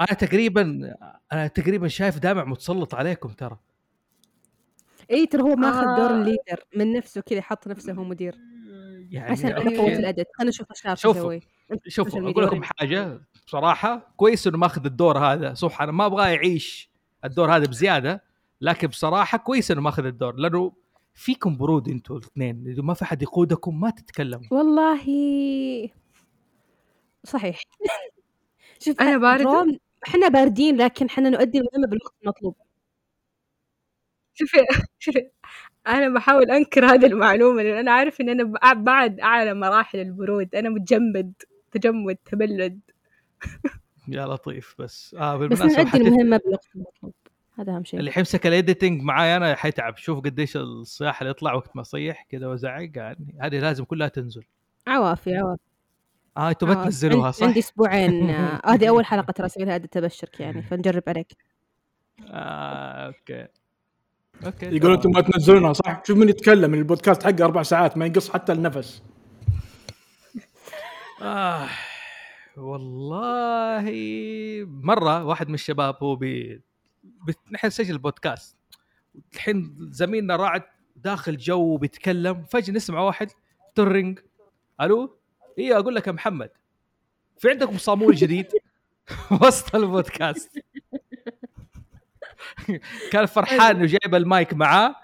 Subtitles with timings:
[0.00, 0.94] أنا تقريبا
[1.32, 3.58] أنا تقريبا شايف دامع متسلط عليكم ترى.
[5.10, 6.14] اي ترى هو ماخذ دور آه.
[6.14, 8.38] ال leader من نفسه كذا حط نفسه هو مدير.
[9.10, 11.38] يعني عشان أنا ال edit خلينا نشوف إيش شاف شوفوا.
[11.86, 15.54] ال social أقول لكم حاجة بصراحة كويس إنه ماخذ الدور هذا.
[15.54, 16.90] صح أنا ما أبغاه يعيش
[17.24, 18.24] الدور هذا بزيادة
[18.60, 20.36] لكن بصراحة كويس إنه ماخذ الدور.
[20.36, 20.72] لأنه
[21.14, 22.64] فيكم برود أنتوا الاثنين.
[22.66, 24.46] إذا ما في حد يقودكم ما تتكلموا.
[24.50, 25.04] والله
[27.24, 27.62] صحيح.
[28.84, 29.78] شوف أنا باردة؟
[30.08, 32.56] إحنا باردين لكن إحنا نؤدي المهمة بالوقت المطلوب.
[34.34, 34.58] شوفي
[34.98, 35.30] شوفي
[35.86, 40.54] أنا بحاول أنكر هذه المعلومة لأن أنا عارف إن أنا بع- بعد أعلى مراحل البرود
[40.54, 41.32] أنا متجمد
[41.72, 42.80] تجمد تبلد.
[44.08, 47.14] يا لطيف بس آه بس بالمناسبة نؤدي حتى المهمة بالوقت المطلوب.
[47.58, 48.00] هذا أهم شيء.
[48.00, 49.96] اللي حيمسك ال editing معاي أنا حيتعب.
[49.96, 54.44] شوف قديش الصياح اللي يطلع وقت ما اصيح كذا وازعق يعني هذه لازم كلها تنزل.
[54.86, 55.62] عوافي عوافي.
[56.36, 56.90] آه أنتوا ما عوافي.
[56.90, 61.36] تنزلوها صح؟ عندي أسبوعين آه، هذه أول حلقة ترى أسويها edit تبشرك يعني فنجرب عليك
[62.30, 63.46] آه okay
[64.46, 64.92] okay يقول تمام.
[64.94, 69.02] أنتم ما تنزلونها صح؟ شوف من يتكلم البودكاست حقه أربع ساعات ما ينقص حتى النفس
[71.22, 71.68] آه
[72.56, 73.84] والله
[74.66, 76.62] مرة واحد من الشباب هو بي.
[77.52, 78.56] نحن نسجل بودكاست
[79.34, 80.62] الحين زميلنا راعد
[80.96, 83.30] داخل جو بيتكلم فجأة نسمع واحد
[83.74, 84.18] ترنج
[84.80, 85.16] ألو
[85.58, 86.50] إيه أقول لك يا محمد
[87.38, 88.46] في عندكم صامول جديد؟
[89.42, 90.58] وسط البودكاست.
[93.12, 94.94] كان فرحان إنه جايب المايك معاه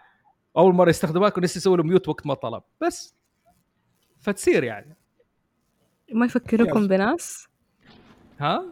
[0.57, 2.63] أول مرة يستخدمها كنا لسه يسوي له mute وقت ما طلب.
[2.81, 3.15] بس
[4.21, 4.97] فتصير يعني.
[6.13, 6.89] ما يفكركم.
[6.89, 7.49] بناس؟
[8.41, 8.65] ها؟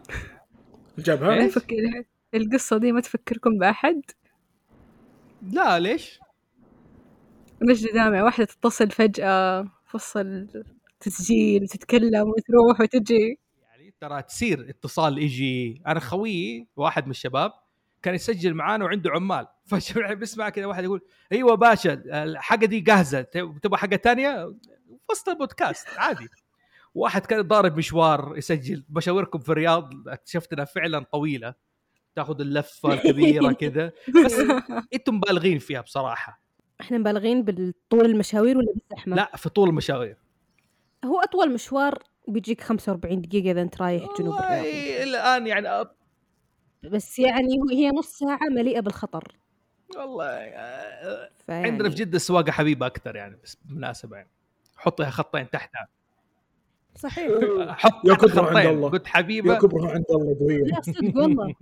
[0.98, 2.04] ما جابها إيه؟ يفكر.
[2.34, 4.02] القصة دي ما تفكركم بأحد؟
[5.52, 6.20] لا ليش؟
[7.62, 10.48] مجد دامع واحدة تتصل فجأة فصل
[11.00, 13.38] تسجيل وتتكلم وتروح وتجي.
[13.62, 15.82] يعني ترى تصير اتصال يجي.
[15.86, 17.52] أنا خويي واحد من الشباب
[18.02, 19.46] كان يسجل معانا وعنده عمال.
[19.66, 21.00] فجاه بيسمع كذا واحد يقول
[21.32, 23.22] أيوه باشا الحاجة دي جاهزة.
[23.62, 24.54] تبغى حاجة تانية؟
[25.10, 26.28] وسط البودكاست عادي.
[26.94, 28.84] واحد كان ضارب مشوار يسجل.
[28.88, 31.54] بشاوركم في الرياض اكتشفت انها فعلا طويلة.
[32.14, 33.92] تاخذ اللفة الكبيرة كذا.
[34.24, 34.34] بس
[34.94, 36.40] أنتم مبالغين فيها بصراحة.
[36.80, 40.16] إحنا مبالغين بالطول المشاوير ولا بالزحمة؟ لا في طول المشاوير.
[41.06, 45.88] هو أطول مشوار بيجيك 45 دقيقة إذا أنت رايح جنوب الرياض والله الآن يعني أب-
[46.90, 49.36] بس يعني هو- هي نص ساعة مليئة بالخطر.
[49.96, 50.36] والله
[51.46, 54.28] فيعني عندنا في جدة السواقة حبيبة أكثر يعني بس بالمناسبة يعني.
[54.76, 55.88] حطيها خطين تحتها.
[56.96, 57.30] صحيح.
[57.82, 58.70] حط يا كبر عند خطين.
[58.70, 58.88] الله.
[58.90, 61.54] قلت يا حبيبه كبرها عند الله قويه لا صدق والله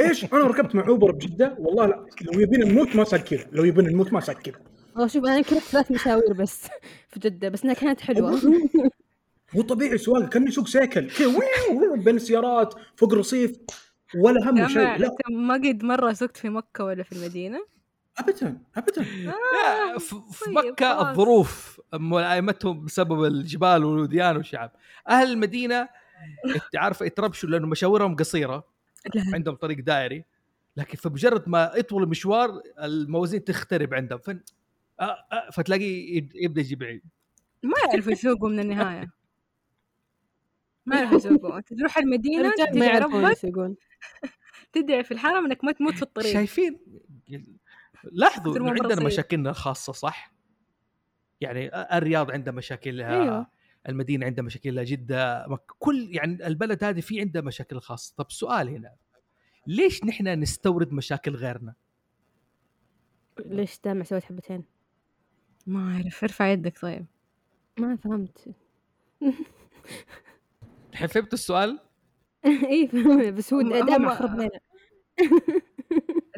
[0.00, 1.56] إيش؟ أنا ركبت مع أوبر بجدة.
[1.58, 3.46] والله لا لو يبين نموت ما صار كذا.
[3.52, 4.54] لو يبين نموت ما صار كذا.
[4.58, 6.68] والله شوف أنا رحت ثلاث مشاوير بس
[7.08, 8.40] في جدة بس إنها كانت حلوة.
[9.54, 11.10] مو طبيعي سواقه كأني سوق سيكل.
[11.96, 13.56] بين السيارات فوق رصيف
[14.14, 15.16] ولا هم شيء لا.
[15.30, 17.66] ما قد مرة سقت في مكة ولا في المدينة.
[18.18, 19.02] ابدا ابدا.
[19.02, 21.10] يا، في في طيب، مكة.
[21.10, 24.72] الظروف ملائمتهم بسبب الجبال والوديان والشعب.
[25.08, 25.88] أهل المدينة
[26.54, 28.64] انت عارفه يتربشوا لأنه مشاورهم قصيرة
[29.14, 29.22] لا.
[29.34, 30.24] عندهم طريق دائري.
[30.76, 34.18] لكن فبمجرد ما يطول المشوار الموازين تخترب عندهم.
[34.18, 34.57] فن آه آه
[35.52, 37.02] فتلاقيه يب- يبدأ يجيب عيد
[37.62, 39.10] ما يعرفوا يسوقوا من النهاية
[40.86, 43.76] ما يعرفوا يسوقوا أنت تروح المدينة ما ربك يسوقون
[44.72, 46.80] تدعي في الحرم إنك ما تموت في الطريق شايفين
[48.12, 49.04] لاحظوا انه عندنا.
[49.06, 50.32] مشاكلنا الخاصه صح؟
[51.40, 53.46] يعني الرياض عندها مشاكلها أيوة.
[53.88, 55.46] المدينة عندها مشاكلها جده
[55.78, 58.94] كل يعني البلد هذه في عندها مشاكل خاصة طب سؤال هنا
[59.66, 61.74] ليش نحن نستورد مشاكل غيرنا؟
[63.46, 64.64] ليش دامع سويت حبتين؟
[65.68, 67.06] ما أعرف ارفع يدك طيب.
[67.78, 68.38] ما فهمت.
[70.92, 71.78] الحين فهمت السؤال؟
[72.70, 74.50] اي فهمت بس هو هم- دامع هم- خرب لنا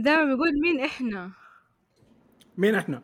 [0.01, 1.31] دائما بيقول مين إحنا؟
[2.59, 3.03] مين إحنا؟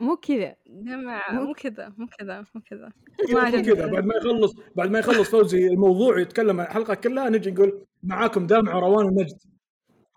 [0.00, 2.92] مو كذا دمع مو- كذا مو كذا مو كذا
[3.32, 3.50] مو ما.
[3.62, 7.86] كذا بعد ما يخلص بعد ما يخلص فوزي الموضوع يتكلم عن الحلقة كلها نجي نقول
[8.02, 9.38] معاكم دامع وروان ونجد.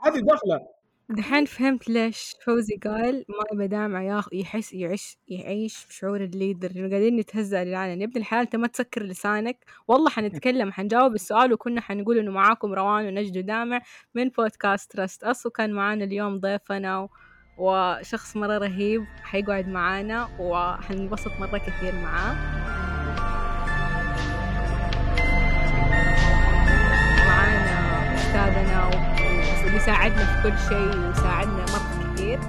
[0.02, 0.68] هذه دخلة.
[1.12, 6.90] دحين فهمت ليش فوزي قال ما يبى دامع ياخ يحس يعيش يعيش بشعور الليدر إنه
[6.90, 11.82] قاعدين نتهزأ للعالم يا ابن الحلال أنت ما تسكر لسانك والله حنتكلم حنجاوب السؤال وكنا
[11.82, 13.82] حنقول إنه معاكم روان ونجد ودامع
[14.16, 17.08] من بودكاست Trust Us وكان معانا اليوم ضيفنا.
[17.58, 22.36] وشخص مرة رهيب حيقعد معانا وحننبسط مرة كثير معاه
[27.28, 29.09] معانا أستاذنا
[29.70, 32.40] و- ويساعدنا في كل شيء ويساعدنا مرة كثير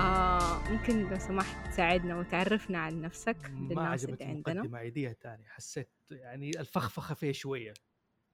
[0.00, 4.52] آه ممكن لو سمحت تساعدنا وتعرفنا عن نفسك ما للناس اللي عجبتني عندنا.
[4.52, 7.74] المقدمه عيديها تاني حسيت يعني الفخفخة فيها شوية.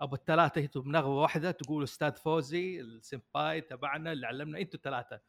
[0.00, 5.20] أبو الثلاثة أنتم بنغمة واحدة تقول أستاذ فوزي السمباي تبعنا اللي علمنا أنتم الثلاثة.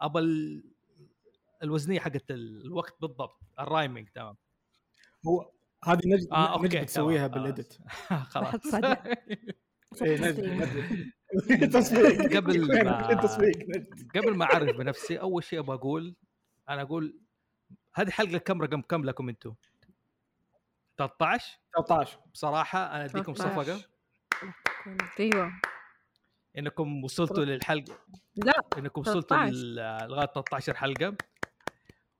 [0.00, 0.64] ابى ال...
[1.62, 4.36] الوزنية حقت الوقت بالضبط ال rhyming تمام.
[5.26, 5.50] هو
[5.84, 7.78] هذه نجد okay نجد بتسويها تمام، بال edit.
[8.08, 8.54] خلاص.
[8.54, 8.66] بحط
[11.74, 13.08] تصفيق قبل ما-
[14.14, 16.14] قبل ما أعرف بنفسي أول شيء أبغى أقول
[16.68, 17.18] أنا أقول
[17.94, 19.54] هذه حلقة كم رقم كم لكم أنتم.
[20.98, 23.62] 13 13 بصراحه أنا أديكم 13.
[23.64, 23.84] صفقة.
[25.20, 25.52] أيوه.
[26.58, 27.98] إنكم وصلتوا للحلقة.
[28.36, 29.52] لا إنكم وصلتوا 13.
[29.52, 31.16] لل- لغاية 13 حلقه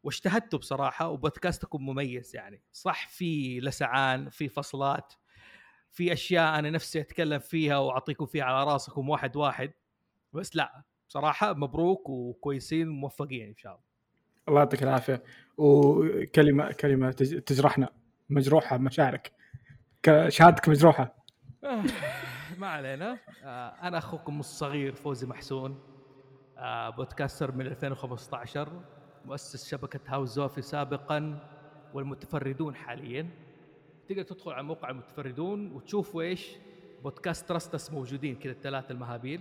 [0.02, 2.62] واجتهدتوا بصراحة وبودكاستكم مميز يعني.
[2.72, 5.14] صح في لسعان في فصلات.
[5.96, 9.72] في أشياء أنا نفسي أتكلم فيها وأعطيكم فيها على راسكم واحد واحد
[10.32, 13.84] بس لا بصراحة مبروك وكويسين وموفقين إن شاء الله.
[14.48, 15.22] الله يعطيك العافية.
[15.56, 17.88] وكلمة كلمة تج- تجرحنا.
[18.30, 19.32] مجروحة مشاعرك.
[20.28, 21.14] شهادتك مجروحة.
[22.58, 23.18] ما علينا.
[23.44, 25.80] آه، أنا أخوكم الصغير فوزي محسون.
[26.58, 28.82] آه، بودكاستر من 2015
[29.24, 31.48] مؤسس شبكة هاوس زوفي سابقا
[31.94, 33.45] والمتفردون حاليا.
[34.08, 36.48] تقدر تدخل على موقع المتفردون وتشوفوا إيش
[37.02, 39.40] بودكاست ترستس موجودين كذا الثلاثة المهابيل.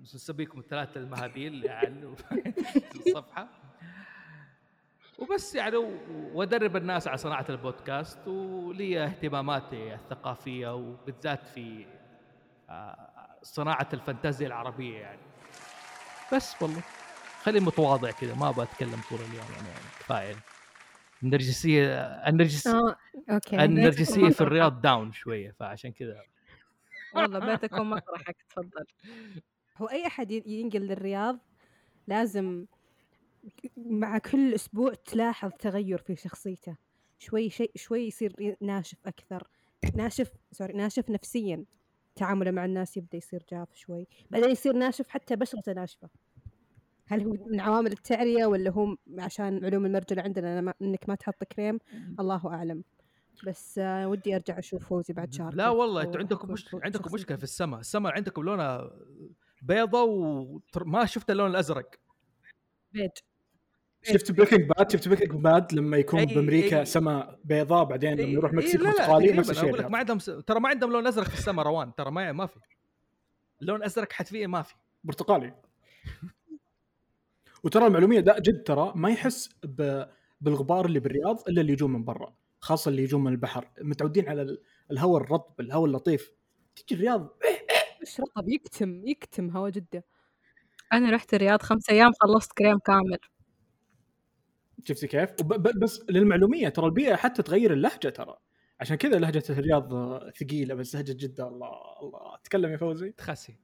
[0.00, 3.48] نسميكم الثلاثة المهابيل يعني في الصفحة.
[5.18, 5.76] وبس يعني
[6.34, 11.86] وأدرب الناس على صناعة البودكاست ولي اهتماماتي الثقافية وبالذات في
[12.70, 13.08] آه،
[13.42, 15.20] صناعة الفانتازيا العربية يعني.
[16.32, 16.82] بس والله.
[17.42, 19.68] خليني متواضع كذا ما أبغى أتكلم طول اليوم يعني
[20.00, 20.53] كفاية.
[21.24, 21.94] النرجسيه
[22.28, 22.96] النرجس آه
[23.30, 26.22] okay النرجسيه في الرياض down شوية فعشان كذا
[27.14, 28.86] والله بيتكم مطرحك تفضل.
[29.76, 31.38] هو أي أحد ينقل للرياض
[32.06, 32.66] لازم
[33.76, 36.76] مع كل أسبوع تلاحظ تغير في شخصيته.
[37.18, 39.48] شوي شيء شوي يصير ناشف أكثر.
[39.94, 41.64] ناشف سوري ناشف نفسيا.
[42.16, 44.06] تعامله مع الناس يبدأ يصير جاف شوي.
[44.30, 46.08] بعدين يصير ناشف حتى بشرته ناشفة.
[47.06, 51.44] هل هو من عوامل التعرية ولا هو عشان علوم المرجله عندنا ما- إنك ما تحط
[51.44, 51.78] كريم؟
[52.20, 52.84] الله أعلم.
[53.46, 56.74] بس آه ودي أرجع أشوف فوزي بعد شهر لا والله أنتم عندكم يكون مش...
[56.84, 57.14] عندكم.
[57.14, 57.80] مشكلة في السماء.
[57.80, 58.90] السماء عندكم لونها
[59.62, 61.94] بيضة وما شفت اللون الأزرق.
[62.92, 63.10] بيج.
[64.02, 66.84] شفت Breaking Bad شفت Breaking Bad لما يكون أي- بأمريكا أي.
[66.84, 70.24] سماء بيضاء بعدين لما يروح مكسيك برتقالي نفس الشيء أقول لك ما عندهم س...
[70.24, 71.94] ترى ما عندهم لون أزرق في السماء روان.
[71.94, 72.58] ترى ما ما في.
[73.60, 74.74] لون أزرق حتفيه ما في.
[75.04, 75.54] برتقالي.
[77.64, 80.04] وترى المعلومية ده جد ترى ما يحس ب...
[80.40, 83.70] بالغبار اللي بالرياض إلا اللي يجون من برا خاصة اللي يجون من البحر.
[83.80, 86.32] متعودين على ال- الهواء الرطب الهواء اللطيف.
[86.76, 87.36] تيجي الرياض
[88.00, 90.04] إيش رطب؟ يكتم يكتم هوا جدة.
[90.92, 93.18] أنا رحت الرياض خمس أيام خلصت كريم كامل.
[94.84, 95.30] شفتي كيف؟
[95.82, 98.36] بس للمعلومية ترى البيئة حتى تغير اللهجة ترى.
[98.80, 101.72] عشان كذا لهجة الرياض ثقيلة بس لهجة جدة الله
[102.02, 102.36] الله.
[102.44, 103.10] تكلم يا فوزي.
[103.12, 103.58] تخسي.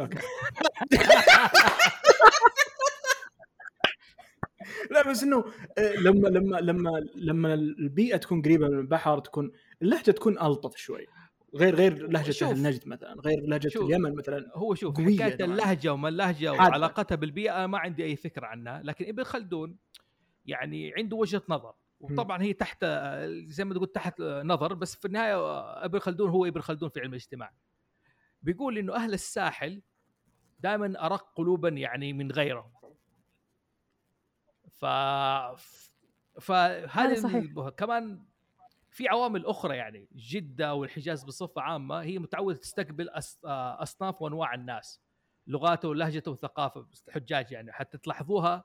[0.00, 0.18] أوكي.
[4.90, 5.44] لا بس إنه
[5.78, 11.06] آه، لما لما لما لما البيئة تكون قريبة من البحر تكون اللهجة تكون ألطف شوي
[11.54, 12.44] غير غير لهجة.
[12.44, 13.84] أهل النجد مثلا غير لهجة شوف.
[13.84, 15.44] اليمن مثلا هو شوف حكاية.
[15.44, 16.52] اللهجة وما اللهجة.
[16.52, 19.76] وعلاقتها بالبيئة ما عندي أي فكرة عنها لكن ابن خلدون
[20.46, 22.84] يعني عنده وجهة نظر وطبعا هي تحت
[23.46, 27.10] زي ما تقول تحت نظر بس في النهاية ابن خلدون هو ابن خلدون في علم
[27.10, 27.52] الاجتماع
[28.42, 29.82] بيقول إنه أهل الساحل
[30.60, 32.70] دائما أرق قلوبا يعني من غيرهم
[34.80, 34.84] ف.
[37.36, 38.24] اللي- كمان
[38.90, 44.54] في عوامل أخرى يعني جدة والحجاز بصفة عامة هي متعودة تستقبل أص- آه، أصناف وأنواع
[44.54, 45.00] الناس
[45.46, 47.72] لغاته ولهجته وثقافه الحجاج يعني.
[47.72, 48.64] حتى تلاحظوها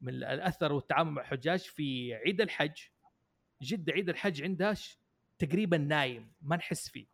[0.00, 2.78] من الأثر والتعامل مع الحجاج في عيد الحج
[3.62, 4.74] جدة عيد الحج عندها
[5.38, 7.06] تقريبا نايم ما نحس فيه.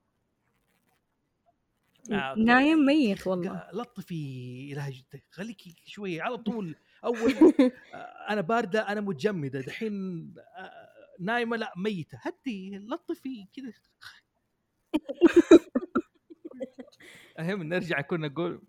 [2.13, 3.69] آه، نايم ميت والله.
[3.73, 7.35] لطفي لهجتك خليك شوية على طول أول
[7.95, 7.97] آه،
[8.31, 9.61] أنا باردة أنا متجمدة.
[9.61, 9.95] دحين
[10.57, 10.89] آه،
[11.21, 12.19] نايمة لا ميتة.
[12.23, 13.73] هدي لطفي كذا.
[17.39, 18.63] المهم نرجع كنا نقول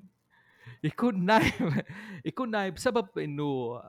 [0.83, 1.81] يكون نايم
[2.25, 3.81] يكون نايم بسبب إنه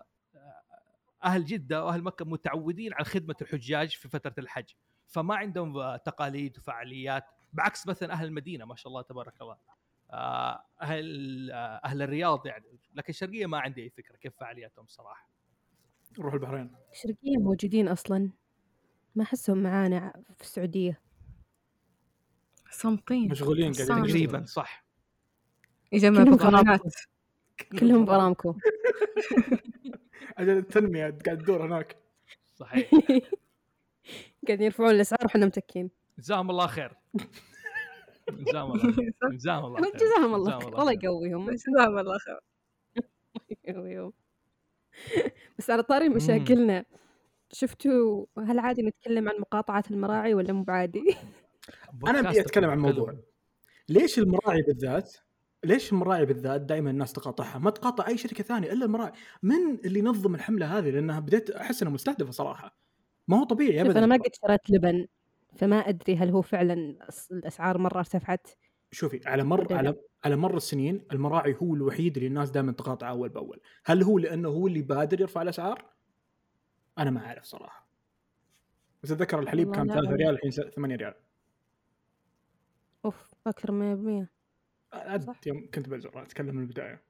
[1.24, 4.68] أهل جدة وأهل مكة متعودين على خدمة الحجاج في فترة الحج.
[5.06, 9.52] فما عندهم تقاليد وفعاليات بعكس مثلا أهل المدينة ما شاء الله تبارك الله.
[9.52, 9.77] آه،
[10.10, 12.78] أهل آه، أهل الرياض يعني.
[12.94, 15.30] لكن الشرقية ما عندي أي فكرة كيف فعالياتهم صراحة.
[16.18, 16.72] نروح البحرين.
[16.92, 18.30] الشرقية موجودين أصلا.
[19.14, 21.00] ما أحسهم معانا في السعودية.
[22.70, 24.06] صامتين مشغولين قاعدين.
[24.06, 24.84] تقريبا صح.
[25.92, 26.80] يجمع كلهم بطولات
[27.78, 28.54] كلهم برامكو
[30.38, 31.96] أجل التنمية قاعد تدور هناك.
[32.54, 32.90] صحيح.
[34.46, 36.96] قاعدين يرفعون الأسعار وحنا متكين جزاهم الله خير.
[38.30, 40.68] جزاهم الله خير جزاهم الله خير جزاهم الله خير.
[40.80, 40.92] الله.
[40.92, 41.50] يقويهم.
[41.50, 42.40] جزاهم الله خير.
[43.64, 44.12] يقويهم.
[45.58, 46.84] بس على طاري مشاكلنا
[47.52, 51.00] شفتوا هل عادي نتكلم عن مقاطعة المراعي ولا مو بعادي؟
[52.06, 52.78] أنا أبي بودكاست أتكلم عن.
[52.78, 53.14] موضوع.
[53.88, 55.16] ليش المراعي بالذات
[55.64, 59.12] ليش المراعي بالذات دائما الناس تقاطعها؟ ما تقاطع أي شركة ثانية إلا المراعي.
[59.42, 62.76] من اللي نظم الحملة هذه؟ لأنها بديت أحس انها مستهدفة صراحة.
[63.28, 65.06] ما هو طبيعي ابدا أنا ما قد شريت لبن.
[65.56, 66.98] فما أدري هل هو فعلا
[67.30, 68.48] الأسعار مرة ارتفعت.
[68.92, 73.28] شوفي على مر؟ على على مر السنين المراعي هو الوحيد اللي الناس دائما تقاطعه أول
[73.28, 73.60] بأول.
[73.84, 75.92] هل هو لأنه هو اللي بادر يرفع الأسعار؟
[76.98, 77.88] أنا ما أعرف صراحة.
[79.02, 80.16] بس أتذكر الحليب كان لا 3 أعلم.
[80.16, 81.14] ريال الحين 8 ريال.
[83.04, 84.30] أوف أكثر من 100%
[84.92, 85.40] عاد صح.
[85.46, 87.07] يوم كنت بزر أتكلم من البداية.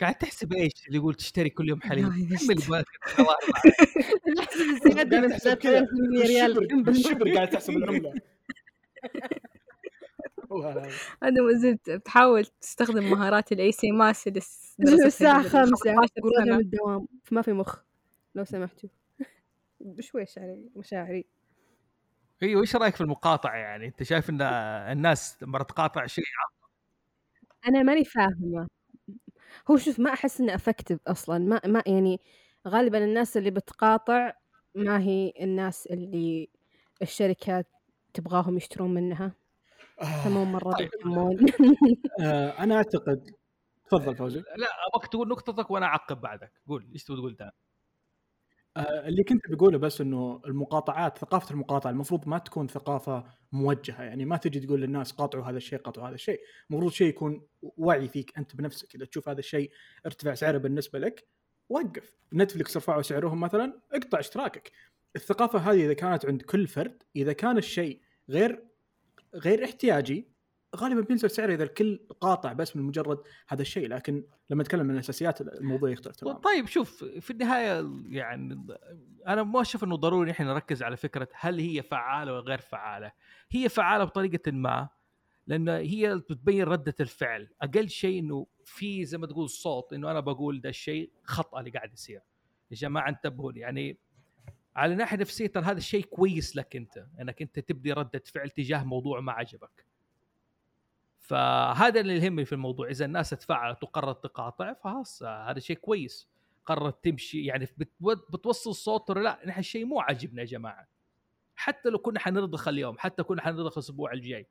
[0.00, 2.68] قاعد تحسب إيش اللي يقول تشتري كل يوم حليب؟ والله كم اللي بس.
[2.68, 2.86] بالك
[3.18, 3.36] الله
[4.76, 6.54] الزيادة قاعد من تحسب كذا 800 ريال.
[6.54, 8.14] بالشبر؟ بالشبر قاعد تحسب العمله.
[11.22, 16.60] هذا ما زلت بتحاول تستخدم مهارات ال UCMAS قبل 5 15 قررنا من.
[16.60, 17.06] الدوام.
[17.24, 17.78] فما في مخ
[18.34, 18.88] لو سمحتوا.
[19.80, 21.24] بشويش علي مشاعري.
[22.42, 26.24] إيوه إيش رأيك في المقاطعة يعني؟ أنت شايف إن الناس لما تقاطع شيء
[27.68, 28.66] أنا ماني فاهمة.
[29.70, 32.20] هو شوف ما أحس انه افكتيف أصلا ما ما يعني
[32.68, 34.32] غالبا الناس اللي بتقاطع
[34.74, 36.48] ما هي الناس اللي
[37.02, 37.66] الشركات
[38.14, 39.32] تبغاهم يشترون منها.
[40.24, 40.90] فمو آه مرة طيب.
[42.20, 43.30] آه أنا أعتقد
[43.90, 44.38] تفضل فوزي.
[44.38, 46.52] لا أبغاك تقول نقطتك وأنا أعقب بعدك.
[46.68, 47.52] قول إيش تبغى تقول ده آه،
[48.76, 54.36] اللي كنت بقوله بس إنه المقاطعات ثقافة المقاطعة المفروض ما تكون ثقافة موجهة يعني ما
[54.36, 56.40] تجي تقول للناس قاطعوا هذا الشيء قاطعوا هذا الشيء.
[56.70, 58.94] المفروض شيء يكون وعي فيك أنت بنفسك.
[58.94, 59.70] إذا تشوف هذا الشيء
[60.06, 61.28] ارتفع سعره بالنسبة لك
[61.68, 62.16] وقف.
[62.34, 64.72] نتفلكس رفعوا سعرهم مثلا اقطع اشتراكك.
[65.16, 68.00] الثقافة هذه إذا كانت عند كل فرد إذا كان الشيء
[68.30, 68.64] غير
[69.34, 70.33] غير احتياجي
[70.74, 74.90] غالبا بينزل سعره إذا الكل قاطع بس من مجرد هذا الشيء لكن لما نتكلم عن
[74.90, 76.38] الأساسيات الموضوع يختلف تماما.
[76.38, 78.66] طيب شوف في النهاية يعني
[79.26, 83.12] أنا ما أشوف إنه ضروري إحنا نركز على فكرة هل هي فعالة ولا غير فعالة.
[83.50, 84.88] هي فعالة بطريقة ما
[85.46, 87.48] لأن هي بتبين ردة الفعل.
[87.62, 91.70] أقل شيء إنه في زي ما تقول صوت إنه أنا بقول ده الشيء خطأ اللي
[91.70, 92.20] قاعد يصير.
[92.70, 93.60] يا جماعة انتبهوا لي.
[93.60, 93.98] يعني
[94.76, 98.84] على ناحية نفسية ترى هذا الشيء كويس لك أنت إنك أنت تبدي ردة فعل تجاه
[98.84, 99.93] موضوع ما عجبك.
[101.24, 106.28] فهذا اللي يهمني في الموضوع إذا الناس تفاعلت وقررت تقاطع فخلاص آه، هذا شيء كويس.
[106.66, 110.88] قررت تمشي يعني بتو- بتوصل صوت لا؟ نحن الشيء مو عاجبنا يا جماعة.
[111.56, 114.46] حتى لو كنا حنرضخ اليوم حتى كنا حنرضخ الأسبوع الجاي.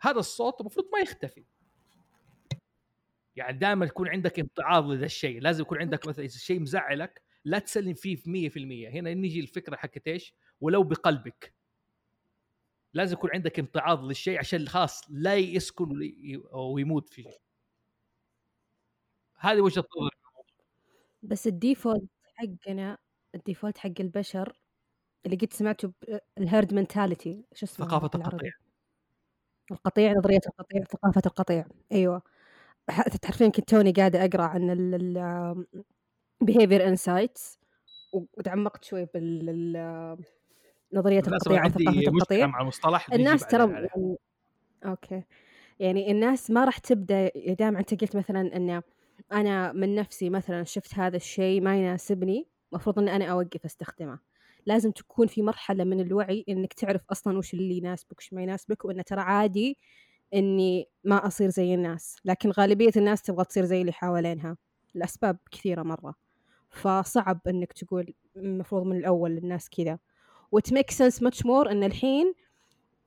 [0.00, 1.44] هذا الصوت المفروض ما يختفي.
[3.36, 5.40] يعني دائما يكون عندك امتعاض لذا الشيء.
[5.40, 9.76] لازم يكون عندك مثلا إذا الشيء مزعلك لا تسلم فيه في 100% هنا نيجي الفكرة
[9.76, 11.52] حقت إيش؟ ولو بقلبك.
[12.94, 17.30] لازم يكون عندك امتعاض للشيء عشان خلاص لا يسكن وي- ويموت فيه.
[19.38, 20.16] هذه وجهة نظري.
[21.22, 22.98] بس ال default حقنا
[23.34, 24.60] ال default حق البشر
[25.26, 25.92] اللي قد سمعته
[26.38, 28.52] ال herd mentality شو اسمه ثقافة؟ القطيع.
[29.70, 31.66] القطيع نظرية القطيع ثقافة القطيع.
[32.90, 35.66] ح- تعرفين كنت توني قاعدة أقرأ عن ال
[36.44, 37.58] behavior insights
[38.12, 39.48] وتعمقت شوي بال
[40.92, 42.46] للاسف القطيع مشكلة القطيع.
[42.46, 43.72] مع المصطلح نجي الناس ترى.
[43.72, 44.16] يعني
[44.84, 45.22] أوكي.
[45.80, 48.82] يعني الناس ما راح تبدأ دام أنت قلت مثلا ان
[49.32, 54.18] أنا من نفسي مثلا شفت هذا الشيء ما يناسبني المفروض إن أنا أوقف استخدمه.
[54.66, 58.84] لازم تكون في مرحلة من الوعي إنك تعرف أصلا وش اللي يناسبك وش ما يناسبك
[58.84, 59.76] وإنه ترى عادي
[60.34, 62.16] إني ما أصير زي الناس.
[62.24, 64.56] لكن غالبية الناس تبغى تصير زي اللي حوالينها
[64.94, 66.14] لأسباب كثيرة مرة.
[66.70, 69.98] فصعب إنك تقول المفروض من الأول الناس كذا.
[70.52, 72.34] و it makes sense much more إن الحين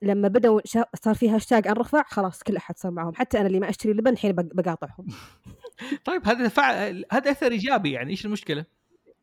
[0.01, 0.61] لما بدأوا.
[1.03, 4.11] صار في هاشتاج أنرفع خلاص كل أحد صار معهم حتى أنا اللي ما أشتري لبن
[4.11, 5.07] الحين بق- بقاطعهم
[6.05, 6.71] طيب هذا فع...
[7.11, 8.65] هذا أثر إيجابي يعني إيش المشكلة؟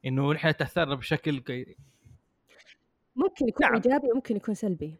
[0.05, 1.43] إنه نحن تأثرنا بشكل
[3.17, 3.75] ممكن يكون نعم.
[3.75, 4.95] إيجابي وممكن يكون سلبي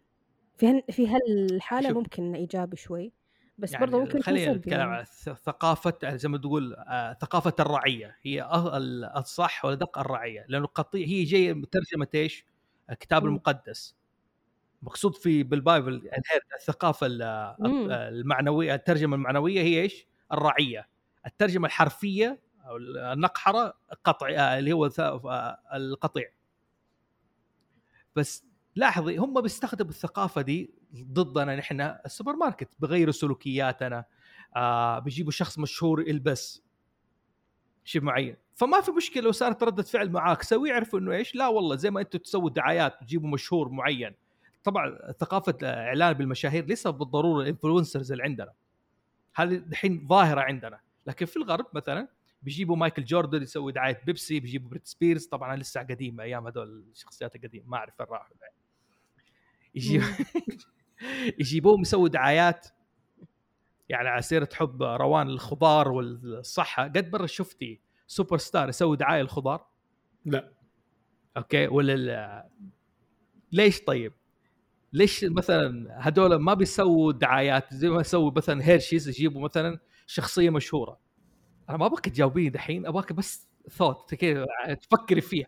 [0.57, 0.83] في هن...
[0.91, 1.99] في هالحالة شوف.
[1.99, 3.13] ممكن إيجابي شوي
[3.59, 4.97] بس يعني برضه ممكن يكون خلينا نتكلم يعني.
[4.97, 8.43] عن ثقافة زي ما تقول آه، ثقافة الرعية هي
[8.77, 12.45] ال- الصح والأدق الرعية لأنه القطيع هي جاية ترجمه إيش؟
[12.91, 13.25] الكتاب.
[13.25, 13.97] المقدس
[14.83, 17.07] مقصود في بالبايبل الهير- الثقافة.
[18.09, 20.89] المعنوية الترجمة المعنوية هي إيش؟ الرعية
[21.27, 22.77] الترجمة الحرفية أو
[23.13, 26.31] النقحرة قطع آه، اللي هو آه، القطيع
[28.17, 28.45] بس
[28.77, 34.05] لاحظي هم بيستخدموا الثقافة دي ضدنا نحن السوبر ماركت بغيروا سلوكياتنا
[34.57, 36.63] آه بيجيبوا شخص مشهور يلبس
[37.85, 41.77] شيء معين فما في مشكلة لو صارت ردة فعل معاكسه ويعرفوا إنه إيش؟ لا والله
[41.77, 44.15] زي ما أنتم تسووا دعايات تجيبوا مشهور معين.
[44.65, 48.53] طبعا ثقافة الإعلان بالمشاهير ليس بالضرورة ال influencers اللي عندنا.
[49.35, 50.81] هذه الحين ظاهرة عندنا.
[51.07, 52.09] لكن في الغرب مثلا
[52.43, 55.27] بيجيبوا مايكل جوردن يسوي دعاية بيبسي بيجيبوا بريتني سبيرز.
[55.27, 58.37] طبعا لسه قديم أيام هذول الشخصيات القديمة ما أعرف فين راحوا.
[59.75, 60.03] يجيب
[61.41, 62.69] يجيبوهم يسووا دعايات
[63.89, 66.85] يعني على سيرة حب روان الخضار والصحة.
[66.85, 69.67] قد مرة شفتي سوبر ستار يسوي دعاية للخضار؟
[70.25, 70.53] لا.
[71.37, 72.43] okay ولا ال-
[73.53, 74.13] ليش طيب؟
[74.93, 80.99] ليش مثلا هذول ما بيسووا دعايات زي ما يسووا مثلا Hershey's يجيبوا مثلا شخصية مشهورة؟
[81.69, 84.15] أنا ما أبغاك تجاوبيني دحين أبغاك بس ثوت
[84.83, 85.47] تفكري فيها؟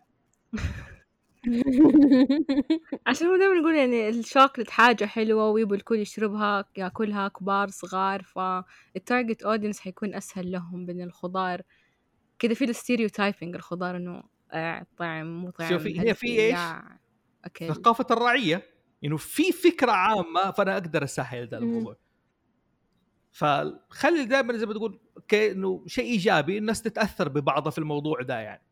[3.07, 8.53] عشان هو دائما نقول يعني الشوكلت حاجة حلوة ويبغوا الكل يشربها ياكلها كبار صغار فال
[8.53, 11.61] target audience حيكون أسهل لهم بين الخضار.
[12.41, 16.59] كذا في ال stereotyping الخضار إنه آه، طعم مو طعم شوفي، هي في إيش؟
[17.45, 17.67] okay.
[17.67, 18.63] ثقافة الرعية
[19.03, 21.95] إنه في فكرة عامة فأنا أقدر أسهل ذا الموضوع.
[23.31, 28.39] فخلي دائما زي ما تقول okay إنه شيء إيجابي الناس تتأثر ببعضها في الموضوع ده
[28.39, 28.63] يعني.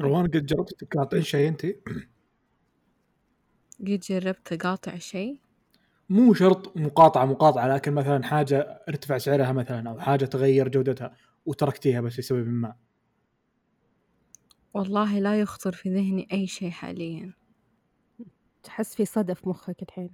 [0.00, 1.66] روان قد جربت تقاطعين شيء أنت؟
[3.80, 5.38] قد جربت أقاطع شيء؟
[6.08, 8.58] مو شرط مقاطعة مقاطعة لكن مثلا حاجة
[8.88, 12.74] ارتفع سعرها مثلا أو حاجة تغير جودتها وتركتيها بس لسبب ما.
[14.74, 17.32] والله لا يخطر في ذهني أي شيء حاليا.
[18.62, 20.10] تحس في صدى في مخك الحين.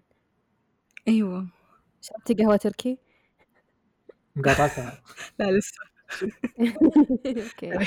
[1.09, 1.49] أيوه.
[2.01, 2.99] شربتي قهوة تركي؟
[4.37, 5.03] مقاطعتها
[5.39, 5.77] لا لسه.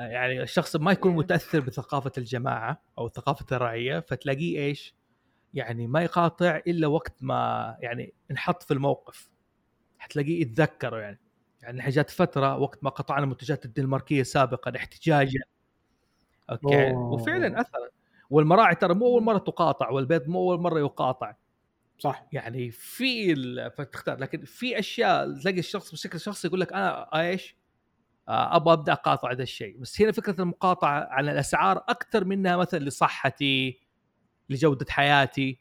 [0.00, 4.94] آه، يعني الشخص ما يكون متأثر بثقافة الجماعة أو ثقافة الرعية فتلاقيه إيش؟
[5.54, 9.30] يعني ما يقاطع إلا وقت ما يعني انحط في الموقف.
[9.98, 11.20] حتلاقيه يتذكره يعني.
[11.62, 15.40] يعني إحنا جات فترة وقت ما قطعنا منتجات الدنماركية سابقا احتجاجا
[16.50, 16.90] أوكي.
[16.90, 17.12] أوه.
[17.12, 17.78] وفعلا أثر.
[18.30, 21.34] والمراعي ترى مو أول مرة تقاطع والبيض مو أول مرة يقاطع.
[21.98, 22.26] صح.
[22.32, 27.56] يعني في ال- فتختار لكن في أشياء تلاقي الشخص بشكل شخصي يقول لك أنا إيش؟
[28.28, 29.78] آه، أبغى أبدأ أقاطع ذا الشيء.
[29.78, 33.80] بس هنا فكرة المقاطعة على الأسعار أكثر منها مثلا لصحتي
[34.50, 35.58] لجودة حياتي.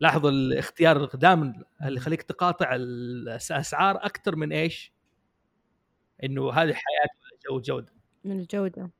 [0.00, 4.92] لاحظوا الاختيار دائما اللي يخليك تقاطع الأسعار أكثر من إيش؟
[6.24, 7.92] إنه هذه حياتي ولا جو جودة.
[8.24, 8.90] من الجودة.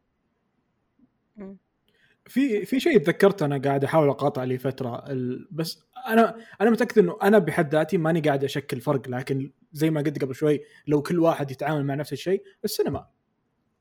[2.26, 5.48] في في شيء تذكرت أنا قاعد أحاول أقاطع لي فترة ال...
[5.50, 10.00] بس أنا أنا متأكد إنه أنا بحد ذاتي ماني قاعد أشكل فرق لكن زي ما
[10.00, 13.06] قلت قبل شوي لو كل واحد يتعامل مع نفس الشيء السينما.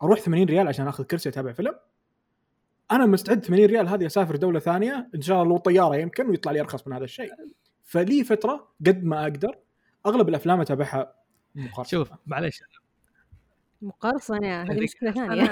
[0.04, 1.74] أروح 80 ريال عشان آخذ كرسي أتابع فيلم.
[2.92, 6.52] أنا مستعد 80 ريال هذه أسافر دولة ثانية إن شاء الله لو طيارة يمكن ويطلع
[6.52, 7.32] لي أرخص من هذا الشيء.
[7.84, 9.58] فلي فترة قد ما أقدر
[10.06, 11.16] أغلب الأفلام أتابعها
[11.56, 11.89] مقارنة.
[11.89, 12.63] شوف معليش.
[13.84, 15.43] مقرصنة هذه مشكلة ثانية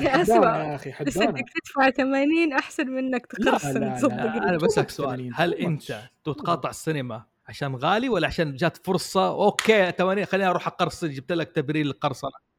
[0.00, 3.94] يا أخي بس إنك تدفع 80 أحسن منك تقرصن.
[3.94, 5.30] تصدق أنا بسألك too سؤال.
[5.34, 5.94] هل much.
[6.24, 11.52] تتقاطع السينما عشان غالي ولا عشان جات فرصة أوكي 80 خليني أروح أقرصن جبت لك
[11.52, 12.50] تبرير للقرصنه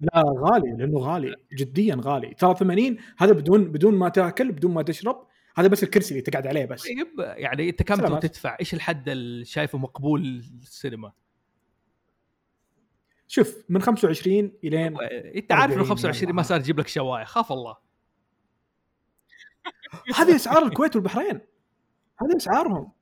[0.00, 4.82] لا غالي لأنه غالي جديا غالي ترى 80 هذا بدون بدون ما تأكل بدون ما
[4.82, 8.18] تشرب هذا بس الكرسي اللي تقعد عليه بس طيب يعني أنت كم.
[8.18, 11.12] تدفع؟ إيش الحد اللي شايفه مقبول للسينما؟
[13.32, 14.96] شوف من 25 إلين
[15.36, 16.48] أنت عارف إنه 40 25 ما يلا.
[16.48, 17.24] صار يجيب لك شواية.
[17.24, 17.76] خاف الله.
[20.18, 21.40] هذه أسعار الكويت والبحرين.
[22.22, 22.92] هذه أسعارهم.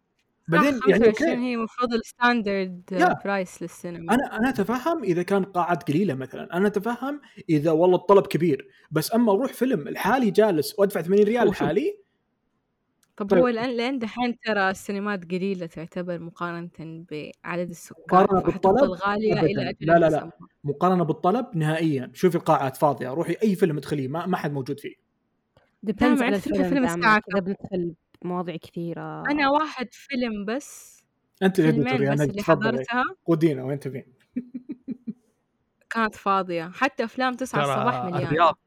[0.49, 2.83] بعدين يعني 25 okay هي المفروض ال standard.
[3.25, 4.15] price للسينما.
[4.15, 6.57] أنا أنا أتفهم إذا كان قاعات قليلة مثلا.
[6.57, 8.69] أنا أتفهم إذا والله الطلب كبير.
[8.91, 11.49] بس أما أروح فيلم الحالي جالس وأدفع 80 ريال.
[11.49, 11.99] الحالي
[13.29, 13.39] طب.
[13.39, 16.71] هو الان لين دحين ترى السينمات قليلة تعتبر مقارنة
[17.45, 19.47] بعدد السكان مقارنة فحتفضل بالطلب؟ غاليه أبداً.
[19.47, 20.31] إلى أجل لا، لا، لا.
[20.65, 22.11] مقارنة بالطلب نهائيا.
[22.15, 24.95] شوفي القاعات فاضية روحي أي فيلم ادخليه ما, ما حد موجود فيه.
[25.83, 29.23] دائماً على الفيلم فيلم دائماً الساعة كذا بندخل بمواضيع كثيرة.
[29.31, 31.01] أنا واحد فيلم بس
[31.43, 33.05] أنت اللي أنا اللي حضرتها.
[33.27, 34.05] قودينا وين تبين
[35.91, 36.71] كانت فاضية.
[36.75, 38.27] حتى أفلام 9 ترى الصباح مليانة.
[38.27, 38.59] الرياض.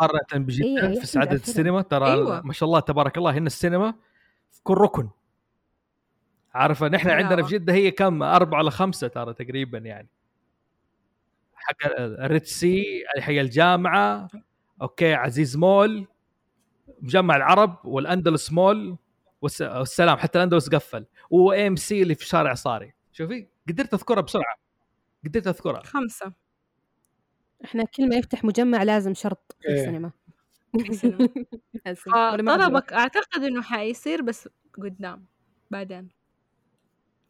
[0.00, 1.82] مقارنة إيه، بجدة إيه، في سعادة عندها السينما.
[1.82, 2.40] ترى أيوة.
[2.40, 3.94] ما شاء الله تبارك الله هنا السينما
[4.50, 5.08] في كل ركن.
[6.54, 7.14] عارفه نحن لا.
[7.14, 10.08] عندنا في جدة هي كم؟ أربعة ولا خمسة ترى تقريبا يعني.
[11.54, 12.84] حق ال Red Sea
[13.18, 14.28] حي الجامعة
[14.82, 16.06] okay عزيز مول
[17.02, 18.96] مجمع العرب والأندلس مول
[19.42, 22.92] والس- والسلام حتى الأندلس قفل و AMC اللي في شارع صاري.
[23.12, 24.54] شوفي قدرت أذكرها بسرعة.
[25.24, 25.82] قدرت أذكرها.
[25.82, 26.32] خمسة.
[27.64, 29.74] إحنا كل ما يفتح مجمع لازم شرط في إيه.
[29.74, 30.10] السينما
[31.86, 32.42] أدري.
[32.56, 35.26] طلبك أعتقد إنه حيصير بس قدام
[35.70, 36.08] بعدين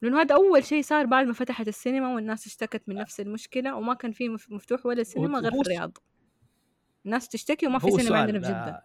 [0.03, 3.95] لأنه هذا أول شيء صار بعد ما فتحت السينما والناس اشتكت من نفس المشكلة وما
[3.95, 5.99] كان في مف- مفتوح ولا سينما غير في الرياض
[7.07, 8.85] الناس تشتكي وما في سينما عندنا في جدة آه،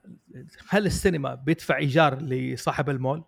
[0.69, 3.23] هل السينما بيدفع إيجار لصاحب المول؟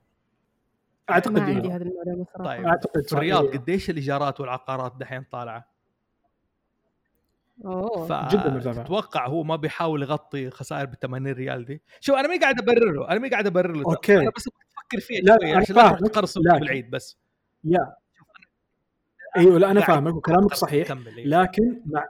[1.10, 1.68] اعتقد ما عندي.
[1.68, 5.77] هذه المعلومه صراحة طيب أعتقد في الرياض قديش الإيجارات والعقارات دحين طالعة؟
[7.66, 8.28] أوه.
[8.30, 8.84] جداً مرتفع.
[8.84, 11.82] فتتوقع هو ما بيحاول يغطي خسائر ب 80 ريال دي.
[12.00, 13.84] شوف أنا ما قاعد ابرره أنا ما قاعد أبرر له.
[13.86, 14.18] أوكي.
[14.18, 17.18] أنا بس تفكر فيها لا، شوي أنا عشان لا تقرص بالعيد بس.
[17.64, 17.94] يا.
[19.38, 20.88] أيوه لا أنا فاهمك وكلامك صحيح.
[20.88, 21.26] كمل إيه.
[21.26, 22.08] لكن مع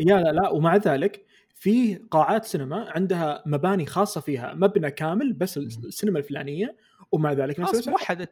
[0.00, 5.56] يا لا لا ومع ذلك في قاعات سينما عندها مباني خاصة فيها مبنى كامل بس
[5.58, 6.76] السينما الفلانية
[7.12, 7.90] ومع ذلك نفس خلاص الأسعار.
[7.98, 8.30] موحد أنت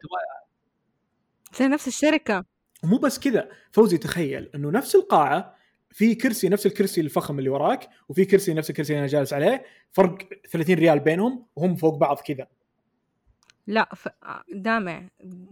[1.57, 2.45] زي نفس الشركة.
[2.83, 3.49] ومو بس كذا.
[3.71, 5.55] فوزي تخيل إنه نفس القاعة
[5.93, 9.63] في كرسي نفس الكرسي الفخم اللي وراك وفي كرسي نفس الكرسي اللي أنا جالس عليه
[9.91, 10.17] فرق
[10.51, 12.47] 30 ريال بينهم وهم فوق بعض كذا.
[13.67, 14.07] لا ف...
[14.53, 15.09] دامع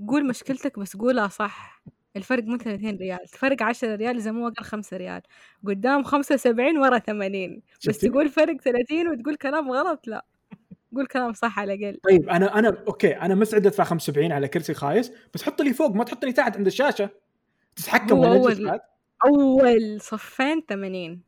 [0.08, 1.84] قول مشكلتك بس قولها صح.
[2.16, 5.22] الفرق مو 30 ريال الفرق 10 ريال إذا مو أقل 5 ريال.
[5.68, 10.26] قدام 75 ورا 80 بس شفتي؟ تقول فرق 30 وتقول كلام غلط لا.
[10.96, 12.00] قول كلام صح على الأقل.
[12.04, 15.96] طيب أنا أنا okay أنا مستعد ادفع 75 على كرسي خايس بس حط لي فوق
[15.96, 17.10] ما تحطني تحت عند الشاشة.
[17.76, 18.50] تتحكم هو؟
[19.26, 21.22] أول صفين 80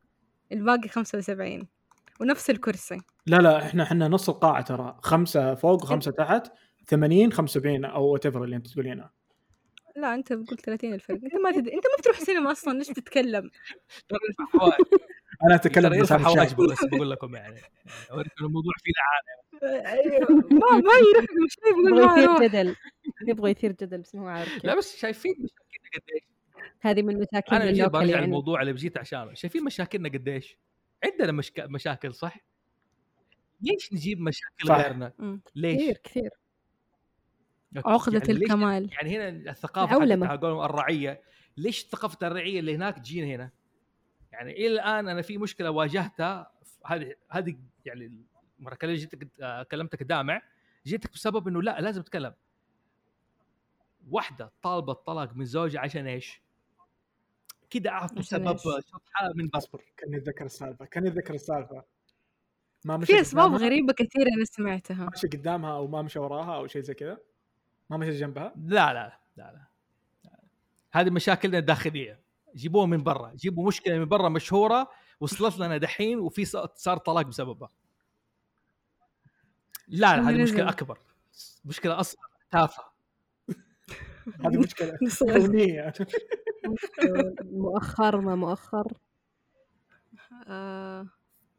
[0.51, 1.67] الباقي 75
[2.21, 2.97] ونفس الكرسي.
[3.25, 6.47] لا لا إحنا إحنا نص القاعة ترى خمسة فوق وخمسه تحت
[6.87, 9.09] 80 75 أو وات اللي أنت تقولينه.
[9.95, 11.19] لا أنت بتقول 30 الفرق.
[11.23, 11.67] أنت ما تد...
[11.67, 13.49] أنت ما بتروح سينما أصلا ليش بتتكلم
[15.45, 16.61] أنا أتكلم حواج الشعب.
[16.61, 17.61] بس بقول لكم يعني.
[18.11, 19.43] اوريكم الموضوع فيه لعانه
[19.91, 20.31] أيوه.
[20.31, 22.75] ما ما يروح مش يبغى ما يثير جدل.
[23.27, 26.32] يبغى يثير جدل بس ما هو عارف لا بس شايفين قديش.
[26.83, 30.57] هذه من مشاكل أنا جيت برجع يعني الموضوع اللي بجيت عشانه شايفين مشاكلنا قديش؟
[31.03, 31.59] عندنا مشك...
[31.59, 32.37] مشاكل صح؟
[33.61, 34.75] ليش نجيب مشاكل صح.
[34.75, 35.41] غيرنا؟ مم.
[35.55, 36.29] ليش؟ كثير كثير.
[37.75, 38.89] عقدة يعني الكمال.
[38.91, 40.27] يعني هنا العولمة.
[40.27, 41.21] حقت قولهم الرعية.
[41.57, 43.51] ليش ثقافة الرعية اللي هناك تجينا هنا؟
[44.31, 46.51] يعني إلى الآن أنا في مشكلة واجهتها
[46.85, 48.13] هذه هذه يعني
[48.59, 49.27] مره كلمت جيتك
[49.71, 50.41] كلمتك دامع
[50.85, 52.33] جيتك بسبب إنه لا لازم أتكلم.
[54.09, 56.42] واحدة طالبة الطلاق من زوجها عشان إيش؟
[57.73, 61.83] كده اعطوا سبب؟ شطحه من بس اصبر كاني أتذكر السالفة كاني أتذكر السالفة.
[62.85, 65.09] ما مشى في أسباب غريبة كثيرة أنا سمعتها.
[65.13, 67.17] مشى قدامها أو ما مشى وراها أو شيء زي كذا.
[67.89, 69.67] ما مشى جنبها؟ لا لا لا لا
[70.91, 72.19] هذه مشاكلنا الداخلية.
[72.55, 73.31] جيبوها من برا.
[73.35, 77.69] جيبوا مشكلة من برا مشهورة وصلت لنا دحين وفي صار طلاق بسببها.
[79.87, 80.43] لا لا هذه.
[80.43, 80.99] مشكلة أكبر.
[81.65, 82.27] مشكلة أصغر.
[82.51, 82.93] تافهة.
[84.45, 84.97] هذه مشكلة.
[85.19, 85.93] كونية.
[87.43, 88.93] مؤخر ما مؤخر.
[90.47, 91.07] آه.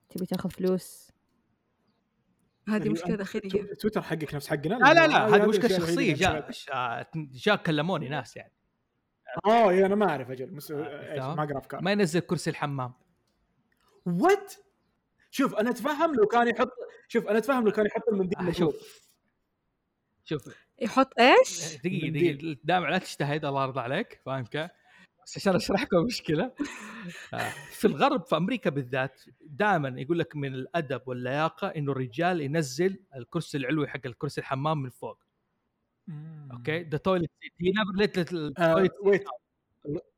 [0.09, 1.11] تبي تاخذ فلوس؟
[2.69, 3.75] هذه مشكلة داخلية.
[3.81, 5.93] تويتر حقك نفس حقنا؟ لا لا لا هذه مشكلة شخصية.
[5.93, 7.07] اللي جاء سويتها.
[7.15, 8.53] جاء كلموني ناس يعني.
[9.47, 10.55] آه إيه، أنا ما أعرف أجل.
[10.55, 10.67] مس...
[10.67, 11.37] تمام.
[11.37, 11.83] ما أقرأ أفكار.
[11.83, 12.93] ما ينزل كرسي الحمام.
[14.07, 14.55] وات
[15.31, 16.73] شوف أنا أتفهم لو كان يحط
[17.09, 18.51] شوف أنا أتفهم لو كان يحط المنديل آه،.
[18.51, 19.09] شوف.
[20.25, 20.49] شوف.
[20.79, 22.09] يحط إيش؟ دقيقة.
[22.09, 22.61] دقيقة.
[22.65, 24.21] دامع لا تجتهد الله يرضى عليك.
[24.27, 24.71] فاهم كيف؟
[25.27, 26.53] بس عشان أشرح لكم المشكلة
[27.35, 33.01] آه، في الغرب في أمريكا بالذات دائما يقول لك من الأدب واللياقة إنه الرجال ينزل
[33.17, 35.19] الكرسي العلوي حق الكرسي الحمام من فوق.
[36.53, 38.33] okay؟ the toilet seat he never lift
[39.03, 39.29] it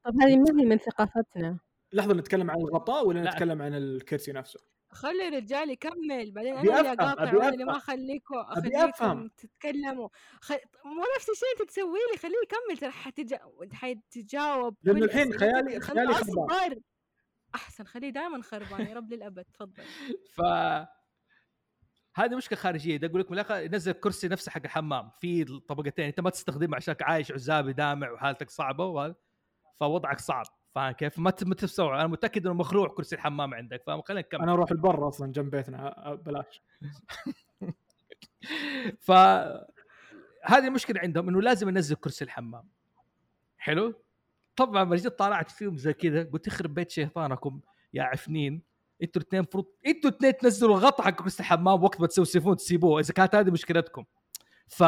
[0.05, 1.59] طب هذه ما هي من ثقافتنا.
[1.93, 3.31] لحظة نتكلم عن الغطاء ولا لا.
[3.31, 7.77] نتكلم عن الكرسي نفسه؟ خلي الرجال يكمل بعدين أنا اللي أقاطع وأنا اللي ما.
[7.77, 9.29] أخليكم أخليكم.
[9.29, 10.09] تتكلموا
[10.41, 10.53] خ...
[10.85, 13.41] مو نفس الشيء أنت تسوي لي خليه يكمل ترى حتجا...
[13.73, 15.33] حتجاوب لأنه كل الحين.
[15.39, 16.09] خيالي- خيالي خربان.
[16.09, 16.79] أصبر
[17.55, 19.83] أحسن خليه دائما خربان يا رب للأبد تفضل
[20.37, 20.41] ف
[22.15, 26.05] هذه مشكلة خارجية ده أقول لك من الآخر ينزل الكرسي نفسه حق الحمام في طبقتين
[26.07, 29.15] أنت ما تستخدمه عشان عايش عزابي دامع وحالتك صعبة وهذا
[29.81, 30.47] فوضعك صعب
[30.77, 31.99] فاهم كيف؟ ما تستوعب.
[31.99, 34.43] أنا متأكد إنه مخلوع كرسي الحمام عندك فاهم؟ خلينا نكمل.
[34.43, 36.63] أنا أروح البر أصلا جنب بيتنا بلاش.
[39.07, 39.11] ف
[40.45, 42.69] هذه المشكلة عندهم إنه لازم ينزل كرسي الحمام.
[43.59, 43.95] حلو؟
[44.57, 47.61] طبعا لما جيت طالعت فيهم زي كذا قلت يخرب بيت شيطانكم
[47.95, 48.63] يا عفنين.
[49.03, 53.01] إنتوا الاثنين المفروض إنتوا الاثنين تنزلوا الغطا حق كرسي الحمام وقت ما تسوسفون تسيبوه.
[53.01, 54.05] إذا كانت هذه مشكلتكم.
[54.69, 54.85] ف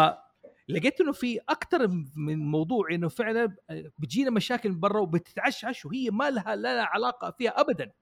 [0.69, 3.57] لقيت إنه في أكثر من موضوع إنه فعلا
[3.99, 7.93] بتجينا مشاكل من برا وبتتعشعش وهي ما لها لا لها علاقة فيها ابدا.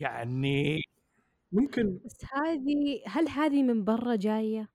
[0.00, 0.82] يعني
[1.52, 4.70] ممكن بس هذه هل هذه من برا جاية؟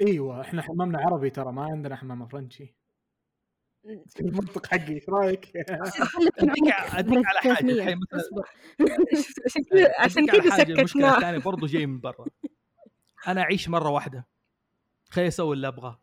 [0.00, 2.76] إيوه إحنا حمامنا عربي ترى ما عندنا حمام فرنشي
[4.20, 8.44] المنطق حقي إيش رأيك؟ أديك أديك على حاجة الحين مثلا.
[9.98, 11.16] عشان كذا حاجة المشكلة سكتنا.
[11.16, 12.26] الثانية برضو جاي من برا.
[13.28, 14.26] أنا أعيش مرة واحدة.
[15.08, 16.00] خليني أسوي اللي أبغاه.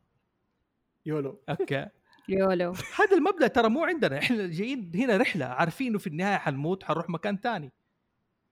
[1.05, 1.43] يولو.
[1.49, 1.87] أوكي.
[2.29, 2.73] يولو.
[2.99, 4.17] هذا المبدأ ترى مو عندنا.
[4.17, 7.71] إحنا جايين هنا رحلة عارفين إنه في النهاية حنموت حنروح مكان ثاني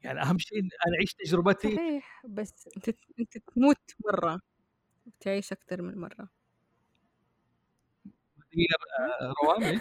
[0.02, 1.76] يعني أهم شيء أنا أعيش تجربتي.
[1.76, 4.40] صحيح بس أنت أنت تموت مرة.
[5.06, 6.30] وتعيش أكثر من مرة.
[9.00, 9.80] آه، روان؟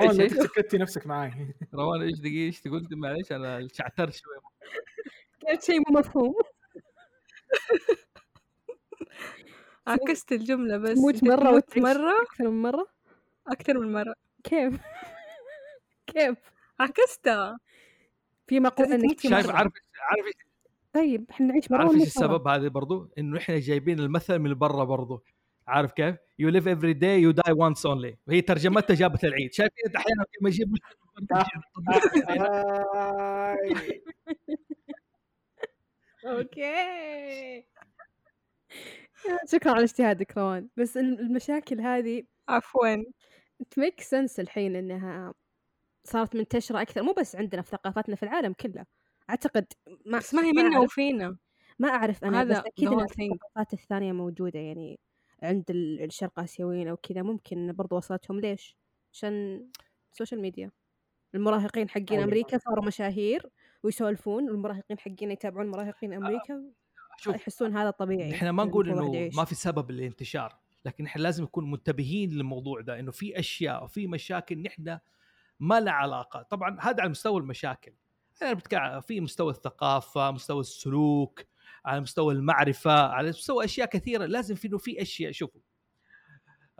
[0.00, 0.20] روان.
[0.20, 4.34] أنت سكتي نفسك معاي؟ روان إيش دقيقة إيش تقول؟ معليش أنا شعترت شوي.
[5.40, 6.34] كان شيء مو مفهوم؟
[9.86, 10.98] عكست الجملة بس.
[10.98, 12.86] تموت مرة تموت وتعيش مرة؟ أكثر من مرة؟
[13.48, 14.14] أكثر من مرة.
[14.44, 14.74] كيف؟
[16.06, 16.36] كيف؟
[16.80, 17.58] عكستها
[18.46, 19.32] في مقولة إنك شايف.
[19.34, 19.74] عارف عارف
[20.92, 22.02] طيب إحنا نعيش مرة عارف إيش.
[22.02, 25.22] السبب هذا برضو؟ إنه إحنا جايبين المثل من برا برضو.
[25.68, 29.96] عارف كيف؟ you live every day you die once only وهي ترجمتها جابت العيد شايفين
[29.96, 30.74] أحيانا لما يجيب
[36.26, 37.64] أوكي.
[39.52, 40.68] شكرا على اجتهادك روان.
[40.76, 42.96] بس الم- المشاكل هذه عفوا.
[43.70, 45.34] ت make sense الحين إنها
[46.04, 48.86] صارت منتشرة أكثر مو بس عندنا في ثقافتنا في العالم كله.
[49.30, 49.66] أعتقد
[50.06, 51.36] ما بس ما هي منا وفينا.
[51.78, 53.00] ما أعرف أنا هذا بس أكيد إن.
[53.00, 54.98] الثقافات الثانية موجودة يعني
[55.42, 57.22] عند ال- الشرق آسيويين أو كذا.
[57.22, 58.40] ممكن برضو وصلتهم.
[58.40, 58.76] ليش؟
[59.12, 59.66] عشان
[60.12, 60.70] السوشيال ميديا
[61.34, 62.24] المراهقين حقين أيوة.
[62.24, 63.50] أمريكا صاروا مشاهير
[63.82, 66.64] ويسولفون والمراهقين حقين يتابعون مراهقين أمريكا.
[67.16, 69.30] شوف يحسون هذا طبيعي إحنا ما نقول إنه.
[69.36, 74.06] ما في سبب للانتشار لكن إحنا لازم نكون منتبهين للموضوع ده إنه في أشياء وفي
[74.06, 74.98] مشاكل نحن
[75.60, 76.42] ما لها علاقة.
[76.42, 77.94] طبعا هذا على مستوى المشاكل.
[78.42, 81.44] أنا بتكلم في مستوى الثقافة مستوى السلوك
[81.84, 84.26] على مستوى المعرفة على مستوى أشياء كثيرة.
[84.26, 85.60] لازم في إنه في أشياء شوفوا.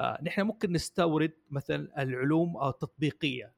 [0.01, 3.55] آه نحن ممكن نستورد مثلا العلوم التطبيقية.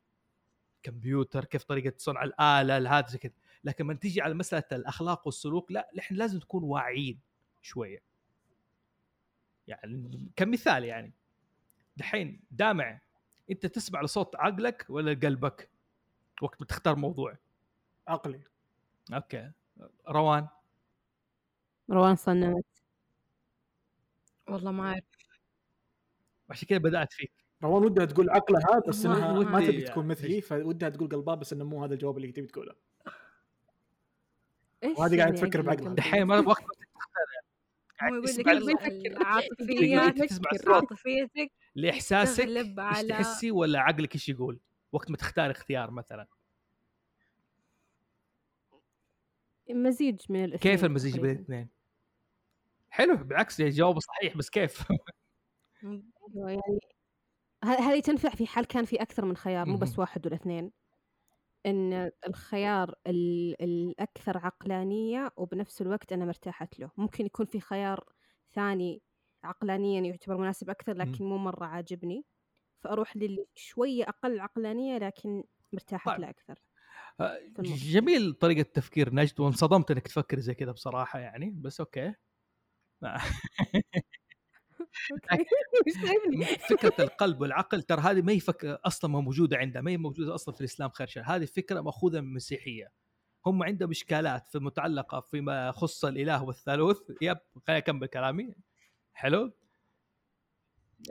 [0.82, 3.32] كمبيوتر كيف طريقة صنع الآلة هذا كذا.
[3.64, 7.20] لكن من تيجي على مسألة الأخلاق والسلوك لا نحن لازم نكون واعيين
[7.62, 8.02] شوية.
[9.66, 11.12] يعني كمثال يعني.
[11.96, 13.00] دحين دامع
[13.50, 15.70] أنت تسمع لصوت عقلك ولا قلبك
[16.42, 17.36] وقت ما تختار موضوع.
[18.08, 18.40] عقلي.
[19.12, 19.50] أوكي.
[20.08, 20.48] روان؟
[21.90, 22.64] روان صنمت
[24.48, 25.04] والله ما أعرف.
[26.50, 27.32] عشان كذا بدأت فيك.
[27.62, 29.80] روان ودها تقول عقلها بس ما- إنها ما تبي.
[29.82, 32.74] تكون مثلي فودها تقول قلبها بس إنه مو هذا الجواب اللي تبي تقوله.
[34.84, 35.94] وهذه قاعدة يعني تفكر بعقلها.
[35.94, 36.64] دحين ما وقت
[38.02, 38.92] ما هو يقول تسمع لك
[40.52, 40.68] الصوت.
[40.68, 44.60] عاطفيتك؟ لإحساسك إيش على تحسي ولا عقلك إيش يقول؟
[44.92, 46.26] وقت ما تختار اختيار مثلا.
[49.70, 51.30] مزيج من الاثنين كيف المزيج بين.
[51.30, 51.68] الاثنين؟
[52.90, 54.82] حلو بالعكس يعني جواب صحيح بس كيف؟
[55.84, 56.78] أيوة يعني
[57.64, 59.98] هذه تنفع في حال كان في أكثر من خيار مو بس.
[59.98, 60.70] واحد ولا اثنين.
[61.66, 66.90] إن الخيار ال- الأكثر عقلانية وبنفس الوقت أنا مرتاحت له.
[66.96, 68.04] ممكن يكون في خيار
[68.54, 69.02] ثاني
[69.44, 72.24] عقلانيا يعتبر مناسب أكثر لكن مو مرة عاجبني.
[72.80, 76.20] فأروح للي شوية أقل عقلانية لكن مرتاحة طيب.
[76.20, 76.58] له أكثر
[77.20, 77.38] آه،.
[77.60, 82.14] جميل طريقة تفكير نجد وانصدمت إنك تفكر زي كذا بصراحة يعني بس أوكي.
[86.70, 88.40] فكرة القلب والعقل ترى هذه ما هي.
[88.64, 92.20] أصلا ما موجودة عندها ما هي موجودة أصلا في الإسلام خير شر هذه فكرة مأخوذة
[92.20, 92.92] من المسيحية.
[93.46, 96.98] هم عندهم إشكالات في متعلقة فيما يخص الإله والثالوث.
[97.22, 98.54] yep خليني أكمل كلامي.
[99.14, 99.52] حلو؟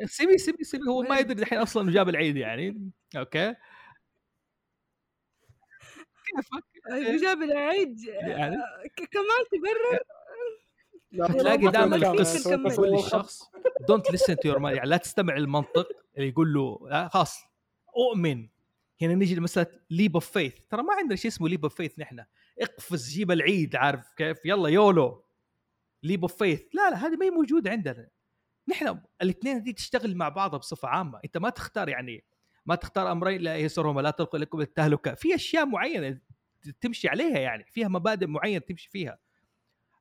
[0.05, 0.83] سيبي سيبي سيبي.
[0.89, 2.91] هو ما يدري الحين أصلا جاب العيد يعني.
[3.17, 3.55] أوكي.
[6.25, 6.63] كيفك؟
[7.21, 8.57] جاب العيد يعني؟
[8.97, 9.99] ك- كمان تبرر؟
[11.19, 11.97] فتلاقي ما دائما.
[12.69, 13.51] تقول للشخص
[13.87, 17.43] don't listen to your يعني لا تستمع للمنطق اللي يقول له لا خلاص
[17.97, 18.47] أؤمن.
[19.01, 22.23] هنا نيجي لمسألة leap of faith ترى ما عندنا شيء اسمه leap of faith نحن.
[22.59, 25.23] اقفز جيب العيد عارف كيف؟ يلا YOLO.
[26.03, 28.07] leap of faith لا لا هذه ما هي موجودة عندنا.
[28.67, 31.19] نحن الاثنين دي تشتغل مع بعضها بصفة عامة.
[31.25, 32.23] أنت ما تختار يعني
[32.65, 35.13] ما تختار أمرين لا يسرهما لا تلقوا لكم التهلكة.
[35.13, 36.19] في أشياء معينة
[36.81, 39.17] تمشي عليها يعني فيها مبادئ معينة تمشي فيها.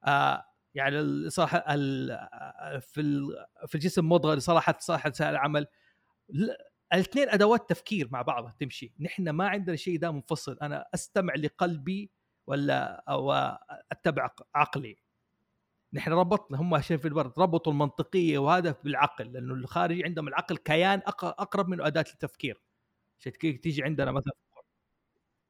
[0.05, 0.45] آه
[0.75, 3.03] يعني صراحة ال- في
[3.67, 5.67] في الجسم مضغة لصلاحه صلاحه سائل العمل.
[6.29, 8.93] لا، الاثنين أدوات تفكير مع بعضها تمشي.
[9.01, 10.59] نحن ما عندنا شيء ده منفصل.
[10.63, 12.11] أنا أستمع لقلبي
[12.47, 13.33] ولا أو
[13.93, 14.97] أتبع عقلي.
[15.93, 21.03] نحن ربطنا هم عشان في البرد ربطوا المنطقية وهذا بالعقل لأنه الخارجي عندهم العقل كيان
[21.07, 22.63] أقرب منه أداة التفكير.
[23.21, 24.33] عشان تيجي عندنا مثلا؟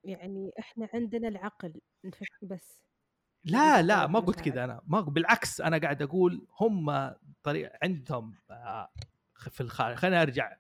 [0.05, 2.83] يعني إحنا عندنا العقل نفك بس.
[3.45, 4.41] لا لا ما قلت.
[4.41, 8.93] كذا أنا ما بالعكس أنا قاعد أقول هم طريق عندهم آه،
[9.51, 10.57] في الخارج خليني أرجع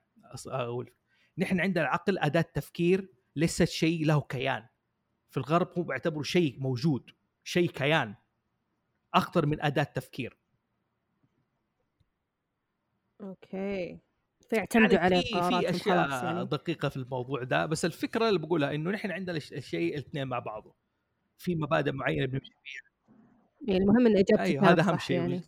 [0.46, 0.90] أقول
[1.38, 4.66] نحن عندنا العقل أداة تفكير ليست شيء له كيان.
[5.30, 7.10] في الغرب هم بيعتبروا شيء موجود
[7.44, 8.14] شيء كيان.
[9.14, 10.36] أخطر من أداة تفكير.
[13.20, 13.98] أوكي.
[14.50, 16.44] فيعتمدوا يعني عليه في أشياء يعني.
[16.44, 20.38] دقيقة في الموضوع ده بس الفكرة اللي بقولها إنه نحن عندنا الش- الشيء الاثنين مع
[20.38, 20.74] بعضه.
[21.42, 22.83] في مبادئ معينة بنمشي فيها
[23.68, 25.42] يعني المهم إن إجابتك كانت هذا أهم شيء يعني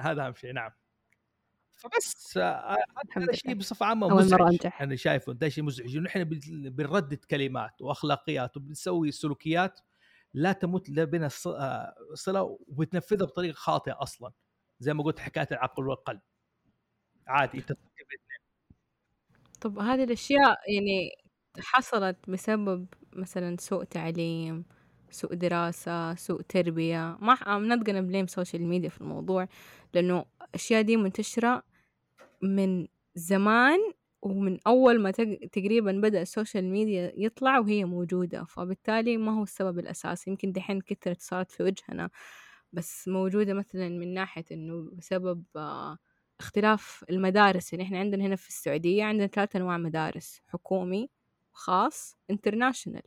[0.00, 0.70] هذا أهم شيء نعم
[1.74, 2.76] فبس آه،
[3.12, 3.58] هذا الشيء لله.
[3.58, 4.82] بصفة عامة أول مرة مزعج أنجح.
[4.82, 9.80] أنا شايفه ده شيء مزعج إنه إحنا بن- بنردد كلمات وأخلاقيات وبنسوي سلوكيات
[10.34, 14.32] لا تمت لا بين الص- آه، صلة وبتنفذها بطريقة خاطئة أصلا
[14.80, 16.20] زي ما قلت حكاية العقل والقلب
[17.26, 17.72] عادي أنت.
[19.60, 21.10] طب هذه الأشياء يعني
[21.58, 24.64] حصلت بسبب مثلا سوء تعليم
[25.10, 27.16] سوء دراسة سوء تربية.
[27.20, 29.48] ما I'm not gonna blame social media في الموضوع
[29.94, 31.62] لأنه الأشياء دي منتشرة
[32.42, 33.78] من زمان
[34.22, 38.44] ومن أول ما تق- تقريبا بدأ السوشيال ميديا يطلع وهي موجودة.
[38.44, 40.30] فبالتالي ما هو السبب الأساسي.
[40.30, 42.10] يمكن دحين كثرت صارت في وجهنا
[42.72, 45.98] بس موجودة مثلا من ناحية إنه بسبب آه،
[46.40, 51.10] اختلاف المدارس يعني إحنا عندنا هنا في السعودية عندنا ثلاثة أنواع مدارس حكومي
[51.52, 53.02] خاص international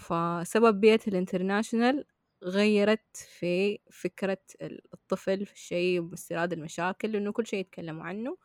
[0.00, 2.04] فسبب بيئة ال international
[2.44, 8.36] غيرت في فكرة الطفل في الشيء باستيراد المشاكل لأنه كل شيء يتكلموا عنه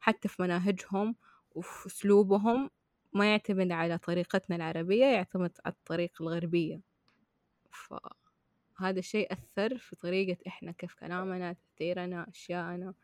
[0.00, 1.16] حتى في مناهجهم
[1.52, 2.70] وفي أسلوبهم
[3.12, 6.80] ما يعتمد على طريقتنا العربية يعتمد على الطريقة الغربية.
[7.70, 12.94] فهذا الشيء أثر في طريقة إحنا كيف كلامنا تفكيرنا أشياءنا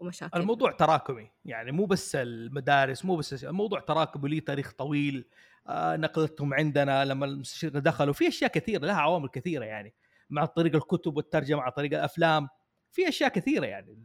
[0.00, 5.24] ومشاكلنا الموضوع تراكمي يعني مو بس المدارس مو بس الموضوع تراكمي ليه تاريخ طويل
[5.66, 9.94] آه نقلتهم عندنا لما المستشرقين دخلوا في أشياء كثيرة لها عوامل كثيرة يعني
[10.30, 12.48] مع طريق الكتب والترجمة على طريق الأفلام
[12.92, 13.98] في أشياء كثيرة يعني.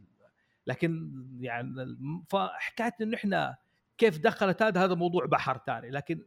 [0.68, 1.98] لكن يعني
[2.30, 3.56] فحكايه انه إحنا
[3.98, 6.26] كيف دخلت هذا هذا موضوع بحر ثاني لكن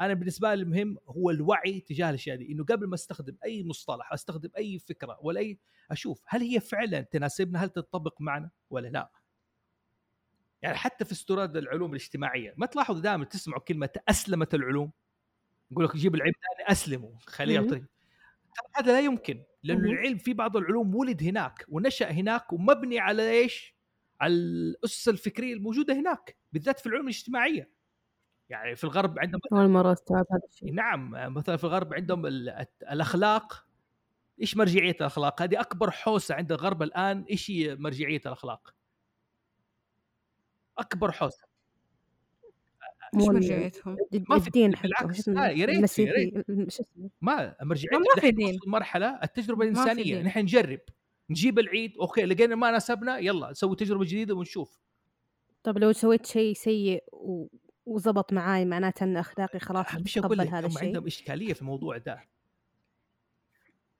[0.00, 4.12] أنا بالنسبة لي المهم هو الوعي تجاه الأشياء دي إنه قبل ما أستخدم أي مصطلح
[4.12, 5.58] أستخدم أي فكرة ولا أي
[5.90, 9.10] أشوف هل هي فعلا تناسبنا هل تنطبق معنا ولا لا
[10.62, 14.92] يعني حتى في استيراد العلوم الاجتماعية ما تلاحظوا دائما تسمعوا كلمة أسلمت العلوم
[15.70, 17.60] يقول لك جيب العلم ثاني اسلمه خليه.
[17.60, 17.86] ترى
[18.74, 19.90] هذا لا يمكن لأنه.
[19.90, 23.74] العلم في بعض العلوم ولد هناك ونشأ هناك ومبني على إيش؟
[24.20, 27.70] على الأسس الفكرية الموجودة هناك بالذات في العلوم الاجتماعية
[28.50, 32.66] يعني في الغرب عندهم أول مرة أستوعب هذا الشيء نعم مثلا في الغرب عندهم ال-
[32.90, 33.64] الأخلاق
[34.40, 38.74] إيش مرجعية الأخلاق؟ هذه أكبر حوسة عند الغرب الآن إيش هي مرجعية الأخلاق؟
[40.78, 41.48] أكبر حوسة
[43.14, 43.96] مرجعيتهم؟
[44.28, 45.28] ما في الدين بالعكس.
[45.28, 46.34] لا، يا ريت- يا ريت.
[46.72, 48.58] شو اسمه ما مرجعية ما- في دين.
[48.66, 50.22] مرحلة التجربة الإنسانية.
[50.22, 50.80] نحن نجرب
[51.30, 54.78] نجيب العيد أوكي لقينا ما ناسبنا يلا نسوي تجربة جديدة ونشوف
[55.62, 57.46] طب لو سويت شيء سيء و...
[57.88, 60.84] وزبط معاي معناته إن أخلاقي خلاص مش أقول لك هذا هم الشيء.
[60.86, 62.24] عندهم إشكالية في الموضوع ده.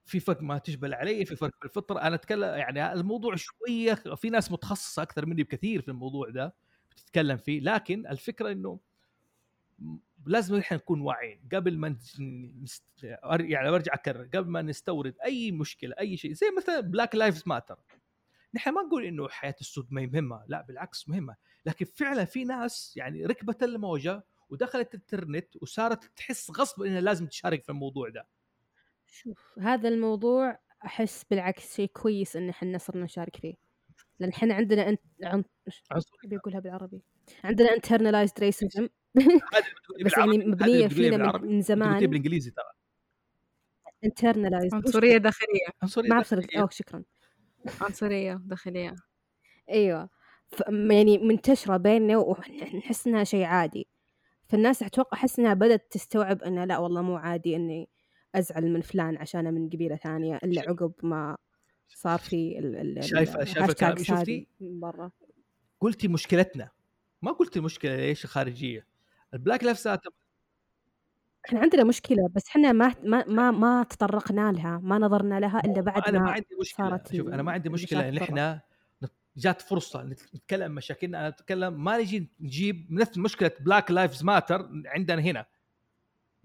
[0.05, 4.51] في فرق ما تجبل علي في فرق في أنا أتكلم يعني الموضوع شوية في ناس
[4.51, 6.53] متخصصة أكثر مني بكثير في الموضوع ده
[6.91, 8.79] بتتكلم فيه لكن الفكرة إنه
[10.25, 11.39] لازم إحنا نكون واعيين.
[11.53, 12.19] قبل ما نس-
[12.63, 12.83] نست...
[13.39, 17.77] يعني برجع أكرر قبل ما نستورد أي مشكلة أي شيء زي مثلا Black Lives Matter
[18.53, 21.35] نحن ما نقول إنه حياة السود ما هي مهمة لا بالعكس مهمة
[21.65, 27.63] لكن فعلا في ناس يعني ركبت الموجة ودخلت الإنترنت وصارت تحس غصب إنها لازم تشارك
[27.63, 28.27] في الموضوع ده.
[29.07, 33.53] شوف هذا الموضوع أحس بالعكس شيء كويس إن إحنا صرنا نشارك فيه
[34.19, 35.43] لأن إحنا عندنا انت عن...
[36.23, 37.01] بيقولها بالعربي؟
[37.43, 38.87] عندنا internalized racism.
[40.05, 41.99] بس يعني مبنية فينا بالعربي، من, زمان.
[41.99, 42.65] بالإنجليزي ترى.
[44.05, 44.73] Internalized.
[44.73, 45.67] عنصرية داخلية.
[45.81, 46.33] عنصرية ما أعرف.
[46.33, 47.03] اوه شكرا.
[47.81, 48.95] عنصرية داخلية
[49.69, 50.09] أيوه.
[50.51, 50.61] ف...
[50.69, 53.87] يعني منتشرة بيننا ونحس إنها شيء عادي.
[54.47, 57.89] فالناس أتوقع أحس إنها بدأت تستوعب إنه لا والله مو عادي إني
[58.35, 61.37] أزعل من فلان عشانه من قبيلة ثانية إلا عقب ما
[61.87, 65.11] صار في ال ال شايفة- شايفة كلامي؟ شفتي؟ برا.
[65.81, 66.69] قلتي مشكلتنا.
[67.21, 68.85] ما قلت المشكلة ليش خارجية.
[69.33, 70.09] ال Black Lives Matter
[71.49, 75.81] إحنا عندنا مشكلة بس إحنا ما ما ما, ما تطرقنا لها ما نظرنا لها إلا
[75.81, 78.61] بعد أنا ما ما عندي مشكلة صارت شوف أنا ما عندي مشكلة إن إحنا
[79.37, 85.21] جات فرصة نتكلم مشاكلنا أنا أتكلم ما نجي نجيب نفس مشكلة Black Lives Matter عندنا
[85.21, 85.45] هنا.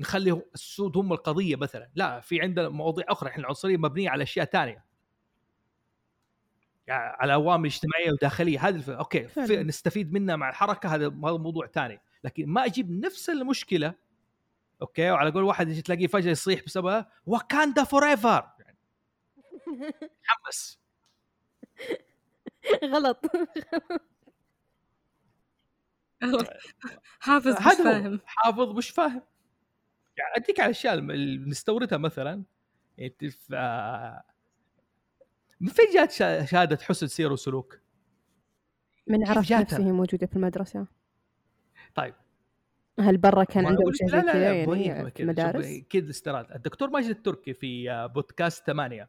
[0.01, 1.91] نخلي السود هم القضية مثلا.
[1.95, 4.85] لا في عندنا مواضيع أخرى إحنا العنصرية مبنية على أشياء ثانية
[6.87, 8.91] يعني على عوامل اجتماعية وداخلية هذه الف...
[8.91, 9.63] أوكي في.
[9.63, 13.95] نستفيد منها مع الحركة هذا هذا موضوع ثاني لكن ما أجيب نفس المشكلة
[14.83, 18.79] أوكي وعلى قول واحد يجي تلاقيه فجأة يصيح بسببها Wakanda forever يعني.
[20.23, 20.79] حمس
[22.93, 23.21] غلط.
[27.21, 27.75] حافظ مش.
[27.85, 28.21] فاهم.
[28.27, 29.23] حافظ مش فاهم.
[30.17, 32.43] يعني أديك على الأشياء اللي نستوردها مثلا
[32.99, 34.23] يعني تف- آه،
[35.61, 37.79] من فين جات شهادة حسن سير وسلوك؟
[39.07, 40.87] من عرف؟ نفسه هي موجودة في المدرسة.
[41.95, 42.15] طيب.
[43.01, 47.09] هل برا كان عندهم شيء لا زي لا كذا يعني في كذا، استيراد الدكتور ماجد
[47.11, 49.09] التركي في آه، بودكاست ثمانية.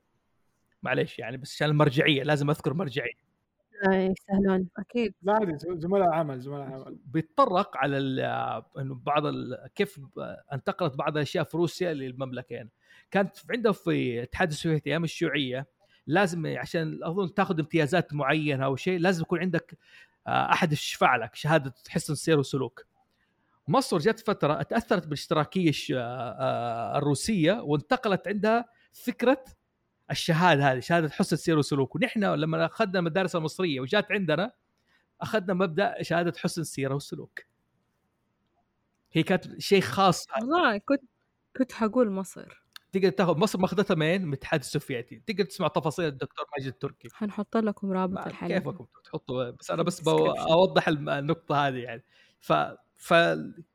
[0.83, 3.25] معليش يعني بس عشان المرجعية لازم أذكر مرجعية.
[3.87, 5.13] آه، يستاهلون أكيد.
[5.21, 6.97] لا عادي زملاء عمل زملاء عمل.
[7.05, 9.99] بيتطرق على ال- آه، إنه بعض ال- كيف
[10.53, 12.69] انتقلت بعض الاشياء في روسيا للمملكة يعني.
[13.11, 15.67] كانت عنده في الاتحاد السوفيتي أيام الشيوعية
[16.07, 19.77] لازم عشان أظن تاخذ امتيازات معينة أو شيء لازم يكون عندك
[20.27, 22.85] أحد يشفع لك شهادة حسن سير وسلوك.
[23.67, 29.43] مصر جت فترة تأثرت بالاشتراكية آه، آه، الروسية وانتقلت عندها فكرة
[30.11, 34.51] الشهادة هذه شهادة حسن سير وسلوك ونحن لما أخذنا المدارس المصرية وجات عندنا
[35.21, 37.39] أخذنا مبدأ شهادة حسن السيره والسلوك
[39.11, 40.27] هي كانت شيء خاص.
[40.41, 41.03] والله كنت
[41.57, 42.65] كنت حقول مصر.
[42.91, 45.21] تقدر تاخذ مصر ماخذتها من من الاتحاد السوفيتي.
[45.27, 47.07] تقدر تسمع تفاصيل الدكتور ماجد التركي.
[47.13, 48.59] حنحط لكم رابط الحلقة.
[48.59, 50.07] كيفكم تحطوا؟ بس أنا بس.
[50.07, 52.03] أوضح النقطة هذه يعني.
[52.39, 52.53] ف
[52.95, 53.13] ف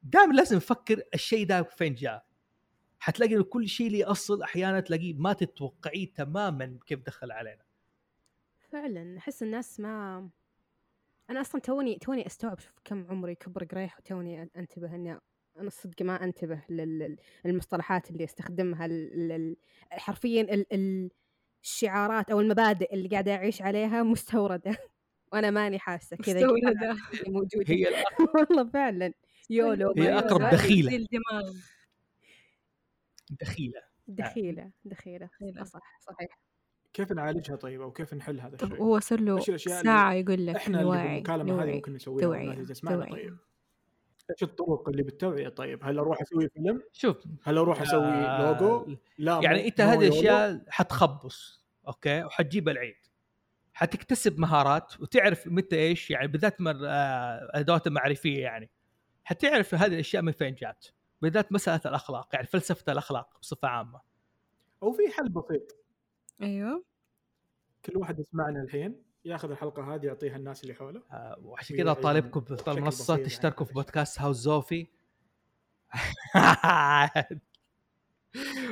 [0.02, 2.26] دائما لازم نفكر الشيء ده فين جاء.
[2.98, 7.62] حتلاقي إنه كل شيء له أصل أحيانا تلاقيه ما تتوقعيه تماما كيف دخل علينا.
[8.70, 10.28] فعلا أحس الناس ما
[11.30, 15.18] أنا أصلا توني توني أستوعب شوف كم عمري كبر قريح وتوني أنتبه إني
[15.58, 18.88] أنا صدق ما أنتبه لل- للمصطلحات اللي أستخدمها
[19.90, 21.10] حرفيا ال- ال-
[21.62, 24.76] الشعارات أو المبادئ اللي قاعدة أعيش عليها مستوردة.
[25.32, 26.46] وأنا ماني حاسة كذا
[27.26, 27.66] موجودة.
[27.66, 27.86] هي
[28.34, 29.12] والله فعلا.
[29.50, 31.06] يولو هي دماغ دخيلة.
[34.08, 34.70] دخيلة.
[34.84, 35.64] دخيلة دخيلة.
[35.64, 36.38] صح صحيح.
[36.92, 40.82] كيف نعالجها طيب أو كيف نحل هذا الشيء؟ هو صار له ساعة يقول لك إحنا
[40.82, 42.26] نوعي بالمكالمة هذه نوعي ممكن نسويها.
[42.26, 42.64] توعية،.
[43.10, 43.36] طيب.
[44.30, 48.96] إيش الطرق اللي بالتوعية طيب؟ هل أروح أسوي فيلم؟ شوف هل أروح أسوي آه، لوجو؟
[49.18, 50.06] لا يعني أنت هذه.
[50.06, 52.94] الأشياء حتخبص أوكي؟ وحتجيب العيد
[53.80, 58.70] حتكتسب مهارات وتعرف متى إيش يعني بالذات مر آه، الادوات المعرفية يعني.
[59.24, 60.86] حتعرف هذه الأشياء من فين جات
[61.22, 64.00] بالذات مسألة الأخلاق يعني فلسفة الأخلاق بصفة عامة.
[64.82, 65.76] أو في حل بسيط.
[66.42, 66.84] أيوه.
[67.84, 71.02] كل واحد يسمعنا الحين ياخذ الحلقة هذه يعطيها الناس اللي حوله.
[71.12, 73.68] آه، وعشان كذا طالبكم بشكل بالمنصات بسيط تشتركوا يعني.
[73.68, 74.86] في بودكاست هاوس زوفي.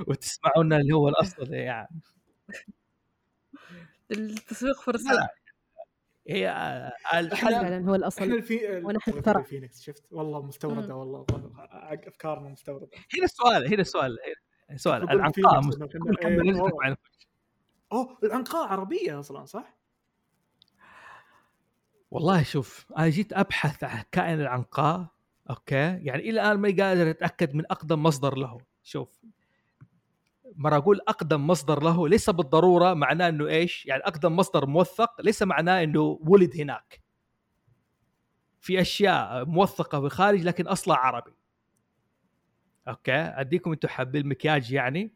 [0.09, 2.01] وتسمعونا اللي هو الأصل يعني.
[4.11, 5.13] التسويق فرصة.
[5.13, 5.29] لا.
[6.29, 8.23] هي آه، الحل فعلا هو الأصل.
[8.23, 9.41] إحنا الفي ونحن الفرق الفرع.
[9.41, 11.27] الفينيكس شفت؟ والله مستوردة والله
[12.07, 12.89] أفكارنا مستوردة.
[13.15, 14.19] هنا السؤال هنا السؤال
[14.71, 15.03] هنا سؤال.
[15.11, 16.97] العنقاء فينيكس إيه،
[17.93, 18.19] أوه.
[18.25, 19.79] العنقاء عربية أصلا صح؟
[22.11, 25.07] والله شوف أنا جيت أبحث عن كائن العنقاء
[25.51, 28.59] أوكي؟ يعني إلى الآن ماني قادر أتأكد من أقدم مصدر له.
[28.83, 29.09] شوف.
[30.59, 35.43] مرة أقول أقدم مصدر له ليس بالضرورة معناه إنه إيش؟ يعني أقدم مصدر موثق ليس
[35.43, 37.01] معناه إنه ولد هناك.
[38.61, 41.33] في أشياء موثقة في الخارج لكن أصلها عربي.
[42.89, 45.15] أوكي؟ أديكم أنتم حابين المكياج يعني؟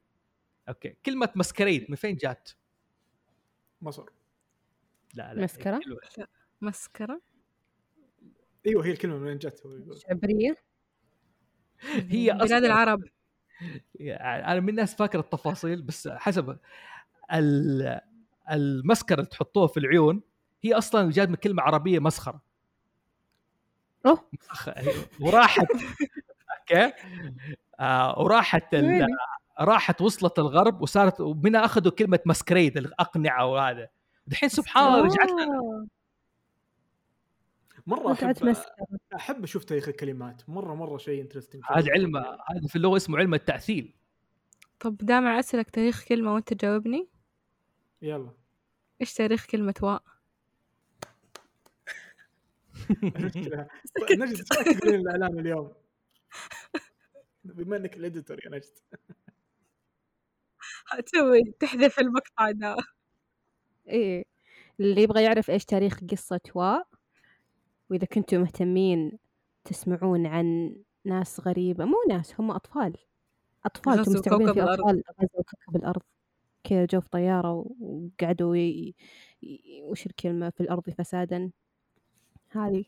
[0.68, 0.96] أوكي.
[1.06, 2.50] كلمة masquerade من فين جات؟
[3.82, 4.04] مصر.
[5.14, 6.00] لا لا مسكرة؟ حلوة.
[6.60, 7.20] مسكرة.
[8.66, 9.98] أيوه هي الكلمة من وين جت؟ هو يقول.
[11.80, 13.02] هي بلاد أصلاً- العرب.
[13.94, 16.58] يعني أنا من الناس فاكر التفاصيل بس حسب
[17.32, 18.00] ال-
[18.50, 20.20] المسكرة اللي تحطوها في العيون
[20.62, 22.40] هي أصلا جات من كلمة عربية مسخرة.
[24.06, 24.28] أوه.
[25.20, 25.66] وراحت
[26.60, 26.92] أوكي؟
[27.80, 29.06] آه وراحت ال...
[29.60, 33.88] راحت وصلت الغرب وصارت ومنها أخذوا كلمة مسكريد الأقنعة وهذا.
[34.26, 35.46] دحين سبحان الله رجعت لنا
[37.86, 40.48] مرة أحب مسكرة أحب أشوف تاريخ الكلمات.
[40.48, 43.94] مرة مرة شيء interesting هذا علم هذا في اللغة اسمه علم التاثيل
[44.80, 47.08] طب دامع أسألك تاريخ كلمة وأنت تجاوبني؟
[48.02, 48.30] يلا.
[49.00, 50.02] إيش تاريخ كلمة واء؟
[53.02, 55.72] نجد إيش رايك تقولين الإعلام اليوم؟
[57.44, 58.78] بما إنك ال editor يا نجد.
[61.06, 62.76] تسوي تحذف المقطع ده.
[63.88, 64.24] إيه.
[64.80, 66.91] اللي يبغى يعرف إيش تاريخ قصة واء
[67.92, 69.18] وإذا كنتم مهتمين
[69.64, 72.96] تسمعون عن ناس غريبة مو ناس هم أطفال.
[73.64, 74.80] أطفال غزوا مستوعبين كوكب في الأرض.
[74.80, 76.02] أطفال غزوا كوكب الأرض.
[76.64, 78.94] كذا جو في طيارة وقعدوا ي...
[79.82, 81.50] وش الكلمة في الأرض فسادا؟
[82.48, 82.84] هذه.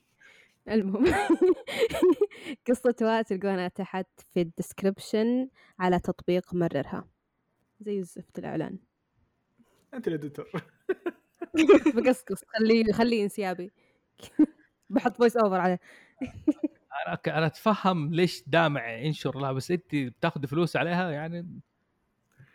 [0.68, 1.04] المهم.
[2.68, 7.08] قصة واء تلقونها تحت في ال description على تطبيق مررها.
[7.80, 8.78] زي الزفت الإعلان.
[9.94, 10.50] أنت ال editor.
[11.96, 12.44] بقصقص.
[12.44, 13.70] خليه خليه انسيابي.
[14.90, 15.80] بحط voice over عليه.
[17.06, 21.46] أنا أنا أتفهم ليش دامع ينشر لها بس انت بتاخذ فلوس عليها يعني؟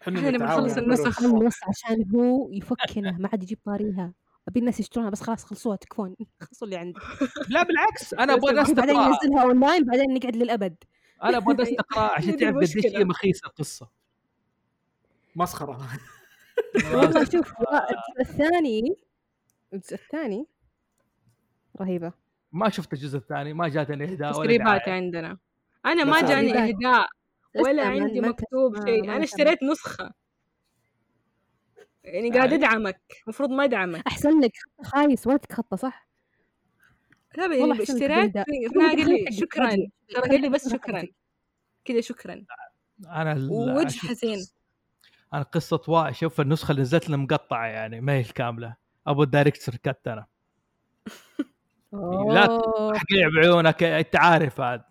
[0.07, 1.09] نتعاون بنخلص النسخ.
[1.09, 4.13] خلص عشان هو يفكنا ما عاد يجيب طاريها.
[4.47, 6.15] أبي الناس يشترونها بس خلاص خلصوها تكفون.
[6.41, 6.99] خلصوا اللي عندي
[7.49, 8.13] لا بالعكس.
[8.13, 10.75] أنا أبغى الناس بعدين تقرا ننزلها اونلاين بعدين نقعد للأبد.
[11.23, 12.99] أنا أبغى الناس تقرا عشان تعرف قديش المشكلة.
[12.99, 13.89] هي مخيسة القصة.
[15.35, 15.89] مسخرة.
[16.93, 18.95] والله شوف الجزء الثاني
[19.73, 20.47] الجزء الثاني
[21.81, 22.11] رهيبة.
[22.51, 24.89] ما شفت الجزء الثاني ما جاتني إهداء ولا تسريبات.
[24.89, 25.37] عندنا.
[25.85, 26.51] أنا ما جاني.
[26.57, 27.07] إهداء
[27.55, 29.03] ولا عندي مكتوب شيء.
[29.15, 30.11] أنا اشتريت نسخة.
[32.03, 33.01] يعني قاعد يعني- أدعمك.
[33.23, 34.03] المفروض ما أدعمك.
[34.07, 34.51] أحسن لك
[34.83, 35.27] خايس.
[35.27, 36.09] ولا تتخطى صح؟
[37.37, 39.69] لا والله اشتريت قال لي شكرا.
[40.09, 41.03] ترى قال لي بس شكرا.
[41.85, 42.45] كذا شكرا.
[43.07, 44.39] أنا ووجه حزين.
[45.33, 48.75] أنا قصة وا شوف النسخة اللي نزلت لنا مقطعه يعني ما هي الكامله
[49.07, 50.25] أبو ال director cut أنا.
[51.93, 52.97] لا أوه.
[52.97, 54.85] حقيع بعيونك أنت عارف هذا.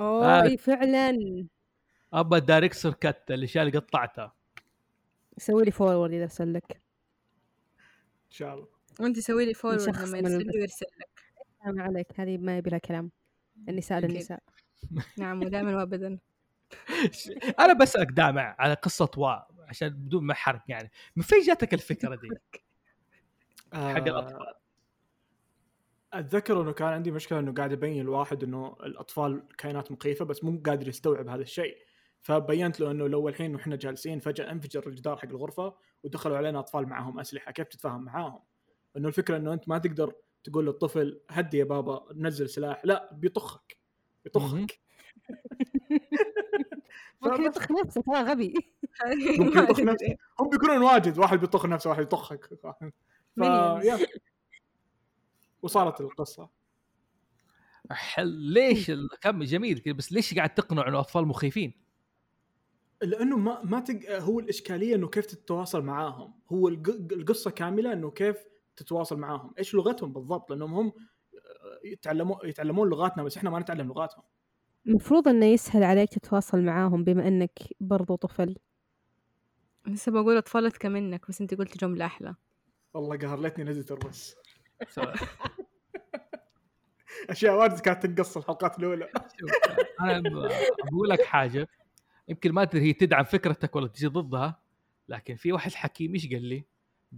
[0.00, 0.42] أوه آه.
[0.42, 1.18] اي فعلا.
[2.12, 4.32] أبا ال director cut الاشياء اللي قطعتها
[5.38, 6.72] سوي لي forward إذا أرسل لك.
[8.26, 8.66] إن شاء الله.
[9.00, 10.38] وأنت سوي لي forward لما يرسل.
[10.38, 11.08] لي ويرسل لك.
[11.66, 13.10] ما عليك هذه ما يبي لها كلام.
[13.68, 14.10] النساء أكيد.
[14.10, 14.42] للنساء.
[15.18, 16.18] نعم ودائما وابدا.
[17.60, 19.34] أنا بسألك دامع على قصة وا
[19.68, 20.90] عشان بدون ما حرق يعني.
[21.16, 22.28] من فين جاتك الفكرة دي؟
[23.72, 24.54] حق الأطفال.
[26.12, 30.62] أتذكر إنه كان عندي مشكلة إنه قاعد ابين الواحد إنه الأطفال كائنات مخيفة بس مو
[30.66, 31.76] قادر يستوعب هذا الشيء.
[32.20, 36.88] فبينت له إنه لو الحين وإحنا جالسين فجأة انفجر الجدار حق الغرفة ودخلوا علينا أطفال
[36.88, 37.52] معاهم أسلحة.
[37.52, 38.40] كيف تتفاهم معاهم؟
[38.96, 40.12] إنه الفكرة إنه أنت ما تقدر
[40.44, 42.84] تقول للطفل هدي يا بابا نزل سلاح.
[42.84, 43.78] لا بيطخك.
[44.24, 44.80] بيطخك.
[47.22, 48.54] ممكن يطخ نفسه ترى غبي.
[49.38, 50.16] ممكن يطخ نفسه.
[50.40, 52.66] هم بيكونون واجد واحد بيطخ نفسه واحد يطخك ف...
[55.62, 56.48] وصارت القصة.
[57.90, 61.72] حل ليش ال- كم جميل كذا بس ليش قاعد تقنع إنه أطفال مخيفين؟
[63.02, 64.16] لأنه ما ما تق...
[64.20, 66.34] هو الإشكالية إنه كيف تتواصل معاهم.
[66.52, 66.88] هو الق...
[67.12, 68.36] القصة كاملة إنه كيف
[68.76, 69.54] تتواصل معاهم.
[69.58, 70.92] إيش لغتهم بالضبط؟ لأنهم هم
[71.84, 74.24] يتعلمون يتعلمون لغاتنا بس إحنا ما نتعلم لغاتهم.
[74.86, 78.56] المفروض إنه يسهل عليك تتواصل معاهم بما إنك برضو طفل.
[79.86, 82.34] لسه بقول اطفال اذكى منك بس أنت قلت جملة أحلى.
[82.94, 84.36] والله قهر ليتني نزلت الرس
[87.30, 89.08] أشياء واجد كانت تنقص الحلقات الأولى.
[89.40, 89.50] شوف،
[90.00, 90.20] أنا
[90.90, 91.68] بقول لك حاجة.
[92.28, 94.60] يمكن ما ادري هي تدعم فكرتك ولا تجي ضدها
[95.08, 96.64] لكن في واحد حكيم إيش قال لي؟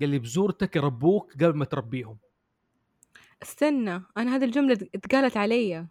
[0.00, 2.18] قال لي بزورتك يربوك قبل ما تربيهم.
[3.42, 5.86] استنى أنا هذه الجملة اتقالت علي.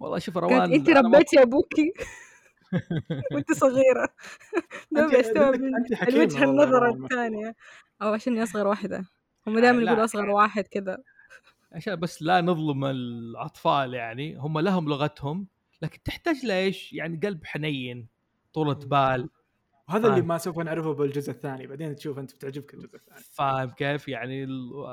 [0.00, 1.92] والله شوف روان أنت ما- ربيتي أبوكي.
[3.32, 4.08] وأنت صغيرة.
[4.96, 5.14] أنت
[5.94, 7.04] حكيمة الوجه ما الله.
[7.04, 7.54] الثانية.
[8.02, 9.04] أو عشان أصغر واحدة.
[9.46, 10.98] هم دائما لا، يقولوا أصغر يعني- واحد كذا
[11.72, 15.46] عشان بس لا نظلم الأطفال يعني هم لهم لغتهم
[15.82, 18.06] لكن تحتاج لإيش؟ يعني قلب حنين
[18.54, 19.28] طولة بال.
[19.88, 20.22] وهذا اللي.
[20.22, 23.20] ما سوف نعرفه بالجزء الثاني بعدين تشوف أنت بتعجبك الجزء الثاني.
[23.32, 24.46] فاهم كيف؟ يعني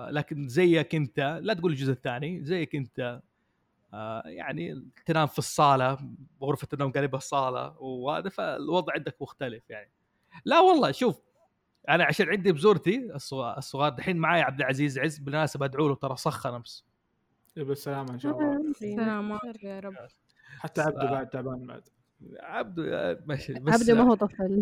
[0.10, 3.22] لكن زيك أنت لا تقول الجزء الثاني زيك أنت.
[3.94, 5.98] آه يعني تنام في الصالة
[6.42, 9.92] غرفة النوم قريبة الصالة وهذا فالوضع عندك مختلف يعني.
[10.46, 11.22] لا والله شوف
[11.90, 16.16] أنا عشان عندي بزورتي الصغار, الصغار دحين معايا عبد العزيز عز بالمناسبة ادعو له ترى
[16.16, 16.86] صخن أمس.
[17.56, 18.74] بالسلامة إن شاء الله.
[18.74, 19.94] سلامات يا رب.
[20.60, 21.90] حتى عبده بعد تعبان بعد.
[22.40, 24.62] عبده آه، ماشي بس عبده ما هو طفل.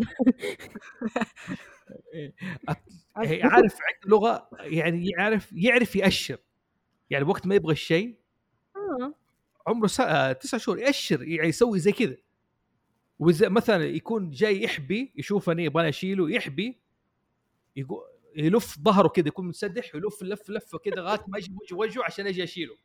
[3.16, 6.38] عارف عنده لغه يعني يعرف يعرف يأشر.
[7.10, 8.18] يعني وقت ما يبغى الشيء
[8.76, 9.14] آه.
[9.66, 10.32] عمره سا...
[10.32, 12.16] تسع شهور يأشر يعني يسوي زي كذا.
[13.18, 16.80] وإذا مثلا يكون جاي يحبي يشوفني يبغاني أشيله يحبي
[17.76, 18.02] يقول
[18.36, 22.26] يلف ظهره كذا يكون متسدح ويلف لف لفه كذا لغاية ما يجي وجه وجهه عشان
[22.26, 22.76] أجي أشيله.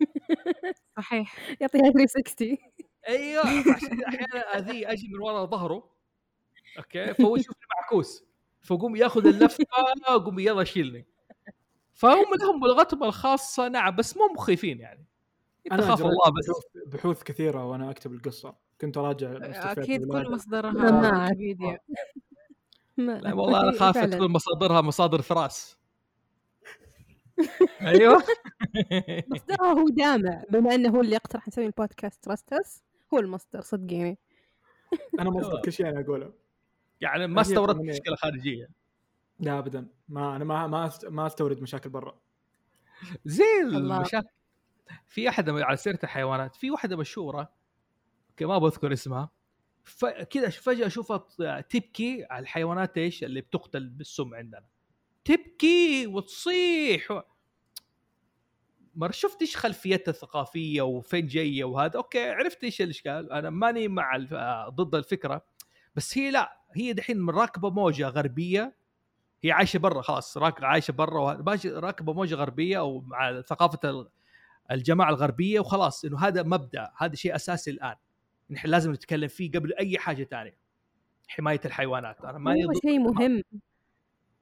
[0.96, 1.36] صحيح.
[1.60, 2.56] يعطيها 360
[3.08, 5.90] أيوه عشان أحيانا اذيه أجي من ورا ظهره
[6.78, 8.24] أوكي فهو يشوفني معكوس
[8.60, 9.64] فقوم ياخذ اللفة
[10.10, 11.06] وقوم يلا شيلني.
[11.94, 15.04] فهم لهم لغتهم الخاصة نعم بس مو مخيفين يعني.
[15.72, 16.50] انت خاف جربت الله بس.
[16.86, 18.54] بحوث- كثيرة وأنا أكتب القصة.
[18.80, 19.74] كنت أراجع الولادة.
[19.74, 20.70] كل مصدرها.
[21.30, 21.78] ويكيبيديا
[23.06, 24.16] لا والله أنا خاف فعلاً.
[24.16, 25.76] تكون مصادرها مصادر فراس.
[27.80, 28.22] أيوه.
[29.28, 32.82] مصدره هو دامع بما إنه هو اللي يقترح نسوي البودكاست تراستس
[33.14, 34.18] هو المصدر صدقيني
[35.20, 36.32] أنا مصدر كل شيء أنا أقوله.
[37.00, 37.80] يعني ما استوردت.
[37.80, 38.68] مشكلة خارجية.
[39.40, 39.86] لا ابدا.
[40.08, 42.20] ما أنا ما ما ما أستورد مشاكل برا.
[43.24, 43.44] زي.
[43.62, 44.28] المشاكل
[45.08, 47.52] في أحد على سيرة الحيوانات في واحدة مشهورة
[48.30, 49.30] أوكي ما بذكر اسمها.
[50.30, 54.64] كذا فجأة أشوفها تبكي على الحيوانات إيش اللي بتقتل بالسم عندنا.
[55.24, 57.22] تبكي وتصيح.
[58.94, 64.16] ما شفت إيش خلفيتها الثقافية وفين جاية وهذا؟ أوكي عرفت إيش الاشكال أنا ماني مع
[64.68, 65.44] ضد الفكرة
[65.96, 68.76] بس هي لا هي دحين راكبه موجة غربية
[69.42, 74.08] هي عايشة برا خلاص عايشة برا راكبة موجة غربية أو مع ثقافة ال-
[74.70, 77.96] الجماعة الغربية وخلاص إنه هذا مبدأ هذا شيء أساسي الآن.
[78.50, 80.56] نحن لازم نتكلم فيه قبل أي حاجة ثانية
[81.28, 82.24] حماية الحيوانات.
[82.24, 83.42] أنا ما هو شيء مهم.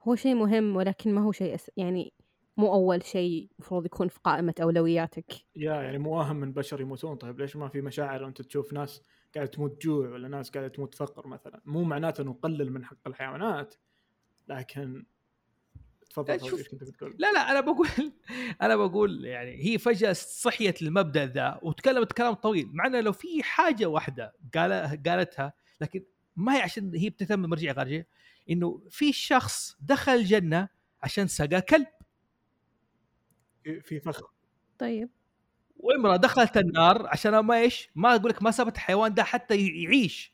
[0.02, 1.70] هو شيء مهم ولكن ما هو شيء أس...
[1.76, 2.12] يعني
[2.56, 5.32] مو أول شيء المفروض يكون في قائمة أولوياتك.
[5.56, 7.16] يا يعني مو أهم من بشر يموتون.
[7.16, 9.02] طيب ليش ما في مشاعر وأنت تشوف ناس
[9.34, 13.08] قاعدة تموت جوع ولا ناس قاعدة تموت فقر مثلا؟ مو معناته انه نقلل من حق
[13.08, 13.74] الحيوانات
[14.48, 15.06] لكن
[16.10, 16.58] تفضل شوف.
[16.58, 17.88] إيش كنت بتقول؟ لا لا أنا بقول
[18.62, 23.42] أنا بقول يعني هي فجأة صحيت المبدأ ذا وتكلمت كلام طويل مع إنه لو في
[23.42, 26.04] حاجة واحدة قال قالتها لكن
[26.36, 28.06] ما هي عشان هي بتهتم بمرجعيه خارجيه
[28.50, 30.68] إنه في شخص دخل الجنة
[31.02, 31.86] عشان سقى كلب
[33.82, 34.20] في- فخ
[34.78, 35.08] طيب
[35.76, 40.32] وامرأة دخلت النار عشان ما إيش ما أقول لك ما سابت الحيوان ده حتى يعيش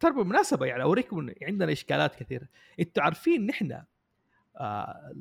[0.00, 2.48] ترى بالمناسبة يعني أوريكم إن عندنا إشكالات كثيرة.
[2.80, 3.82] أنتوا عارفين نحن
[4.56, 5.12] آه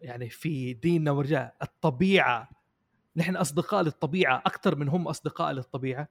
[0.00, 2.48] يعني في ديننا ورجاء الطبيعة
[3.16, 6.08] نحن أصدقاء للطبيعة أكثر من هم أصدقاء للطبيعة؟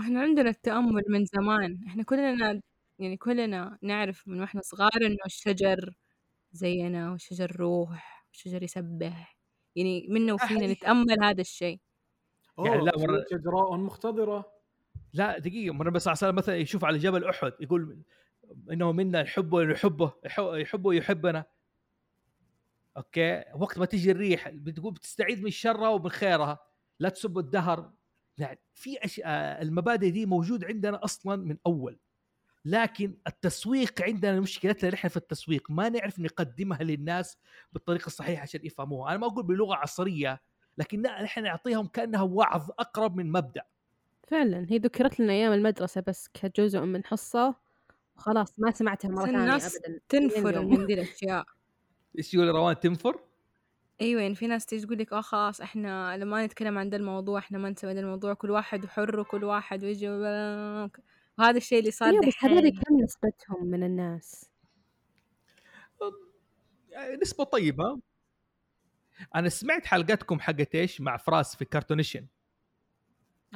[0.00, 1.80] إحنا عندنا التأمل من زمان.
[1.86, 2.60] إحنا كلنا
[2.98, 5.94] يعني كلنا نعرف من وإحنا صغار إنه الشجر
[6.52, 9.38] زينا والشجر روح والشجر يسبح.
[9.76, 10.72] يعني منا وفينا أحيي.
[10.72, 11.80] نتأمل هذا الشيء.
[12.58, 14.51] يعني لا، مرة- شجراء مختضره
[15.12, 18.02] لا دقيقة النبي صلى الله عليه وسلم مثلا يشوف على جبل أحد يقول
[18.70, 21.44] إنه منا يحبه يحبه يحبه يحبنا.
[22.96, 26.58] أوكي؟ وقت ما تيجي الريح بتقول بتستعيذ من شرها ومن خيرها.
[27.00, 27.92] لا تسب الدهر.
[28.38, 28.98] يعني في.
[29.24, 31.98] آه، المبادئ دي موجود عندنا أصلا من أول.
[32.64, 35.70] لكن التسويق عندنا مشكلتنا نحن في التسويق.
[35.70, 37.38] ما نعرف نقدمها للناس
[37.72, 39.10] بالطريقة الصحيحة عشان يفهموها.
[39.10, 40.42] أنا ما أقول بلغة عصرية
[40.78, 43.62] لكن نحن نعطيهم كأنها وعظ أقرب من مبدأ.
[44.32, 47.54] فعلا هي ذكرت لنا أيام المدرسة بس كجزء من حصة
[48.16, 50.00] وخلاص ما سمعتها مرة بس ثانية الناس أبدا.
[50.08, 50.62] تنفر.
[50.62, 51.44] من دي الأشياء.
[52.18, 53.20] إيش يقول روان تنفر؟
[54.00, 57.38] أيوه يعني في ناس تيجي تقول لك آه خلاص إحنا لما نتكلم عن ده الموضوع
[57.38, 62.08] إحنا ما نسوي ده الموضوع كل واحد حر وكل واحد ويجي وهذا الشيء اللي صار
[62.08, 64.50] أيوة بس هذول دحين كم نسبتهم من الناس؟
[66.90, 68.00] يعني نسبة طيبة.
[69.34, 72.26] أنا سمعت حلقتكم حقت إيش؟ مع فراس في كارتونيشن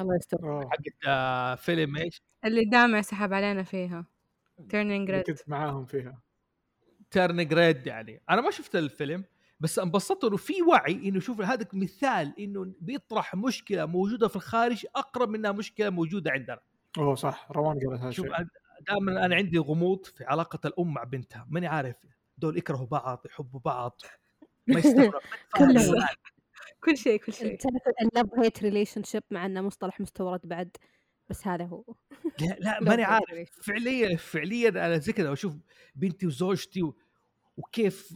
[0.00, 0.70] الله يستر أوه.
[0.70, 4.06] حقت آه فيلم إيش؟ اللي دامع سحب علينا فيها.
[4.68, 6.22] تيرنينج ريد كنت معاهم فيها.
[7.10, 8.22] Turning Red يعني.
[8.30, 9.24] أنا ما شفت الفيلم
[9.60, 14.86] بس انبسطت إنه في وعي إنه شوف هذا مثال إنه بيطرح مشكلة موجودة في الخارج
[14.96, 16.60] أقرب منها مشكلة موجودة عندنا.
[16.98, 17.48] أوه صح.
[17.52, 18.26] روان قالت هذا شوف
[18.88, 21.96] دائما أنا عندي غموض في علاقة الام مع بنتها ماني عارف.
[22.38, 24.00] دول يكرهوا بعض يحبوا بعض.
[24.66, 25.12] ما يستوعب
[25.56, 25.94] كلهم.
[26.80, 27.58] كل شيء كل شيء.
[27.58, 30.76] تعرف ال love hate relationship مع إنه مصطلح مستورد بعد
[31.28, 31.84] بس هذا هو.
[32.40, 33.50] لا لا ماني عارف.
[33.62, 35.54] فعليا فعليا أنا زي كذا أشوف
[35.94, 36.96] بنتي وزوجتي و...
[37.56, 38.14] وكيف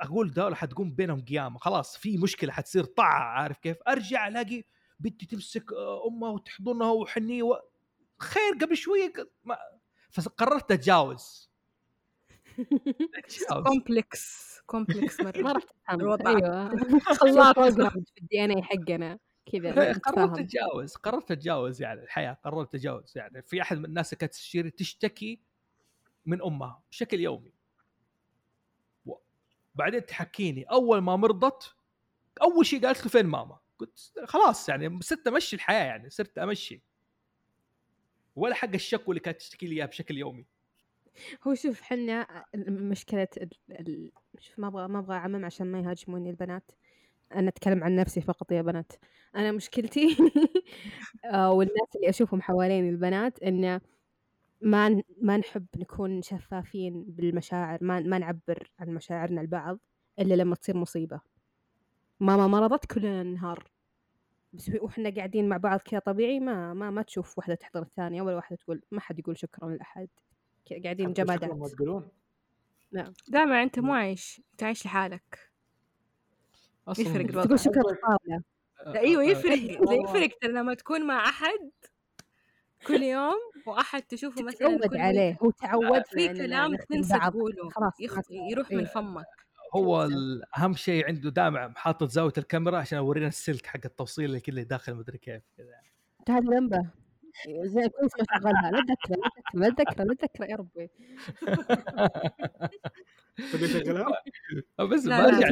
[0.00, 1.58] أقول دول حتقوم بينهم قيامة.
[1.58, 4.64] خلاص في مشكلة حتصير طاعة عارف كيف؟ أرجع ألاقي
[5.00, 5.64] بنتي تمسك
[6.06, 7.60] أمها وتحضنها وحنية و...
[8.18, 9.12] خير قبل شوية
[9.44, 9.58] ما...
[10.10, 11.50] فقررت أتجاوز.
[13.18, 14.49] أتجاوز.
[14.70, 16.30] complex complex ما راح تفهم الوضع.
[16.30, 16.68] أيوه.
[17.20, 19.18] خلاط في ال DNA حقنا.
[19.52, 20.96] كذا قررت أتجاوز.
[20.96, 22.38] قررت أتجاوز يعني الحياة.
[22.44, 23.42] قررت أتجاوز يعني.
[23.42, 25.40] في أحد من الناس كانت تشتري تشتكي
[26.26, 27.52] من أمها بشكل يومي.
[29.74, 30.62] بعدين تحكيني.
[30.62, 31.74] أول ما مرضت
[32.42, 36.82] أول شيء قالت له فين ماما؟ قلت خلاص يعني صرت أمشي الحياة يعني صرت أمشي.
[38.36, 40.46] ولا حق الشكوى اللي كانت تشتكي لي إياها بشكل يومي.
[41.46, 43.28] هو شوف حنا مشكلة
[43.70, 44.12] ال...
[44.38, 46.70] شوف ما أبغى ما أبغى أعمم عشان ما يهاجموني البنات.
[47.34, 48.92] أنا أتكلم عن نفسي فقط يا بنات.
[49.36, 50.16] أنا مشكلتي
[51.24, 53.80] آه، والناس اللي أشوفهم حوالين البنات انه
[54.60, 59.78] ما ما نحب نكون شفافين بالمشاعر ما ما نعبر عن مشاعرنا لبعض
[60.18, 61.20] إلا لما تصير مصيبة.
[62.20, 63.70] ماما مرضت كلنا ننهار
[64.52, 68.36] بس وإحنا قاعدين مع بعض كذا طبيعي ما ما ما تشوف واحدة تحضر الثانية ولا
[68.36, 70.08] واحدة تقول ما حد يقول شكرا كذا
[70.84, 71.50] قاعدين جمادات.
[71.50, 72.08] ما تقولون.
[73.28, 74.42] دائما انت مو عايش.
[74.52, 75.50] انت عايش لحالك.
[76.88, 77.44] أصلا يفرق الوضع.
[77.44, 78.42] تقول شكرا للطاولة
[78.86, 79.58] لا أيوه يفرق.
[80.04, 81.70] يفرق ترى لما تكون مع أحد
[82.86, 85.38] كل يوم وأحد تشوفه مثلا تعود عليه.
[85.42, 87.70] هو تعود في كلام تنسى تقوله.
[87.70, 87.92] خلاص
[88.30, 88.86] يروح من إيه.
[88.86, 89.26] فمك.
[89.76, 90.08] هو
[90.56, 94.94] اهم شيء عنده دامع حاطط زاوية الكاميرا عشان اورينا السلك حق التوصيل اللي كله داخل
[94.94, 95.74] مدري كيف كذا.
[96.28, 96.90] هذا ذنبه
[97.64, 100.90] زي كويس ما شغلها لا تذكره لا تذكره لا تذكره يا ربي.
[103.52, 104.06] تبي شغلها؟
[104.78, 105.48] بس لا، لا، برجع.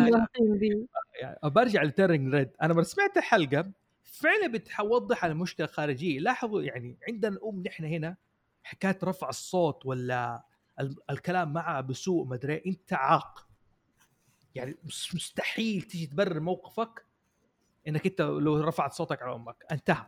[1.21, 2.51] يعني برجع ل Turning Red.
[2.63, 3.73] أنا لما سمعت الحلقة
[4.03, 6.21] فعلا بتوضح المشكلة الخارجية.
[6.21, 8.17] لاحظوا يعني عندنا ام نحن هنا
[8.63, 10.43] حكاية رفع الصوت ولا
[10.81, 13.49] ال- الكلام معها بسوء ما أدري إيه، أنت عاق
[14.55, 17.05] يعني مس- مستحيل تيجي تبرر موقفك
[17.89, 19.65] إنك أنت لو رفعت صوتك على أمك.
[19.73, 20.07] انتهى.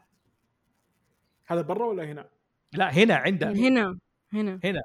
[1.51, 2.29] هذا برا ولا هنا؟
[2.73, 3.99] لا هنا عندنا هنا
[4.65, 4.83] هنا.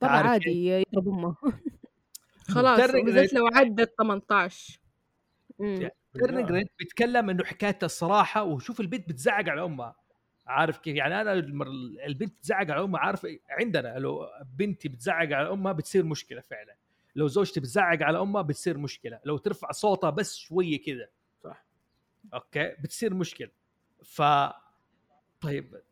[0.00, 1.36] طبعا تعرف عادي يضرب أمه.
[2.54, 4.78] خلاص بالذات لو عدت 18
[5.58, 5.90] مم.
[6.14, 9.96] Turning Red بيتكلم إنه حكايه الصراحة وشوف البنت بتزعق على امها
[10.46, 11.66] عارف كيف؟ يعني أنا المر...
[12.06, 16.76] البنت بتزعق على امها عارف عندنا لو بنتي بتزعق على أمها بتصير مشكلة فعلا.
[17.16, 19.20] لو زوجتي بتزعق على أمها بتصير مشكلة.
[19.24, 21.08] لو ترفع صوتها بس شوية كذا
[21.44, 21.64] صح.
[22.34, 23.50] أوكي؟ بتصير مشكلة.
[24.02, 24.22] ف
[25.40, 25.82] طيب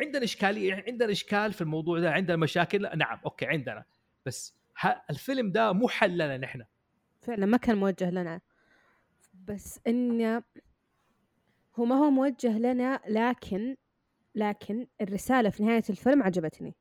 [0.00, 3.84] عندنا إشكالية عندنا إشكال في الموضوع ده عندنا مشاكل؟ نعم أوكي عندنا.
[4.26, 4.54] بس.
[5.10, 6.64] الفيلم ده مو حل لنا نحن.
[7.20, 8.40] فعلا ما كان موجه لنا.
[9.44, 10.42] بس إنه
[11.76, 13.76] هو ما هو موجه لنا لكن
[14.34, 16.74] لكن الرسالة في نهاية الفيلم عجبتني.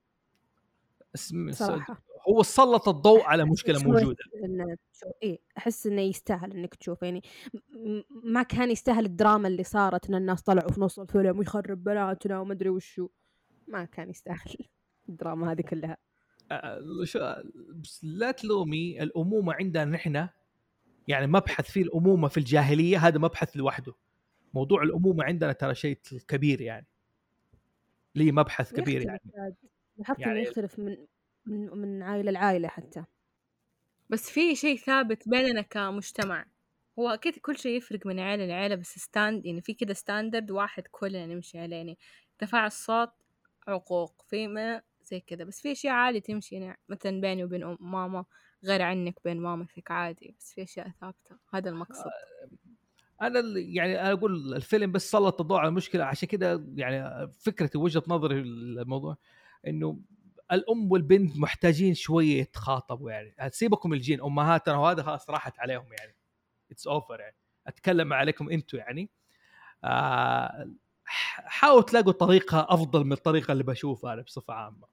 [1.16, 1.52] اسم...
[1.52, 2.02] صراحة.
[2.30, 4.18] هو سلط الضوء على مشكلة موجودة.
[4.94, 7.22] تشوف إيه أحس إنه يستاهل إنك تشوفه يعني
[8.24, 12.54] ما كان يستاهل الدراما اللي صارت إن الناس طلعوا في نص الفيلم ويخرب بناتنا وما
[12.54, 13.10] أدري وشو.
[13.68, 14.56] ما كان يستاهل
[15.10, 15.98] الدراما هذه كلها.
[17.84, 20.28] بس لا تلومي الأمومة عندنا نحن.
[21.08, 23.94] يعني مبحث في الأمومة في الجاهلية هذا مبحث لوحده.
[24.54, 25.98] موضوع الأمومة عندنا ترى شيء
[26.28, 26.88] كبير يعني.
[28.16, 29.20] ليه مبحث كبير يعني.
[29.98, 30.98] لاحظت يعني- إنه يختلف من
[31.48, 33.04] من من عائلة لعائلة حتى.
[34.10, 36.46] بس في شيء ثابت بيننا كمجتمع.
[37.00, 40.84] هو أكيد كل شيء يفرق من عيلة لعيلة بس stand يعني في كده standard واحد
[40.92, 41.98] كلنا نمشي عليه يعني
[42.32, 43.10] ارتفاع الصوت
[43.68, 45.46] عقوق في ما زي كده.
[45.46, 48.26] بس في أشياء عادي تمشي يعني مثلا بيني وبين أم ماما
[48.64, 51.38] غير عنك بين مامتك عادي بس في أشياء ثابتة.
[51.54, 52.06] هذا المقصد.
[53.22, 57.78] أنا ال- يعني أنا أقول الفيلم بس سلط الضوء على المشكلة عشان كده يعني فكرتي
[57.78, 59.18] وجهة نظري في الموضوع
[59.68, 60.00] إنه
[60.52, 63.52] الأم والبنت محتاجين شوية يتخاطبوا يعني.
[63.52, 64.22] سيبكم الحين.
[64.22, 66.16] أمهاتنا وهذا خلاص راحت عليهم يعني.
[66.72, 67.36] it's over يعني.
[67.68, 69.10] أتكلم عليكم أنتم يعني.
[69.84, 70.70] آه
[71.46, 74.88] حاولوا تلاقوا طريقة أفضل من الطريقة اللي بشوفها أنا بصفة عامة.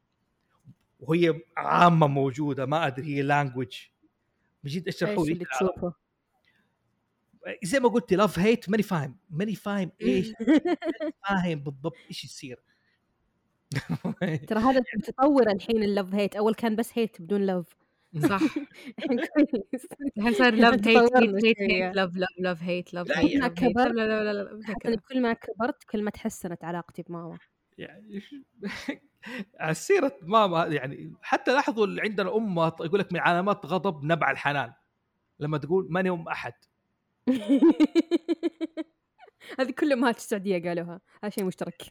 [1.01, 2.67] وهي عامة موجودة.
[2.67, 3.79] ما أدري هي language
[4.65, 5.33] بجد اشرحوا لي.
[5.33, 5.95] اللي تشوفه؟
[7.65, 10.33] زي ما قلت love hate ماني فاهم ماني فاهم إيش؟
[11.29, 12.63] فاهم بالضبط إيش يصير.
[14.49, 17.67] ترى هذا متطور الحين ال love hate أول كان بس hate بدون love
[18.23, 18.41] صح.
[20.19, 23.35] الحين صار love hate hate love love love hate لا، hate
[23.77, 24.97] لا لا لا لا.
[25.09, 27.39] كل ما كبرت كل ما تحسنت علاقتي بماما.
[27.79, 28.23] يعني
[29.61, 34.31] على سيرة ماما يعني حتى لاحظوا اللي عندنا أمه يقول لك من علامات غضب نبع
[34.31, 34.73] الحنان.
[35.41, 36.53] لما تقول ماني أم أحد
[39.59, 41.01] هذه كل امهات السعودية قالوها.
[41.23, 41.83] هذا شيء مشترك.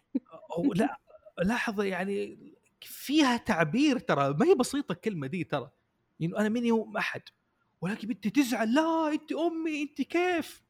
[0.58, 0.98] أو لا.
[1.38, 2.38] لاحظ يعني
[2.82, 5.70] فيها تعبير ترى ما هي بسيطة الكلمة دي ترى.
[6.20, 7.22] يعني أنا ماني ام أحد
[7.82, 10.64] ولكن بنتي تزعل لا انت أمي انت كيف؟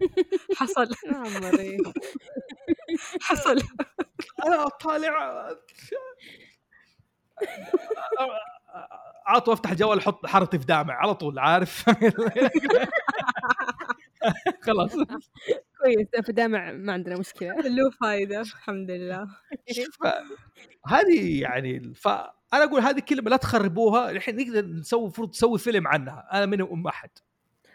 [0.58, 0.88] حصل.
[3.22, 3.58] حصل.
[4.46, 5.48] أنا طالع
[9.26, 11.84] عطوا أفتح الجوال أحط حرتي في دامع على طول عارف؟
[14.66, 14.92] خلاص.
[15.82, 17.54] كويس دامع ما عندنا مشكلة.
[17.76, 19.28] له فايدة الحمد لله.
[20.86, 26.28] هذه يعني فانا أقول هذه كلمة لا تخربوها الحين نقدر نسوي المفروض نسوي فيلم عنها
[26.32, 27.10] أنا من ام أحد.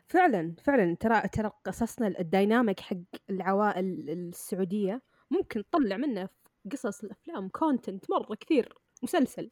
[0.07, 0.95] فعلا فعلا.
[0.99, 2.97] ترى ترى قصصنا الديناميك حق
[3.29, 8.73] العوائل السعودية ممكن تطلع منه في قصص الأفلام كونتنت مرة كثير
[9.03, 9.49] مسلسل.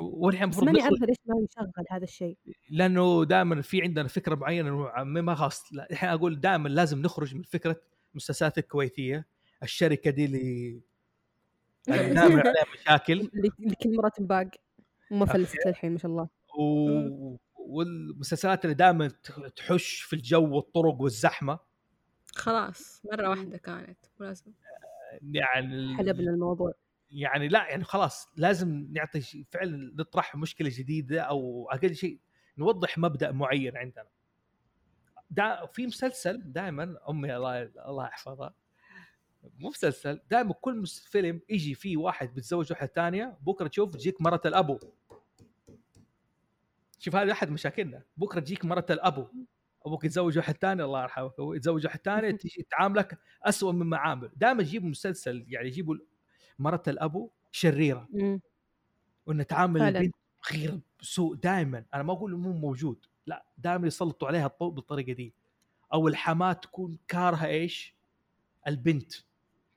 [0.00, 2.36] والحين بس المفروض ماني عارفة ليش ما يشغل هذا الشيء.
[2.70, 7.42] لأنه دائما في عندنا فكرة معينة ما خلاص لا، الحين أقول دائما لازم نخرج من
[7.42, 7.80] فكرة
[8.12, 9.26] المسلسلات الكويتية
[9.62, 10.80] الشركة دي اللي
[11.88, 13.20] اللي دائما عليها مشاكل.
[13.34, 14.48] اللي كل مرة تنباق.
[15.10, 16.28] وما فلست للحين ما شاء الله.
[16.58, 17.36] و...
[17.58, 19.08] والمسلسلات اللي دائما
[19.56, 21.58] تحش في الجو والطرق والزحمة.
[22.34, 24.52] خلاص مرة واحدة كانت لازم.
[25.22, 26.72] يعني حلبنا الموضوع.
[27.16, 32.20] يعني لا يعني خلاص لازم نعطي فعلا نطرح مشكلة جديدة أو أقل شيء
[32.58, 34.06] نوضح مبدأ معين عندنا.
[35.30, 38.54] دا في مسلسل دائما أمي الله الله يحفظها.
[39.58, 44.40] مو مسلسل دائما كل فيلم يجي فيه واحد بيتزوج واحدة ثانية بكرة تشوف تجيك مرة
[44.46, 44.78] الأبو.
[46.98, 48.02] شوف هذا أحد مشاكلنا.
[48.16, 49.26] بكرة تجيك مرة الأبو.
[49.86, 51.32] أبوك يتزوج واحد ثاني الله يرحمه.
[51.38, 52.38] يتزوج واحد ثاني
[52.70, 54.30] تعاملك اسوء مما عامل.
[54.36, 55.96] دائما يجيبوا مسلسل يعني يجيبوا
[56.58, 58.40] مرة الأبو شريرة مم.
[59.26, 59.98] وان تعامل فعلاً.
[60.00, 60.14] البنت
[60.52, 65.32] غير سوء دائما أنا ما أقول مو موجود لا دائما يسلطوا عليها الضوء بالطريقة دي
[65.92, 67.94] أو الحماة تكون كارهة إيش؟
[68.66, 69.12] البنت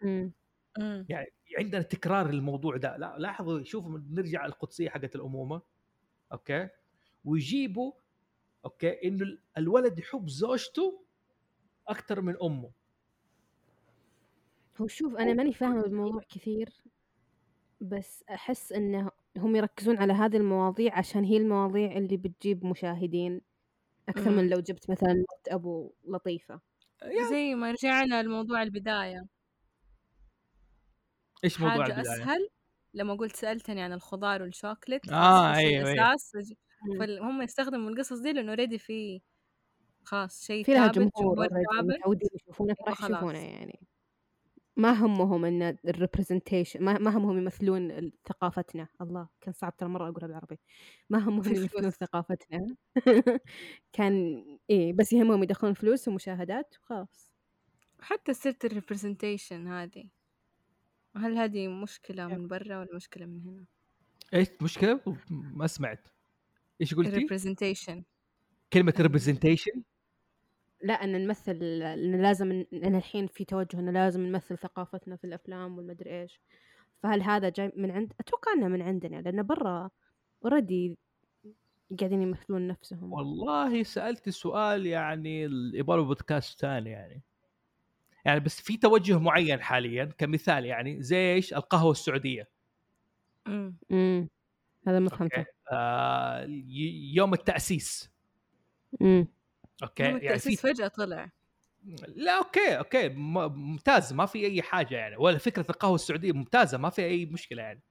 [0.02, 0.32] مم.
[0.80, 1.06] مم.
[1.10, 1.28] يعني
[1.60, 5.62] عندنا تكرار الموضوع ده لا لاحظوا شوفوا نرجع القدسية حقت الأمومة
[6.32, 6.70] okay
[7.26, 7.92] ويجيبوا
[8.66, 11.02] okay إنه ال- الولد يحب زوجته
[11.88, 12.72] أكثر من أمه
[14.82, 16.70] هو شوف أنا ماني فاهمة بالموضوع كثير
[17.82, 23.42] بس أحس إنه هم يركزون على هذه المواضيع عشان هي المواضيع اللي بتجيب مشاهدين
[24.10, 24.30] أكثر.
[24.30, 26.62] من لو جبت مثلا موت أبو لطيفة
[27.30, 29.26] زي ما رجعنا لموضوع البداية
[31.44, 32.50] إيش موضوع حاجة البداية؟ أسهل
[32.94, 36.16] لما قلت سألتني عن الخضار والشوكليت شيء أيوه، أيوه.
[36.16, 36.54] أساس
[37.00, 39.22] فهم يستخدموا القصص دي لأنه already في
[40.04, 41.48] خلاص شيء في لها ثابت جمهور
[41.84, 43.40] متعودين يشوفونه فراح يشوفونه.
[43.40, 43.89] يعني
[44.80, 48.88] ما همهم إن ال representation ما ما همهم يمثلون ثقافتنا.
[49.02, 50.60] الله كان صعب ترى مرة أقولها بالعربي.
[51.10, 51.56] ما همهم.
[51.56, 52.76] يمثلون ثقافتنا.
[53.94, 57.32] كان إيه بس يهمهم يدخلون فلوس ومشاهدات وخلاص.
[58.00, 60.10] حتى سيرة ال representation هذه.
[61.16, 63.66] هل هذه مشكلة من برا ولا مشكلة من هنا؟
[64.34, 65.00] إيش مشكلة؟
[65.30, 66.08] ما سمعت.
[66.82, 68.04] إيش قلتي؟ الريبرزنتيشن
[68.74, 69.84] كلمة representation
[70.82, 75.78] لا أن نمثل أن لازم أن الحين في توجه انه لازم نمثل ثقافتنا في الأفلام
[75.78, 76.42] والمدري إيش.
[77.04, 79.90] فهل هذا جاي من عند أتوقع إنه من عندنا لأن برا
[80.46, 80.98] already
[82.00, 83.14] قاعدين يمثلون نفسهم.
[83.14, 85.42] والله سألت سؤال يعني
[85.74, 87.22] يبغى بودكاست ثاني يعني.
[88.26, 92.50] يعني بس في توجه معين حاليا كمثال يعني زي إيش القهوة السعودية.
[93.48, 93.78] مم.
[93.92, 94.30] امم
[94.88, 95.10] هذا ما.
[95.10, 95.46] فهمته.
[95.72, 96.46] آه
[97.14, 98.12] يوم التأسيس.
[99.02, 99.28] امم
[99.84, 101.32] okay يعني في فجأة طلع.
[102.08, 106.90] لا okay okay ممتاز ما في أي حاجة يعني ولا فكرة القهوة السعودية ممتازة ما
[106.90, 107.82] في أي مشكلة يعني.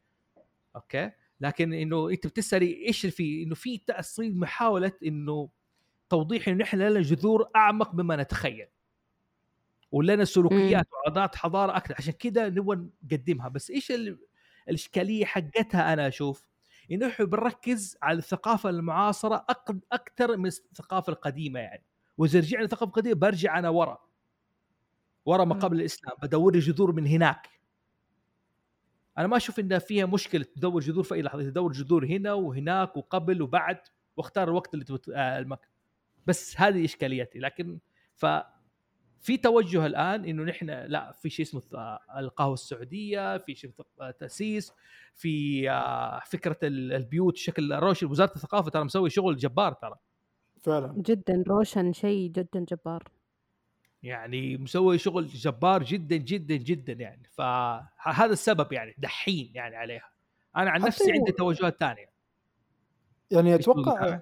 [0.76, 1.10] أوكي
[1.40, 5.48] لكن إنه أنت بتسألي إيش في إنه في تأصيل محاولة إنه
[6.08, 8.66] توضيح إنه نحن لنا جذور أعمق مما نتخيل
[9.92, 13.48] ولنا سلوكيات وعادات حضارة أكثر عشان كذا نبغى نقدمها.
[13.48, 14.18] بس إيش ال-
[14.68, 16.48] الإشكالية حقتها أنا أشوف؟
[16.90, 19.46] انه بنركز على الثقافة المعاصرة
[19.92, 21.84] أكثر من الثقافة القديمة يعني.
[22.18, 23.98] وإذا رجعنا للثقافه القديمه برجع أنا ورا.
[25.26, 25.54] ورا ما.
[25.54, 27.48] قبل الإسلام بدور لي جذور من هناك.
[29.18, 31.42] أنا ما أشوف انها فيها مشكلة تدور جذور في أي لحظة.
[31.42, 33.78] تدور جذور هنا وهناك وقبل وبعد
[34.16, 35.08] واختار الوقت اللي تبت...
[35.08, 35.68] آه المكان
[36.26, 37.38] بس هذه إشكاليتي.
[37.38, 37.78] لكن
[38.14, 38.26] ف
[39.20, 41.62] في توجه الآن إنه نحن لا في شيء اسمه
[42.18, 43.70] القهوة السعودية في شيء
[44.18, 44.72] تأسيس
[45.14, 49.94] في آه، فكرة ال- البيوت شكل روشن وزارة الثقافة ترى مسوي شغل جبار ترى.
[50.60, 50.94] فعلا.
[50.96, 53.08] جدا روشن شيء جدا جبار.
[54.02, 57.22] يعني مسوي شغل جبار جدا جدا جدا يعني.
[57.30, 60.10] فهذا السبب يعني دحين يعني عليها.
[60.56, 62.10] أنا عن نفسي عندي توجهات ثانية.
[63.30, 64.20] يعني أتوقع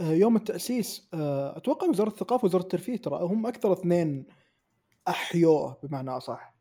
[0.00, 4.26] يوم التأسيس آه، أتوقع وزارة الثقافة ووزارة الترفيه ترى هم أكثر اثنين
[5.08, 6.54] أحيوه بمعنى أصح.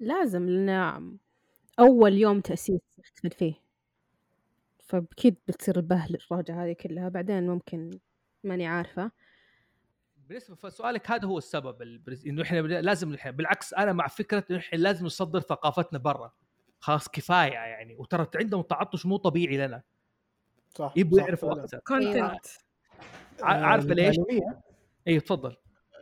[0.00, 1.18] لازم لأن
[1.78, 3.54] أول يوم تأسيس نحتفل فيه.
[4.78, 7.08] فاكيد بتصير البهل الراجعه هذه كلها.
[7.08, 7.90] بعدين ممكن
[8.44, 9.10] ماني عارفة.
[10.28, 14.58] بالنسبة فسؤالك هذا هو السبب البرز- إنه إحنا لازم نحن بالعكس أنا مع فكرة إنه
[14.58, 16.32] إحنا لازم نصدر ثقافتنا برا.
[16.78, 17.96] خلاص كفاية يعني.
[17.96, 19.82] وترى عندهم تعطش مو طبيعي لنا.
[20.74, 21.52] صح يبغوا يعرفوا.
[21.52, 22.46] أكثر كونتنت
[23.42, 24.16] ع- آه، ليش؟
[25.08, 25.56] اي تفضل.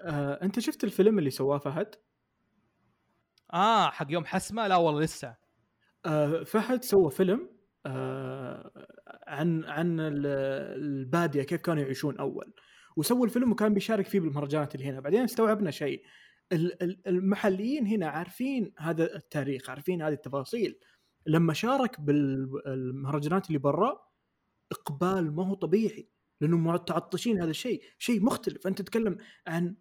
[0.05, 1.95] آه، أنت شفت الفيلم اللي سواه فهد؟
[3.53, 5.35] آه حق يوم حسمة؟ لا والله لسه.
[6.07, 7.51] آه، فهد سوى فيلم
[7.87, 8.71] آه،
[9.27, 10.27] عن عن ال-
[10.83, 12.53] البادية كيف كانوا يعيشون أول.
[12.97, 15.01] وسوى الفيلم وكان بيشارك فيه بالمهرجانات اللي هنا.
[15.01, 16.03] بعدين استوعبنا شيء.
[16.53, 20.79] ال- ال- المحليين هنا عارفين هذا التاريخ عارفين هذه التفاصيل.
[21.27, 24.12] لما شارك بالمهرجانات اللي برا
[24.73, 26.09] إقبال ما هو طبيعي
[26.41, 28.67] لانهم متعطشين هذا الشيء شيء مختلف.
[28.67, 29.77] أنت تتكلم عن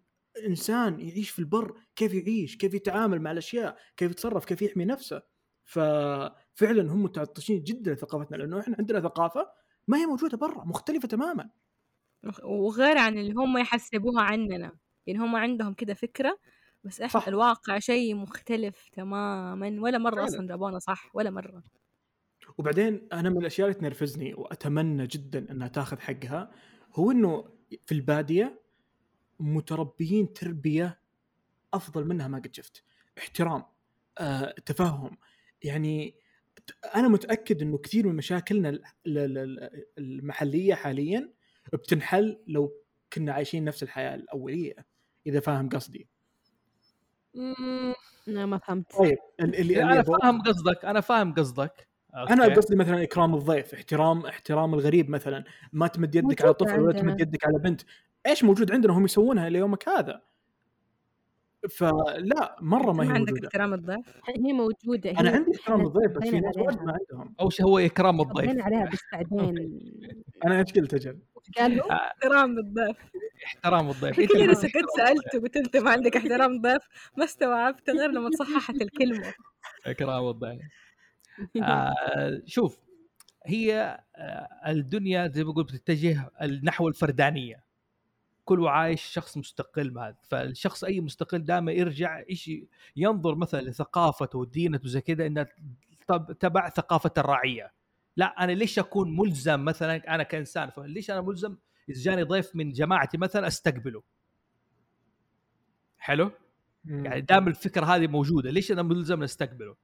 [0.46, 5.22] إنسان يعيش في البر كيف يعيش؟ كيف يتعامل مع الأشياء؟ كيف يتصرف؟ كيف يحمي نفسه؟
[5.64, 9.48] ففعلا هم متعطشين جدا لثقافتنا لأنه إحنا عندنا ثقافة
[9.88, 11.50] ما هي موجودة برا مختلفة تماما.
[12.44, 14.72] وغير عن اللي هم يحسبوها عننا
[15.06, 16.38] يعني هم عندهم كده فكرة
[16.84, 17.28] بس إحنا صح.
[17.28, 20.24] الواقع شيء مختلف تماما ولا مرة فعلاً.
[20.24, 21.62] أصلا جابونا صح ولا مرة.
[22.58, 26.50] وبعدين أنا من الأشياء اللي تنرفزني وأتمنى جدا إنها تاخذ حقها
[26.94, 27.44] هو إنه
[27.86, 28.60] في البادية
[29.40, 31.00] متربيين تربية
[31.74, 32.84] أفضل منها ما قد شفت.
[33.18, 33.62] احترام
[34.18, 35.16] آه، تفهم.
[35.62, 36.14] يعني
[36.94, 41.32] أنا متأكد إنه كثير من مشاكلنا ال- ال- ال- المحلية حاليا
[41.72, 42.72] بتنحل لو
[43.12, 44.74] كنا عايشين نفس الحياة الأولية
[45.26, 46.08] إذا فاهم قصدي.
[48.28, 48.92] أنا ما فهمت.
[48.98, 51.88] طيب ال- اللي, اللي أنا فاهم قصدك أنا فاهم قصدك.
[52.14, 52.54] أنا أوكي.
[52.54, 55.44] قصدي مثلا إكرام الضيف احترام احترام الغريب مثلا.
[55.72, 57.00] ما تمد يدك على طفل ولا عندنا.
[57.00, 57.82] تمد يدك على بنت.
[58.26, 60.22] إيش موجود عندنا؟ هم يسوونها ليومك هذا.
[61.70, 63.48] فلا مرة ما هي ما عندك موجودة.
[63.48, 66.56] احترام الضيف؟ هي موجودة أنا هي عندي احترام الضيف بس في ناس.
[66.56, 67.34] ما عندهم.
[67.40, 69.80] اول شيء هو إكرام الضيف؟ عليها بس بعدين.
[70.44, 71.18] أنا إيش قلت أجل؟
[71.58, 72.96] قالوا احترام الضيف.
[73.46, 74.16] احترام الضيف.
[74.16, 76.82] كل أنت أنا ما سكت احترام سألته قلت أنت ما عندك احترام ضيف
[77.16, 79.34] ما استوعبت غير لما صححت الكلمة.
[79.86, 80.60] إكرام الضيف.
[81.62, 82.78] آه شوف
[83.46, 86.30] هي آه الدنيا زي ما قلت بتتجه
[86.62, 87.64] نحو الفردانية.
[88.44, 90.16] كل عايش شخص مستقل هذا.
[90.28, 92.50] فالشخص أي مستقل دائما يرجع إيش
[92.96, 95.46] ينظر مثلا لثقافته ودينته زي كذا انها
[96.06, 97.72] طب- تبع ثقافه الرعيه
[98.16, 101.56] لا أنا ليش أكون ملزم مثلا أنا كإنسان فليش أنا ملزم؟
[101.88, 104.02] إذا جاني ضيف من جماعتي مثلا أستقبله.
[105.98, 106.30] حلو؟
[106.84, 108.50] يعني دام الفكرة هذه موجودة.
[108.50, 109.76] ليش أنا ملزم أستقبله؟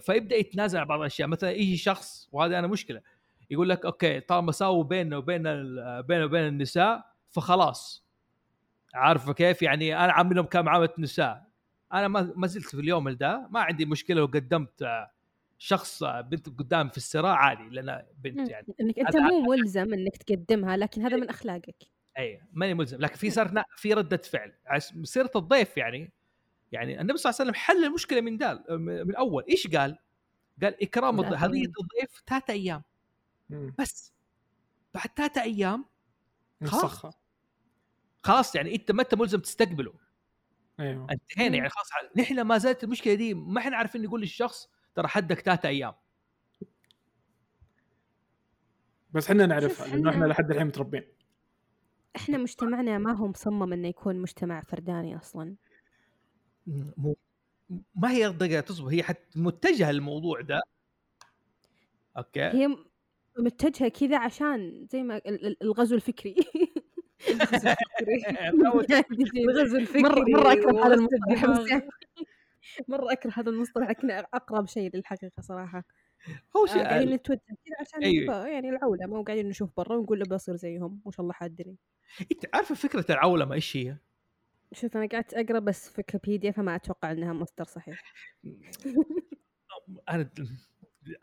[0.00, 3.00] فيبدا يتنازل عن بعض الاشياء مثلا يجي شخص وهذا أنا مشكلة
[3.50, 5.42] يقول لك أوكي طالما ساووا بيننا وبين
[6.02, 8.08] بيننا وبين النساء فخلاص.
[8.94, 11.48] عارفه كيف؟ يعني أنا عاملهم كمعامله نساء
[11.92, 14.86] أنا ما زلت في اليوم ده ما عندي مشكلة لو قدمت
[15.58, 18.66] شخص بنت قدام في الصراع عادي لأن بنت يعني.
[18.80, 21.82] إنك أنت مو ملزم إنك تقدمها لكن هذا من أخلاقك.
[22.18, 24.52] اي ماني ملزم لكن في صار في ردة فعل.
[25.02, 26.12] سيره الضيف يعني.
[26.72, 28.64] يعني النبي صلى الله عليه وسلم حل المشكلة من دال
[29.06, 29.44] من أول.
[29.48, 29.98] إيش قال؟
[30.62, 32.82] قال إكرام هديه الضيف ثلاثة أيام.
[33.50, 33.74] مم.
[33.78, 34.12] بس
[34.94, 35.84] بعد ثلاثة أيام
[36.64, 37.06] خلاص.
[38.22, 39.92] خلاص يعني أنت ما أنت ملزم تستقبله.
[40.80, 41.06] أيوه.
[41.10, 41.88] انتهينا يعني خلاص.
[42.16, 45.92] نحن ما زالت المشكلة دي ما إحنا عارفين نقول للشخص ترى حدك ثلاثة أيام.
[49.10, 51.04] بس إحنا نعرفها لأنه إحنا إحنا- لحد الحين متربين
[52.16, 55.56] إحنا مجتمعنا ما هو مصمم إنه يكون مجتمع فرداني أصلا.
[56.96, 57.16] مو
[57.94, 60.60] ما هي دقيقه تصبر هي حتى متجهة للموضوع ده.
[62.16, 62.40] أوكي.
[62.40, 62.76] هي
[63.38, 66.34] متجهة كذا عشان زي ما ال- ال- الغزو الفكري.
[67.28, 67.68] الغزو
[68.80, 71.70] الفكري الغزو الفكري مرة مرة أكره هذا المصطلح.
[71.70, 71.88] يعني
[72.88, 75.84] مرة أكره هذا المصطلح لكن أقرب شيء للحقيقة صراحة.
[76.56, 78.22] هو آه، شيء قاعدين نتوجه كذا عشان.
[78.22, 81.76] نبقى يعني العولمة وقاعدين نشوف برا ونقول ابى أصير زيهم ما شاء الله حادني
[82.32, 83.96] إنت عارفه فكرة العولمة إيش هي؟
[84.72, 88.02] شوف أنا قعدت أقرأ بس في ويكيبيديا فما أتوقع أنها مصدر صحيح.
[90.08, 90.30] أنا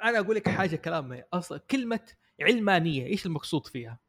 [0.03, 1.99] أنا أقول لك حاجة كلام أصلا كلمة
[2.41, 3.99] علمانية إيش المقصود فيها؟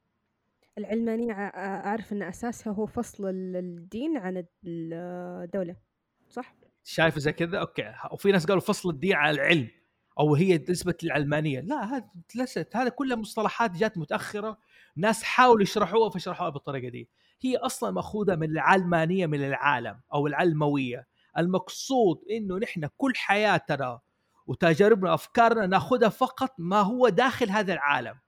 [0.78, 5.76] العلمانية ع- أعرف أن أساسها هو فصل ال- الدين عن الدولة
[6.28, 7.92] صح؟ شايف زي كذا؟ أوكي.
[8.12, 9.68] وفي ناس قالوا فصل الدين على العلم
[10.18, 14.58] أو هي نسبة للعلمانيه لا هذا ليست هذا كلها مصطلحات جات متأخرة
[14.96, 17.08] ناس حاولوا يشرحوها فشرحوها بالطريقة دي.
[17.40, 21.06] هي أصلا مأخوذة من العلمانيه من العالم أو العلموية.
[21.38, 24.00] المقصود إنه نحن كل حياتنا
[24.46, 28.18] وتجاربنا وأفكارنا نأخذها فقط ما هو داخل هذا العالم.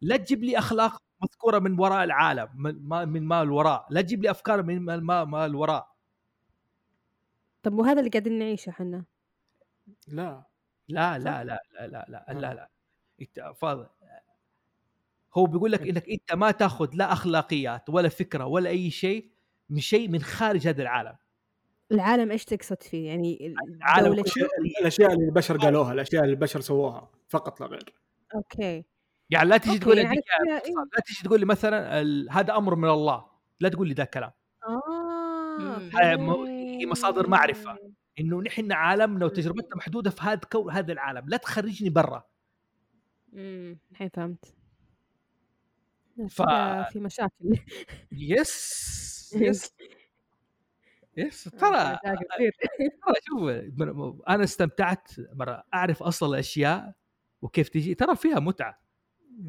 [0.00, 3.86] لا تجيب لي أخلاق مذكورة من وراء العالم من ما من ما الوراء.
[3.90, 5.96] لا تجيب لي أفكار من ما- ما الوراء.
[7.62, 9.04] طب وهذا اللي قاعدين نعيشه إحنا؟
[10.08, 10.42] لا.
[10.88, 12.68] لا لا لا لا لا لا لا لا.
[13.20, 13.86] إنت فاضل
[15.36, 19.30] هو بيقول لك إنك أنت ما تاخذ لا أخلاقيات ولا فكرة ولا أي شيء
[19.70, 21.16] من شيء من خارج هذا العالم.
[21.92, 24.12] العالم إيش تقصد فيه؟ يعني العالم.
[24.80, 27.94] الأشياء اللي البشر قالوها الأشياء اللي البشر سووها فقط لا غير.
[28.34, 28.84] okay.
[29.30, 30.74] يعني لا تجي تقول يعني إيه.
[30.94, 33.26] لا تجي تقول لي مثلا ال- هذا أمر من الله
[33.60, 34.30] لا تقول لي ذا الكلام
[34.68, 35.78] آه
[36.80, 37.78] هي مصادر معرفة.
[38.20, 41.28] إنه نحن عالمنا وتجربتنا محدودة في هذا هذا العالم.
[41.28, 42.24] لا تخرجني برا.
[43.34, 44.54] امم الحين فهمت.
[46.28, 46.42] ف-
[46.92, 47.58] في مشاكل.
[48.12, 49.74] yes yes.
[51.16, 52.52] yes ترى مشاكل كثير.
[53.06, 56.92] ترى شوف أنا استمتعت مرة أعرف أصل الأشياء
[57.42, 58.80] وكيف تجي ترى فيها متعة.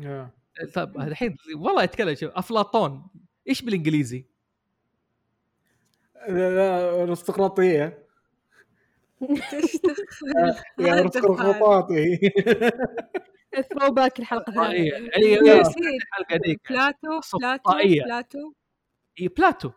[0.05, 0.31] آه.
[0.73, 3.07] طب الحين والله يتكلم شوف أفلاطون
[3.49, 4.25] إيش بالإنجليزي؟
[6.29, 8.07] لا، لا، الارستقراطيه
[9.21, 9.37] دخل؟
[10.79, 12.19] يا هذا أرستقراطاتي.
[13.61, 15.77] throwback الحلقة الثانية اي اي نسيت.
[15.77, 17.37] الحلقة ذيك Plato Plato.
[17.39, 18.51] Plato
[19.19, 19.71] اي Plato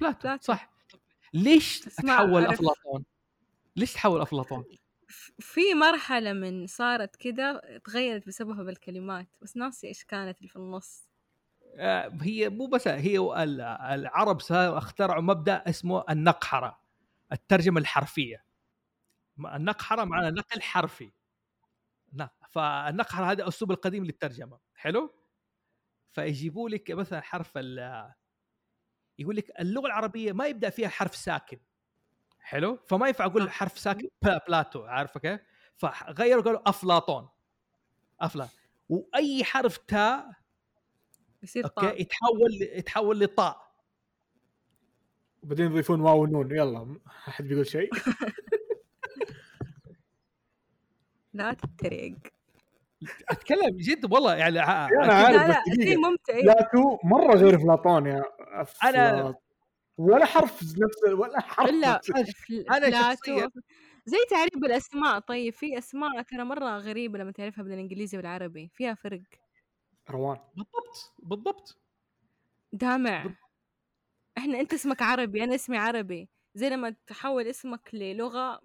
[0.00, 0.36] Plato Plato.
[0.44, 0.70] صح
[1.34, 2.46] ليش تحول.
[2.46, 3.04] أفلاطون؟
[3.76, 4.64] ليش تحول أفلاطون؟
[5.38, 11.08] في مرحلة من صارت كده تغيرت بسببها بالكلمات بس ناسي إيش كانت اللي في النص
[11.76, 16.78] آه، هي مو بس هي ال- العرب سا- اخترعوا مبدأ اسمه النقحرة
[17.32, 18.44] الترجمة الحرفية
[19.38, 21.10] النقحرة معناها نقل حرفي
[22.48, 24.58] فالنقحره هذا الأسلوب القديم للترجمة.
[24.74, 25.14] حلو؟
[26.12, 28.12] فيجيبوا لك مثلا حرف ال
[29.18, 31.58] يقول لك اللغة العربية ما يبدأ فيها حرف ساكن.
[32.40, 35.40] حلو؟ فما ينفع أقول حرف ساكن Pla- Plato عارفه كيف
[35.76, 37.28] فغيروا قالوا أفلاطون.
[38.20, 38.48] افلا
[38.88, 40.30] وأي حرف تاء
[41.42, 42.00] يصير okay؟ طاء.
[42.00, 43.68] يتحول يتحول لطاء.
[45.42, 46.50] وبعدين يضيفون واو ونون.
[46.50, 47.90] يلا ما حد بيقول شيء؟
[51.32, 52.18] لا تتريق.
[53.30, 54.66] أتكلم جد والله يعني أكيد-
[55.10, 56.42] عارف لا بس لا ممتع إيه.
[56.42, 59.34] Plato مرة غير افلاطون يا أنا- أفلاط-
[59.98, 63.60] ولا حرف نفس ولا حرف لا شخصياً- تو-
[64.06, 68.70] زي تعريب الاسماء طيب في أسماء ترى مرة غريبة لما تعرفها بالإنجليزي والعربي.
[68.74, 69.20] فيها فرق.
[70.10, 70.36] روان.
[70.56, 71.78] بالضبط بالضبط.
[72.72, 73.34] دامع.
[74.38, 76.28] إحنا أنت اسمك عربي أنا اسمي عربي.
[76.54, 78.60] زي لما تحول اسمك للغة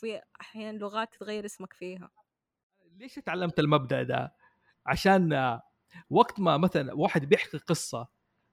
[0.00, 2.10] في أحيانا لغات تتغير اسمك فيها.
[2.98, 4.32] ليش تعلمت المبدأ ده؟
[4.86, 5.58] عشان
[6.10, 8.08] وقت ما مثلا واحد بيحكي قصة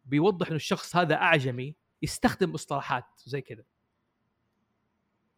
[0.05, 3.63] بيوضح إنه الشخص هذا أعجمي يستخدم مصطلحات زي كذا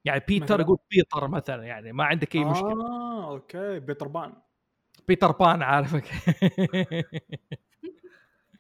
[0.06, 2.72] يعني بيتر؟ يقول بيتر مثلا يعني ما عندك أي مشكلة.
[2.86, 4.34] آه okay بيتر بان.
[5.08, 6.04] بيتر بان عارفك.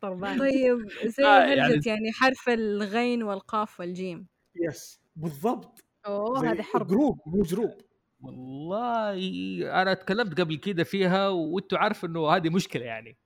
[0.01, 4.27] طربان طيب زي آه، يعني- يعني حرف الغين والقاف والجيم.
[4.55, 5.83] يس بالضبط.
[6.05, 7.81] أوه هذا حرب جروب مو جروب.
[8.27, 13.17] والله أنا تكلمت قبل كده فيها وأنتوا عارف إنه هذه مشكلة يعني.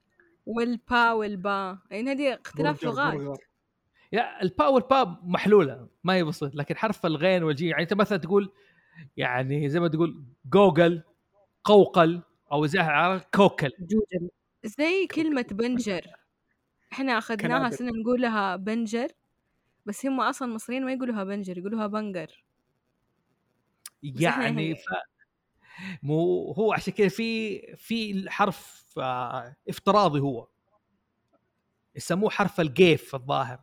[0.45, 3.39] والبا والبا يعني هذه اختلاف لغات.
[4.13, 8.51] يا البا والبا محلولة ما هي بسيط لكن حرف الغين والجيم يعني أنت مثلا تقول
[9.17, 11.03] يعني زي ما تقول جوجل
[11.63, 12.21] قوقل
[12.51, 13.69] أو زي عارف كوكل.
[13.79, 14.29] جوجل.
[14.63, 16.01] زي كلمة بنجر.
[16.93, 17.69] إحنا أخذناها.
[17.69, 19.07] سنة نقولها بنجر
[19.85, 22.43] بس هم أصلا مصريين ما يقولوها بنجر يقولوها بنجر.
[24.03, 24.79] يعني يعني- ف...
[26.03, 30.47] مو هو عشان كذا في في الحرف آه، افتراضي هو.
[31.95, 33.59] يسموه حرف الجيف الظاهر.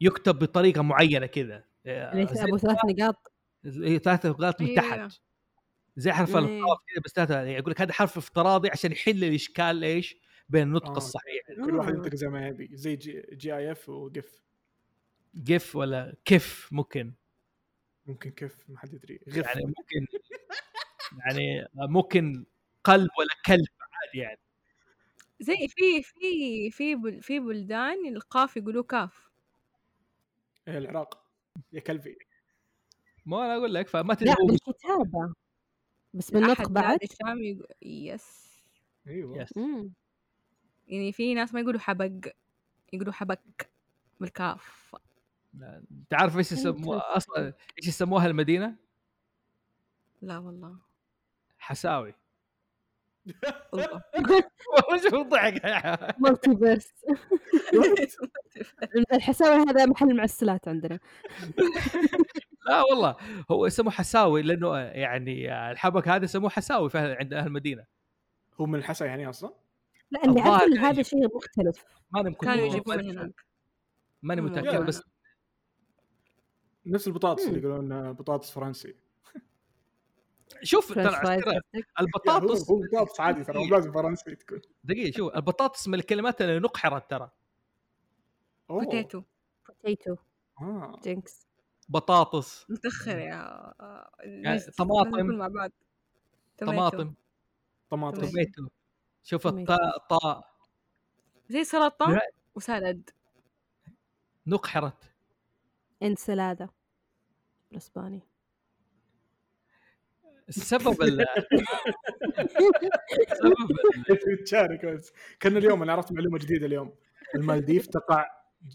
[0.00, 3.32] يكتب بطريقة معينة كذا آه، ابو ثلاث نقاط.
[4.04, 5.06] ثلاث نقاط من أيوة.
[5.06, 5.20] تحت.
[5.96, 6.36] زي حرف.
[6.36, 10.16] القاف كذا بس ثلاثة يعني يقول لك هذا حرف افتراضي عشان يحل الإشكال إيش؟
[10.48, 10.96] بين النطق آه.
[10.96, 11.42] الصحيح.
[11.64, 11.96] كل واحد آه.
[11.96, 14.42] ينطق زي ما يبي زي جي, جي اي اف وقف
[15.34, 17.14] جف ولا كف ممكن.
[18.06, 19.36] ممكن كيف ما حد يدري غف.
[19.36, 20.06] يعني ممكن
[21.26, 22.44] يعني ممكن
[22.84, 24.38] قلب ولا كلب عادي يعني.
[25.40, 29.30] زي في في في بل في بلدان القاف يقولوا كاف.
[30.68, 31.24] إيه، العراق.
[31.72, 32.18] يا كلبي.
[33.26, 35.34] ما أنا أقول لك فما تدري لا هو بالكتابة.
[36.14, 38.50] بس بالنطق بعد الشام يقول يس.
[39.06, 39.42] أيوه.
[39.42, 39.56] يس.
[39.56, 39.92] مم.
[40.88, 42.32] يعني في ناس ما يقولوا حبق
[42.92, 43.70] يقولوا حبك
[44.20, 44.94] بالكاف.
[46.10, 48.76] تعرف إيش يسموها أصلا إيش يسموها المدينة؟
[50.22, 50.76] لا والله.
[51.58, 52.14] حساوي.
[53.74, 54.02] الله
[54.88, 55.64] والله شوف ضحك
[56.18, 56.92] مالتي فيرس
[59.12, 60.98] الحساوي هذا محل معسلات عندنا.
[62.68, 63.16] لا والله
[63.50, 67.84] هو اسمه حساوي لأنه يعني الحبك هذا يسموه حساوي فعلا عند أهل المدينة.
[68.60, 69.54] هو من الحسا يعني أصلا؟
[70.10, 70.38] لا كان
[70.78, 71.02] هذا يجيب.
[71.02, 71.84] شيء مختلف.
[72.10, 73.44] ماني كانوا يجيبون ماني- هناك.
[74.22, 74.86] ماني متأكد.
[74.86, 75.02] بس
[76.86, 77.58] نفس البطاطس اللي.
[77.58, 78.94] يقولون بطاطس فرنسي
[80.62, 81.40] شوف ترى؟
[82.00, 86.58] البطاطس هو بطاطس عادي ترى مو لازم فرنسي تكون دقيقة شوف البطاطس من الكلمات اللي
[86.58, 87.30] نقحرت ترى.
[88.68, 89.22] potato
[89.68, 90.16] potato
[91.04, 91.46] jinx
[91.88, 93.72] بطاطس متأخر يا
[94.20, 94.60] يعني.
[94.78, 95.26] طماطم.
[95.26, 95.70] مع بعض.
[96.58, 97.14] طماطم
[97.90, 98.68] طماطم tomato.
[99.22, 99.46] شوف.
[99.46, 100.50] الطاء طاء
[101.48, 102.30] زي سلطة لا.
[102.54, 103.10] و salad
[104.46, 105.09] نقحرت
[106.02, 106.68] انسلادا
[107.70, 108.20] بالاسباني
[110.48, 111.26] السبب ال-
[114.46, 115.12] تشارك بس.
[115.40, 116.94] كان اليوم أنا عرفت معلومة جديدة اليوم.
[117.34, 118.26] المالديف تقع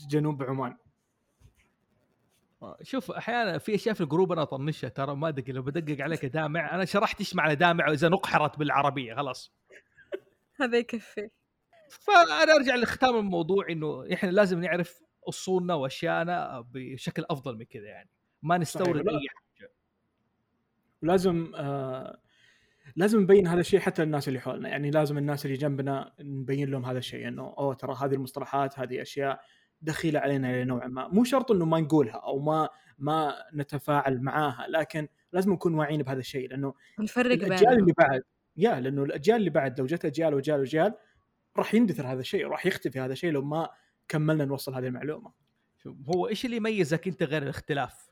[0.09, 0.77] جنوب عمان.
[2.81, 6.29] شوف أحيانا في أشياء في الجروب أنا اطنشها ترى ما أدري لو بدقق عليك يا
[6.29, 9.53] دامع أنا شرحت إيش معنى دامع إذا نقحرت بالعربية خلاص.
[10.61, 11.29] هذا يكفي.
[11.89, 18.09] فأنا أرجع لختام الموضوع إنه إحنا لازم نعرف اصولنا واشيائنا بشكل أفضل من كذا يعني.
[18.43, 19.09] ما نستورد.
[19.09, 19.71] أي حاجة.
[21.03, 22.19] ولازم آه
[22.95, 24.69] لازم نبين هذا الشيء حتى للناس اللي حولنا.
[24.69, 29.01] يعني لازم الناس اللي جنبنا نبين لهم هذا الشيء إنه أوه ترى هذه المصطلحات هذه
[29.01, 29.39] أشياء
[29.81, 31.07] دخيلة علينا نوعا ما.
[31.07, 36.19] مو شرط إنه ما نقولها أو ما ما نتفاعل معاها لكن لازم نكون واعيين بهذا
[36.19, 37.79] الشيء لأنه نفرق الأجيال بينهم.
[37.79, 38.23] اللي بعد
[38.57, 40.93] يا لأنه الأجيال اللي بعد لو جت أجيال وأجيال وأجيال
[41.57, 43.69] راح يندثر هذا الشيء راح يختفي هذا الشيء لو ما
[44.07, 45.31] كملنا نوصل هذه المعلومة.
[45.83, 48.09] شوف، هو إيش اللي يميزك أنت غير الاختلاف؟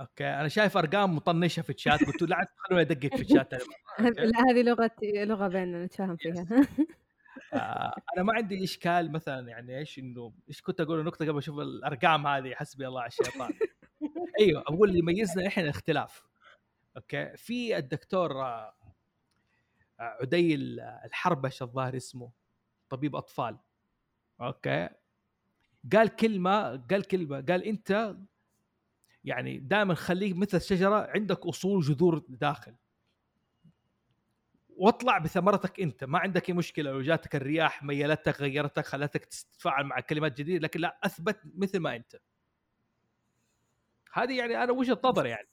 [0.00, 3.54] أوكي أنا شايف أرقام مطنشة في الشات قلت لا خلوني أدقق في الشات؟
[3.98, 6.46] لا هذه لغة لغة بيننا نتفاهم فيها.
[7.52, 11.58] آه، أنا ما عندي إشكال مثلا يعني إيش إنه إيش كنت أقول نقطة قبل أشوف
[11.58, 13.50] الأرقام هذه حسبي الله على الشيطان.
[14.40, 16.24] أيوه أقول اللي يميزنا إحنا الاختلاف.
[16.96, 18.74] okay في الدكتور آه،
[19.98, 22.30] عدي ال- الحربش الظاهر اسمه.
[22.94, 23.58] طبيب أطفال.
[24.40, 24.88] okay.
[25.92, 28.16] قال كلمة قال كلمة قال أنت
[29.24, 32.74] يعني دائما خليك مثل الشجرة عندك أصول جذور داخل.
[34.76, 40.00] واطلع بثمرتك أنت ما عندك أي مشكلة لو جاتك الرياح ميلتك غيرتك خلتك تتفاعل مع
[40.00, 42.20] كلمات جديدة لكن لا أثبت مثل ما أنت.
[44.12, 45.48] هذه يعني أنا وجهة نظري يعني.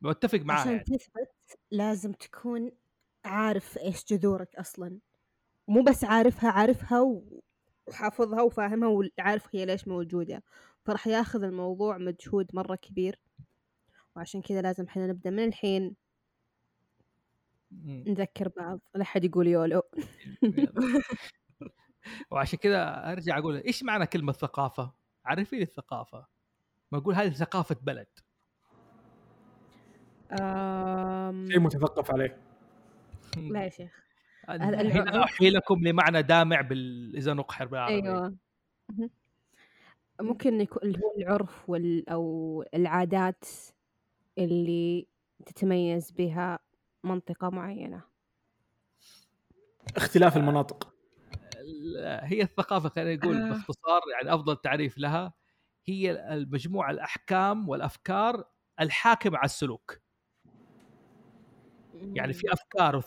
[0.00, 0.84] متفق معاها عشان يعني.
[0.84, 2.72] تثبت لازم تكون
[3.24, 4.98] عارف إيش جذورك أصلا.
[5.68, 7.22] مو بس عارفها عارفها
[7.88, 10.42] وحافظها وفاهمها وعارف هي ليش موجودة.
[10.84, 13.18] فراح ياخذ الموضوع مجهود مرة كبير.
[14.16, 15.96] وعشان كذا لازم إحنا نبدأ من الحين.
[17.86, 18.80] نذكر بعض.
[18.94, 19.82] لا حد يقول يولو.
[22.30, 24.92] وعشان كذا أرجع أقول إيش معنى كلمة ثقافة؟
[25.24, 26.26] عرفي لي الثقافة.
[26.92, 28.06] ما أقول هذه ثقافة بلد.
[30.40, 32.38] آم، شيء متثقف عليه
[33.52, 34.03] لا يا شيخ.
[34.48, 35.24] هنا.
[35.24, 37.16] احيي لكم لمعنى دامع بال...
[37.16, 38.36] إذا نقحر بالعربي أيوه
[38.88, 39.10] مهم.
[40.20, 43.44] ممكن يكون اللي هو العرف وال أو العادات
[44.38, 45.06] اللي
[45.46, 46.58] تتميز بها
[47.04, 48.02] منطقة معينة
[49.96, 50.94] اختلاف المناطق
[51.56, 53.48] ال- هي الثقافة خلينا نقول آه.
[53.48, 55.32] باختصار يعني أفضل تعريف لها
[55.86, 58.44] هي المجموعة الأحكام والأفكار
[58.80, 60.00] الحاكمة على السلوك
[62.14, 63.02] يعني في أفكار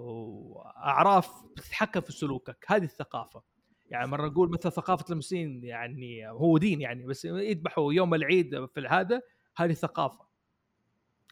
[0.00, 3.42] وأعراف بتتحكم في سلوكك هذه الثقافة.
[3.90, 8.86] يعني مرة نقول مثل ثقافة المسلمين يعني هو دين يعني بس يذبحوا يوم العيد في
[8.88, 9.22] هذا
[9.56, 10.28] هذه ثقافة.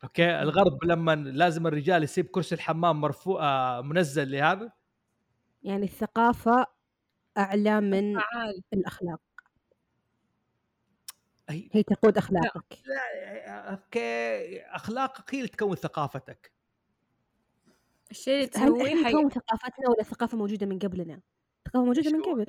[0.04, 4.72] أوكي؟ الغرب لما لازم الرجال يسيب كرسي الحمام مرفوع آه، منزل لهذا.
[5.62, 6.66] يعني الثقافة
[7.38, 8.62] أعلى من فعال.
[8.72, 9.20] الأخلاق.
[11.48, 12.78] هي تقود أخلاقك.
[12.86, 16.55] لا أوكي أخلاقك هي اللي تكون ثقافتك.
[18.10, 19.12] الشيء اللي هل تسويه حي...
[19.12, 21.20] نكون ثقافتنا ولا الثقافة موجودة من قبلنا؟
[21.66, 22.46] الثقافة موجودة من؟ قبل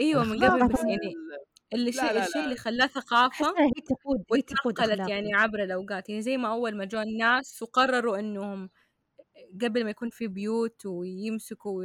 [0.00, 1.14] أيوه من قبل بس ثقافة- يعني
[1.72, 2.44] اللي لا، شيء لا، الشيء لا.
[2.44, 6.48] اللي خلاه ثقافة أحسها هي تقود هي تقود وتنقلت يعني عبر الأوقات يعني زي ما
[6.52, 8.70] أول ما جو الناس وقرروا إنهم
[9.62, 11.84] قبل ما يكون في بيوت ويمسكوا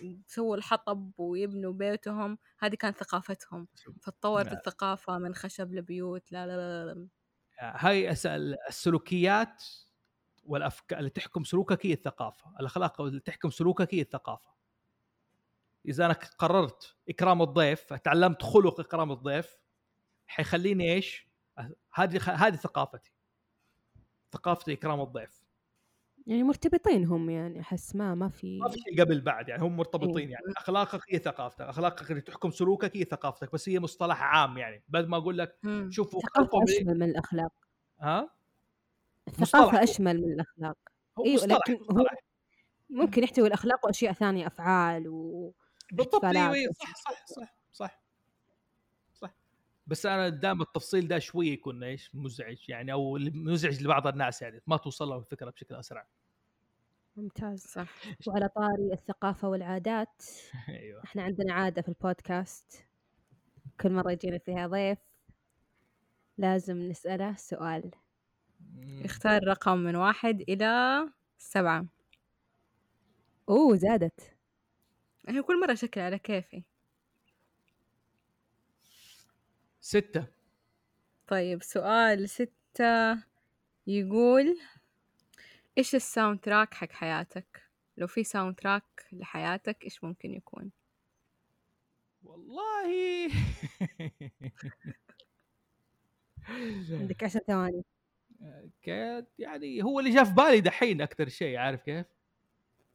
[0.00, 3.68] ويسووا الحطب ويبنوا بيوتهم هذه كانت ثقافتهم
[4.02, 4.52] فتطورت لا.
[4.58, 7.08] الثقافة من خشب لبيوت لا لا لا, لا.
[7.60, 8.26] هاي أس-
[8.68, 9.62] السلوكيات
[10.46, 14.50] والأفكار اللي تحكم سلوكك هي الثقافة، الأخلاق اللي تحكم سلوكك هي الثقافة.
[15.86, 19.56] إذا أنا قررت إكرام الضيف، تعلمت خلق إكرام الضيف
[20.26, 21.28] حيخليني إيش؟
[21.94, 23.12] هذه هذه ثقافتي.
[24.32, 25.44] ثقافه إكرام الضيف.
[26.26, 29.76] يعني مرتبطين هم يعني أحس ما ما في ما في شيء قبل بعد يعني هم
[29.76, 30.32] مرتبطين إيه.
[30.32, 34.84] يعني أخلاقك هي ثقافتك، أخلاقك اللي تحكم سلوكك هي ثقافتك، بس هي مصطلح عام يعني
[34.88, 35.58] بدل ما أقول لك.
[35.90, 37.52] شوفوا بإيه- أشمل من الأخلاق
[38.00, 38.30] ها؟
[39.28, 39.74] الثقافة مصطلح.
[39.82, 40.76] أشمل من الأخلاق.
[41.18, 42.06] هو أيوة، مصطلح لكن هو.
[42.90, 45.54] ممكن يحتوي الأخلاق وأشياء ثانية أفعال و
[45.92, 46.24] بالضبط.
[46.24, 46.72] أيوه أيوة،.
[46.72, 48.00] صح صح صح صح.
[49.14, 49.34] صح.
[49.86, 54.60] بس أنا دام التفصيل ده شوي يكون إيش مزعج يعني أو مزعج لبعض الناس يعني
[54.66, 56.06] ما توصل لهم الفكرة بشكل أسرع.
[57.16, 57.60] ممتاز.
[57.66, 57.88] صح.
[58.26, 60.22] وعلى طاري الثقافة والعادات
[60.68, 61.04] أيوه.
[61.04, 62.86] إحنا عندنا عادة في البودكاست.
[63.80, 64.98] كل مرة يجينا فيها ضيف
[66.38, 67.90] لازم نسأله سؤال.
[69.04, 71.86] اختار رقم من واحد إلى سبعة.
[73.48, 74.34] أوه زادت.
[75.28, 76.64] هي كل مرة شكل على كيفي.
[79.80, 80.26] ستة.
[81.26, 83.22] طيب سؤال ستة
[83.86, 84.58] يقول
[85.78, 87.62] إيش ال soundtrack حق حياتك؟
[87.96, 90.70] لو في soundtrack لحياتك إيش ممكن يكون؟
[92.24, 93.28] والله.
[97.00, 97.84] عندك عشر ثواني.
[98.82, 102.06] كانت يعني هو اللي جاء في بالي دحين أكثر شيء عارف كيف؟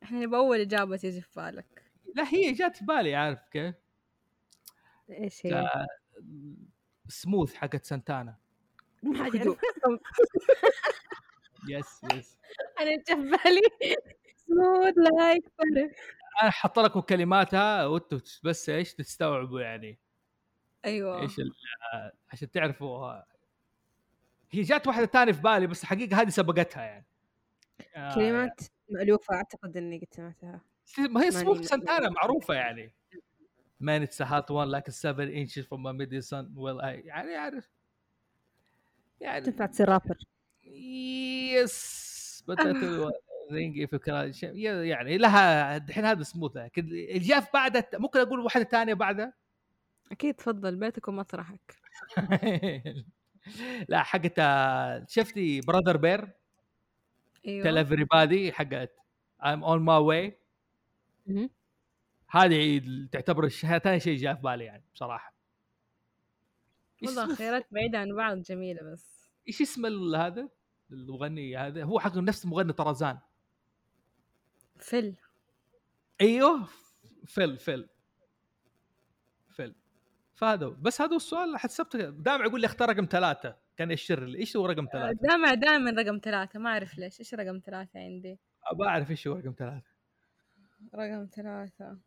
[0.04, 1.84] إحنا نبغى أول إجابة تيجي في بالك.
[2.16, 3.76] لا هي جات في بالي عارف كيف؟
[5.10, 5.70] إيش هي؟
[7.08, 8.36] سموث حقت سانتانا.
[9.04, 9.36] ما حد
[11.70, 12.38] yes yes
[12.80, 13.96] أنا جا في بالي.
[14.36, 15.44] سموث like
[16.42, 20.00] أنا حاط لكم كلماتها وأنتم بس إيش تستوعبوا يعني.
[20.86, 21.22] أيوة.
[21.22, 21.54] إيش ال-
[22.30, 23.22] عشان تعرفوا
[24.52, 27.06] هي جات واحدة ثانية في بالي بس الحقيقة هذه سبقتها يعني.
[27.96, 28.60] آه، كلمات
[28.90, 30.62] مألوفة أعتقد إني قد سمعتها.
[30.98, 32.94] ما هي سموث سانتانا معروفة يعني.
[33.84, 36.86] Man it's a hot one like a seven inches from the midday sun well I
[37.06, 37.70] يعني عارف
[39.22, 40.18] يعني تنفع تصير rapper.
[40.64, 43.12] yes بدأت
[43.52, 48.40] رينج في كلا- ش- يعني لها الحين هذا سموث لكن اللي جاء بعدها ممكن أقول
[48.40, 49.34] واحدة ثانية بعدها
[50.12, 51.76] أكيد تفضل بيتك ومطرحك.
[53.90, 56.32] لا حقت آه، شفتي براذر بير
[57.44, 58.96] تيل أيوة everybody حقت
[59.42, 60.34] I'm on my way.
[61.28, 61.50] مهم.
[62.30, 62.82] هذه
[63.12, 65.34] تعتبر ثاني شيء جاء في بالي يعني بصراحة.
[67.04, 69.30] والله؟ خيارات بعيدة عن بعض جميلة بس.
[69.48, 70.50] إيش اسم هذا؟
[70.92, 73.20] المغني هذا هو حق نفس مغني طرزان.
[74.80, 75.16] فل
[76.22, 76.68] أيوه
[77.28, 77.90] فل فل
[80.40, 80.68] فهذا.
[80.68, 83.56] بس هذا السؤال حسبت دائما يقول لي اختار رقم ثلاثة.
[83.78, 84.38] كان يشر لي.
[84.38, 86.60] إيش هو رقم ثلاثة؟ دائما دائما رقم ثلاثة.
[86.60, 87.20] ما أعرف ليش.
[87.20, 88.40] إيش رقم ثلاثة عندي؟
[88.72, 89.92] ابى أعرف إيش هو رقم ثلاثة.
[90.96, 91.98] رقم ثلاثة.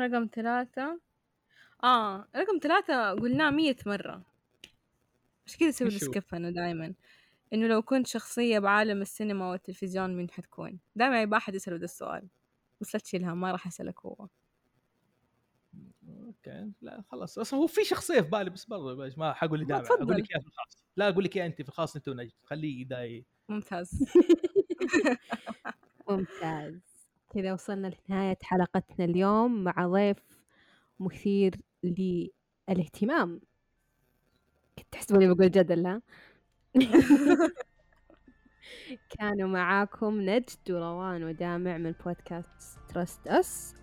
[0.00, 1.00] رقم ثلاثة.
[1.84, 4.22] آه رقم ثلاثة قلناه مية مرة.
[5.46, 6.94] مش كذا هو؟ سكيب أنا دايما
[7.52, 12.28] إنه لو كنت شخصية بعالم السينما والتلفزيون مين حتكون؟ دايما يبقى أحد يسأله ده السؤال.
[12.80, 14.28] بس لا تشيلها ما راح أسألك هو.
[16.46, 16.72] أوكي.
[16.80, 17.38] لا خلاص.
[17.38, 19.86] أصلا هو في شخصية في بالي بس برضه بس ما حقول لي ما دائما.
[19.94, 20.84] أقول لك إياها في الخاص.
[20.96, 23.90] لا أقول لك إياها أنت في الخاص أنت ونجد خليه داي ممتاز.
[26.08, 26.80] ممتاز.
[27.34, 30.16] كذا وصلنا لنهاية حلقتنا اليوم مع ضيف
[31.00, 33.40] مثير للاهتمام.
[34.78, 36.02] كنت تحسبوني بقول جدل ها؟
[39.18, 43.74] كانوا معاكم نجد وروان ودامع من بودكاست Trust Us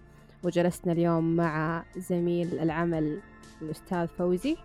[0.43, 3.19] وجلسنا اليوم مع زميل العمل
[3.61, 4.57] الأستاذ فوزي.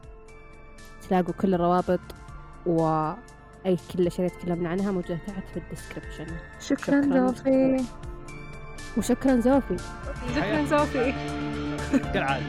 [1.08, 2.00] تلاقوا كل الروابط
[2.66, 6.26] وأي كل الأشياء اللي تكلمنا عنها موجودة تحت في ال description.
[6.60, 7.26] شكرا شكراً.
[7.26, 7.84] زوفي.
[8.96, 9.76] وشكرا زوفي.
[10.34, 11.14] شكرا زوفي.
[12.12, 12.46] كالعادة.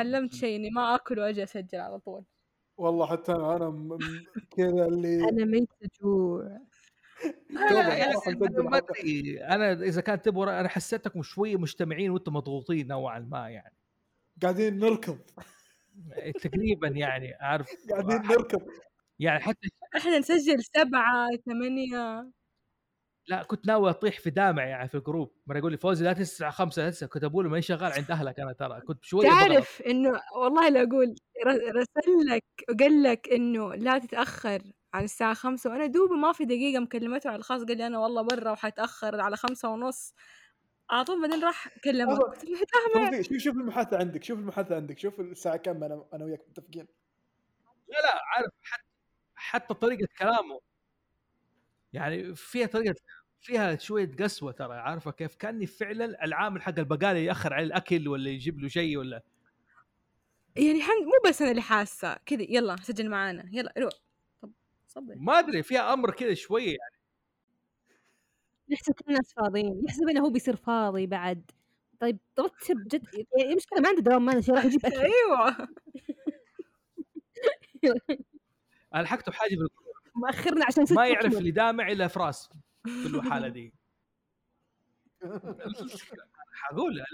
[0.00, 2.24] تعلمت شيء إني ما آكل وأجي أسجل على طول.
[2.76, 3.98] والله حتى أنا أنا م-
[4.50, 6.60] كذا اللي أنا ميتة جوع.
[8.74, 9.44] أدري.
[9.44, 13.76] أنا إذا كان تبغى أنا حسيتكم شوية مجتمعين وأنتم مضغوطين نوعا ما يعني.
[14.42, 15.18] قاعدين نركض.
[16.42, 17.68] تقريبا يعني أعرف.
[17.90, 18.62] قاعدين نركض.
[19.18, 22.30] يعني حتى إحنا نسجل سبعة ثمانية.
[23.30, 25.32] لا كنت ناوي أطيح في دامع يعني في الجروب.
[25.46, 28.40] مرة يقول لي فوزي لا تسعة خمسة لا تسعة كتبوا لي ماني شغال عند أهلك
[28.40, 28.80] أنا ترى.
[28.80, 29.40] كنت شوية بضغط.
[29.40, 31.14] تعرف إنه والله لا أقول
[31.76, 34.62] رسل لك وقال لك إنه لا تتأخر
[34.94, 35.70] عن الساعة خمسة.
[35.70, 39.36] وأنا دوبي ما في دقيقة مكلمته على الخاص قال لي أنا والله برا وحتأخر على
[39.36, 40.14] خمسة ونص.
[40.90, 42.18] على طول بعدين راح كلمه.
[43.22, 46.86] شوف شوف المحادثة عندك شوف المحادثة عندك شوف الساعة كم أنا أنا وياك متفقين.
[47.88, 48.84] لا لا عارف حتى
[49.34, 50.60] حتى طريقة كلامه.
[51.92, 52.94] يعني فيها طريقة
[53.40, 58.30] فيها شوية قسوة ترى عارفة كيف؟ كأني فعلا العامل حق البقالة يأخر على الأكل ولا
[58.30, 59.22] يجيب له شيء ولا.
[60.56, 63.92] يعني حن مو بس أنا اللي حاسة كذا يلا سجل معانا يلا روح.
[64.42, 64.52] طب
[64.88, 65.14] صبر.
[65.16, 67.00] ما أدري فيها أمر كذا شوية يعني.
[68.68, 71.50] يحسب كل الناس فاضيين يحسب إنه هو بيصير فاضي بعد.
[72.00, 73.04] طيب رتب جد
[73.38, 74.96] يعني المشكلة ما عنده دوام ما عنده شيء راح يجيب أكل.
[74.96, 75.68] أيوة.
[78.94, 79.68] أنا حكته بحاجه في
[80.14, 81.38] مأخرنا عشان ما يعرف.
[81.38, 82.50] اللي دامع إلا فراس.
[82.84, 83.72] في الحاله دي.
[86.52, 87.04] حقول لا.